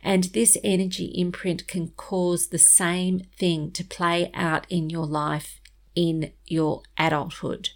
And 0.04 0.26
this 0.26 0.58
energy 0.64 1.06
imprint 1.16 1.68
can 1.68 1.90
cause 1.90 2.48
the 2.48 2.58
same 2.58 3.22
thing 3.38 3.72
to 3.72 3.84
play 3.84 4.30
out 4.34 4.66
in 4.70 4.90
your 4.90 5.06
life 5.06 5.62
in 5.96 6.32
your 6.46 6.84
adulthood. 6.98 7.70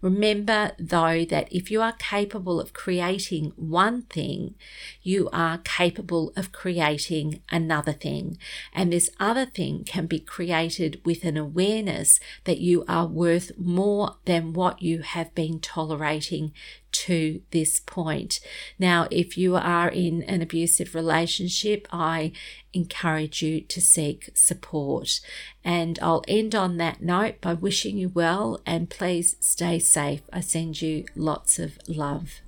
Remember, 0.00 0.72
though, 0.78 1.24
that 1.24 1.48
if 1.52 1.70
you 1.70 1.82
are 1.82 1.92
capable 1.92 2.60
of 2.60 2.72
creating 2.72 3.52
one 3.56 4.02
thing, 4.02 4.54
you 5.02 5.28
are 5.32 5.58
capable 5.58 6.32
of 6.36 6.52
creating 6.52 7.42
another 7.50 7.92
thing. 7.92 8.38
And 8.72 8.92
this 8.92 9.10
other 9.18 9.46
thing 9.46 9.84
can 9.84 10.06
be 10.06 10.20
created 10.20 11.00
with 11.04 11.24
an 11.24 11.36
awareness 11.36 12.20
that 12.44 12.58
you 12.58 12.84
are 12.88 13.06
worth 13.06 13.52
more 13.58 14.16
than 14.24 14.52
what 14.52 14.82
you 14.82 15.02
have 15.02 15.34
been 15.34 15.60
tolerating 15.60 16.52
to 16.92 17.42
this 17.50 17.80
point. 17.80 18.40
Now, 18.78 19.08
if 19.10 19.36
you 19.36 19.56
are 19.56 19.88
in 19.88 20.22
an 20.24 20.42
abusive 20.42 20.94
relationship, 20.94 21.86
I 21.92 22.32
encourage 22.72 23.42
you 23.42 23.60
to 23.62 23.80
seek 23.80 24.30
support. 24.34 25.20
And 25.64 25.98
I'll 26.00 26.24
end 26.28 26.54
on 26.54 26.76
that 26.78 27.02
note 27.02 27.40
by 27.40 27.54
wishing 27.54 27.96
you 27.96 28.08
well 28.08 28.60
and 28.66 28.90
please 28.90 29.36
stay 29.40 29.78
safe. 29.78 30.22
I 30.32 30.40
send 30.40 30.82
you 30.82 31.04
lots 31.14 31.58
of 31.58 31.78
love. 31.86 32.40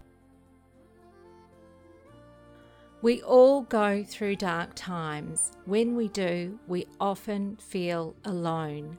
We 3.02 3.22
all 3.22 3.62
go 3.62 4.04
through 4.04 4.36
dark 4.36 4.72
times. 4.74 5.52
When 5.64 5.96
we 5.96 6.08
do, 6.08 6.58
we 6.66 6.86
often 7.00 7.56
feel 7.56 8.14
alone. 8.26 8.98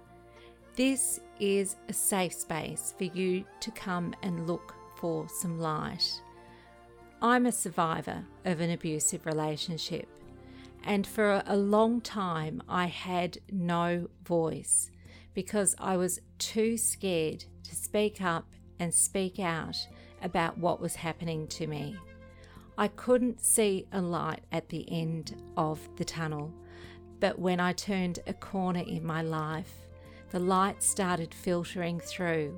This 0.76 1.20
is 1.40 1.76
a 1.88 1.94
safe 1.94 2.34
space 2.34 2.96
for 2.98 3.04
you 3.04 3.46
to 3.60 3.70
come 3.72 4.16
and 4.24 4.48
look 4.48 4.74
for 5.02 5.28
some 5.28 5.60
light. 5.60 6.22
I'm 7.22 7.46
a 7.48 7.52
survivor 7.52 8.24
of 8.46 8.62
an 8.62 8.70
abusive 8.70 9.26
relationship, 9.26 10.08
and 10.84 11.06
for 11.06 11.44
a 11.46 11.58
long 11.58 12.00
time 12.00 12.62
I 12.70 12.86
had 12.86 13.40
no 13.52 14.08
voice 14.24 14.92
because 15.34 15.76
I 15.80 15.98
was 15.98 16.22
too 16.38 16.78
scared 16.78 17.46
to 17.64 17.76
speak 17.76 18.22
up 18.22 18.46
and 18.80 18.94
speak 18.94 19.40
out 19.40 19.76
about 20.22 20.58
what 20.58 20.80
was 20.80 20.96
happening 20.96 21.48
to 21.48 21.68
me. 21.68 21.96
I 22.78 22.88
couldn't 22.88 23.42
see 23.42 23.88
a 23.92 24.02
light 24.02 24.42
at 24.52 24.70
the 24.70 24.90
end 24.92 25.42
of 25.58 25.80
the 25.98 26.06
tunnel, 26.06 26.54
but 27.20 27.40
when 27.40 27.60
I 27.60 27.74
turned 27.74 28.20
a 28.28 28.34
corner 28.34 28.84
in 28.86 29.06
my 29.06 29.22
life, 29.22 29.74
the 30.30 30.40
light 30.40 30.82
started 30.82 31.34
filtering 31.34 32.00
through 32.00 32.58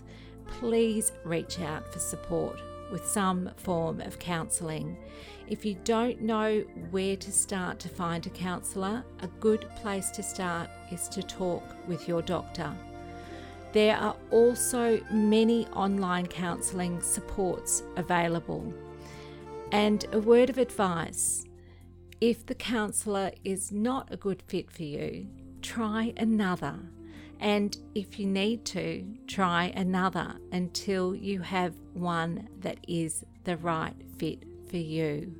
please 0.59 1.11
reach 1.23 1.59
out 1.59 1.91
for 1.91 1.99
support 1.99 2.59
with 2.91 3.05
some 3.05 3.49
form 3.57 4.01
of 4.01 4.19
counselling. 4.19 4.97
If 5.47 5.65
you 5.65 5.75
don't 5.83 6.21
know 6.21 6.59
where 6.91 7.15
to 7.15 7.31
start 7.31 7.79
to 7.79 7.89
find 7.89 8.25
a 8.25 8.29
counsellor, 8.29 9.03
a 9.21 9.27
good 9.39 9.69
place 9.77 10.09
to 10.11 10.23
start 10.23 10.69
is 10.91 11.07
to 11.09 11.23
talk 11.23 11.63
with 11.87 12.07
your 12.07 12.21
doctor. 12.21 12.71
There 13.71 13.95
are 13.95 14.15
also 14.31 14.99
many 15.11 15.65
online 15.67 16.27
counselling 16.27 17.01
supports 17.01 17.83
available. 17.95 18.73
And 19.71 20.05
a 20.11 20.19
word 20.19 20.49
of 20.49 20.57
advice 20.57 21.45
if 22.21 22.45
the 22.45 22.53
counsellor 22.53 23.31
is 23.43 23.71
not 23.71 24.13
a 24.13 24.17
good 24.17 24.43
fit 24.43 24.69
for 24.69 24.83
you, 24.83 25.27
try 25.63 26.13
another. 26.17 26.75
And 27.41 27.75
if 27.95 28.19
you 28.19 28.27
need 28.27 28.65
to, 28.65 29.03
try 29.25 29.73
another 29.75 30.35
until 30.51 31.15
you 31.15 31.41
have 31.41 31.73
one 31.93 32.47
that 32.59 32.77
is 32.87 33.25
the 33.43 33.57
right 33.57 33.95
fit 34.17 34.45
for 34.69 34.77
you. 34.77 35.33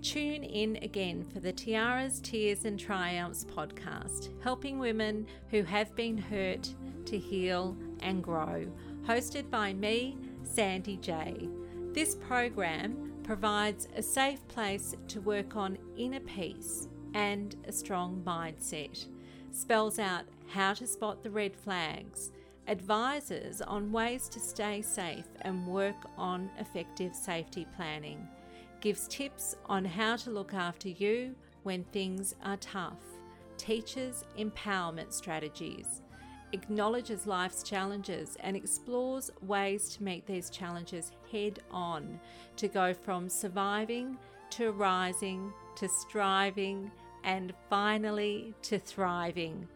Tune 0.00 0.44
in 0.44 0.76
again 0.76 1.24
for 1.24 1.40
the 1.40 1.52
Tiaras, 1.52 2.20
Tears 2.20 2.64
and 2.66 2.78
Triumphs 2.78 3.44
podcast, 3.44 4.28
helping 4.42 4.78
women 4.78 5.26
who 5.50 5.64
have 5.64 5.94
been 5.96 6.16
hurt 6.16 6.72
to 7.06 7.18
heal 7.18 7.76
and 8.00 8.22
grow, 8.22 8.66
hosted 9.04 9.50
by 9.50 9.72
me, 9.72 10.16
Sandy 10.44 10.98
J. 10.98 11.48
This 11.92 12.14
program 12.14 13.12
provides 13.24 13.88
a 13.96 14.02
safe 14.02 14.46
place 14.46 14.94
to 15.08 15.20
work 15.20 15.56
on 15.56 15.78
inner 15.96 16.20
peace 16.20 16.86
and 17.14 17.56
a 17.66 17.72
strong 17.72 18.22
mindset, 18.24 19.06
spells 19.52 19.98
out 19.98 20.24
how 20.54 20.72
to 20.74 20.86
spot 20.86 21.22
the 21.22 21.30
red 21.30 21.54
flags, 21.56 22.30
advises 22.68 23.60
on 23.60 23.92
ways 23.92 24.28
to 24.28 24.38
stay 24.38 24.80
safe 24.80 25.26
and 25.42 25.66
work 25.66 25.96
on 26.16 26.50
effective 26.58 27.14
safety 27.14 27.66
planning, 27.76 28.26
gives 28.80 29.08
tips 29.08 29.56
on 29.66 29.84
how 29.84 30.16
to 30.16 30.30
look 30.30 30.54
after 30.54 30.88
you 30.88 31.34
when 31.64 31.84
things 31.84 32.34
are 32.44 32.56
tough, 32.58 33.02
teaches 33.56 34.24
empowerment 34.38 35.12
strategies, 35.12 36.02
acknowledges 36.52 37.26
life's 37.26 37.62
challenges 37.62 38.36
and 38.40 38.56
explores 38.56 39.30
ways 39.42 39.88
to 39.88 40.04
meet 40.04 40.24
these 40.26 40.50
challenges 40.50 41.10
head 41.32 41.58
on. 41.70 42.20
To 42.58 42.68
go 42.68 42.94
from 42.94 43.28
surviving 43.28 44.16
to 44.54 44.70
rising 44.70 45.52
to 45.74 45.88
striving 45.88 46.88
and 47.24 47.52
finally 47.68 48.54
to 48.62 48.78
thriving. 48.78 49.66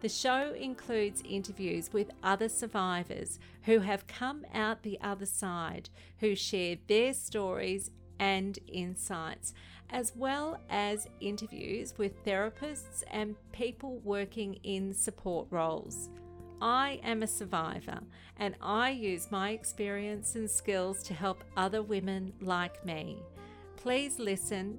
The 0.00 0.08
show 0.08 0.54
includes 0.54 1.22
interviews 1.28 1.92
with 1.92 2.10
other 2.22 2.48
survivors 2.48 3.38
who 3.64 3.80
have 3.80 4.06
come 4.06 4.46
out 4.54 4.82
the 4.82 4.98
other 5.02 5.26
side, 5.26 5.90
who 6.20 6.34
share 6.34 6.76
their 6.86 7.12
stories 7.12 7.90
and 8.18 8.58
insights, 8.66 9.52
as 9.90 10.12
well 10.16 10.58
as 10.70 11.06
interviews 11.20 11.94
with 11.98 12.24
therapists 12.24 13.02
and 13.10 13.36
people 13.52 13.98
working 13.98 14.54
in 14.62 14.94
support 14.94 15.46
roles. 15.50 16.08
I 16.62 17.00
am 17.02 17.22
a 17.22 17.26
survivor 17.26 18.00
and 18.38 18.54
I 18.62 18.90
use 18.90 19.30
my 19.30 19.50
experience 19.50 20.34
and 20.34 20.50
skills 20.50 21.02
to 21.04 21.14
help 21.14 21.44
other 21.58 21.82
women 21.82 22.32
like 22.40 22.84
me. 22.86 23.18
Please 23.76 24.18
listen 24.18 24.78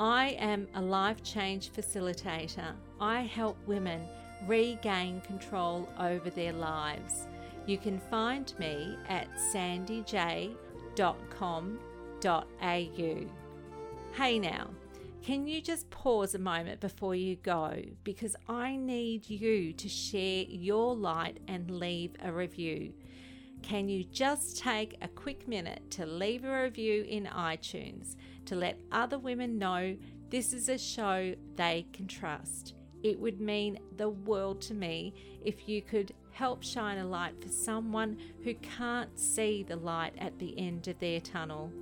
I 0.00 0.28
am 0.38 0.66
a 0.74 0.80
life 0.80 1.22
change 1.22 1.70
facilitator. 1.72 2.72
I 3.02 3.20
help 3.20 3.58
women 3.66 4.00
regain 4.46 5.20
control 5.20 5.86
over 5.98 6.30
their 6.30 6.54
lives. 6.54 7.28
You 7.66 7.76
can 7.76 8.00
find 8.00 8.50
me 8.58 8.96
at 9.10 9.28
sandyj.com.au. 9.52 10.56
Hey 14.12 14.38
now, 14.38 14.70
can 15.22 15.46
you 15.46 15.60
just 15.60 15.90
pause 15.90 16.34
a 16.34 16.38
moment 16.38 16.80
before 16.80 17.14
you 17.14 17.36
go? 17.36 17.82
Because 18.02 18.34
I 18.48 18.76
need 18.76 19.28
you 19.28 19.74
to 19.74 19.86
share 19.86 20.44
your 20.48 20.96
light 20.96 21.40
and 21.46 21.78
leave 21.78 22.12
a 22.24 22.32
review. 22.32 22.94
Can 23.62 23.90
you 23.90 24.04
just 24.04 24.56
take 24.58 24.96
a 25.02 25.08
quick 25.08 25.46
minute 25.46 25.90
to 25.90 26.06
leave 26.06 26.44
a 26.44 26.62
review 26.62 27.04
in 27.06 27.26
iTunes? 27.26 28.16
To 28.50 28.56
let 28.56 28.80
other 28.90 29.16
women 29.16 29.58
know 29.58 29.96
This 30.28 30.52
is 30.52 30.68
a 30.68 30.78
show 30.78 31.34
they 31.56 31.86
can 31.92 32.06
trust. 32.06 32.74
It 33.02 33.18
would 33.18 33.40
mean 33.40 33.80
the 33.96 34.10
world 34.10 34.60
to 34.62 34.74
me 34.74 35.12
if 35.44 35.68
you 35.68 35.82
could 35.82 36.12
help 36.30 36.62
shine 36.62 36.98
a 36.98 37.04
light 37.04 37.40
for 37.42 37.48
someone 37.48 38.16
who 38.44 38.54
can't 38.54 39.18
see 39.18 39.64
the 39.64 39.74
light 39.74 40.14
at 40.18 40.38
the 40.38 40.56
end 40.56 40.86
of 40.86 41.00
their 41.00 41.20
tunnel. 41.20 41.72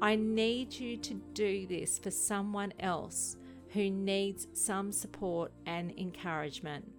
I 0.00 0.16
need 0.16 0.72
you 0.72 0.96
to 0.96 1.14
do 1.34 1.66
this 1.66 1.98
for 1.98 2.10
someone 2.10 2.72
else 2.80 3.36
who 3.74 3.90
needs 3.90 4.48
some 4.54 4.90
support 4.90 5.52
and 5.66 5.92
encouragement. 5.98 6.90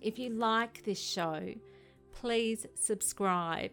If 0.00 0.16
you 0.16 0.30
like 0.30 0.84
this 0.84 1.00
show, 1.00 1.54
please 2.12 2.66
subscribe 2.76 3.72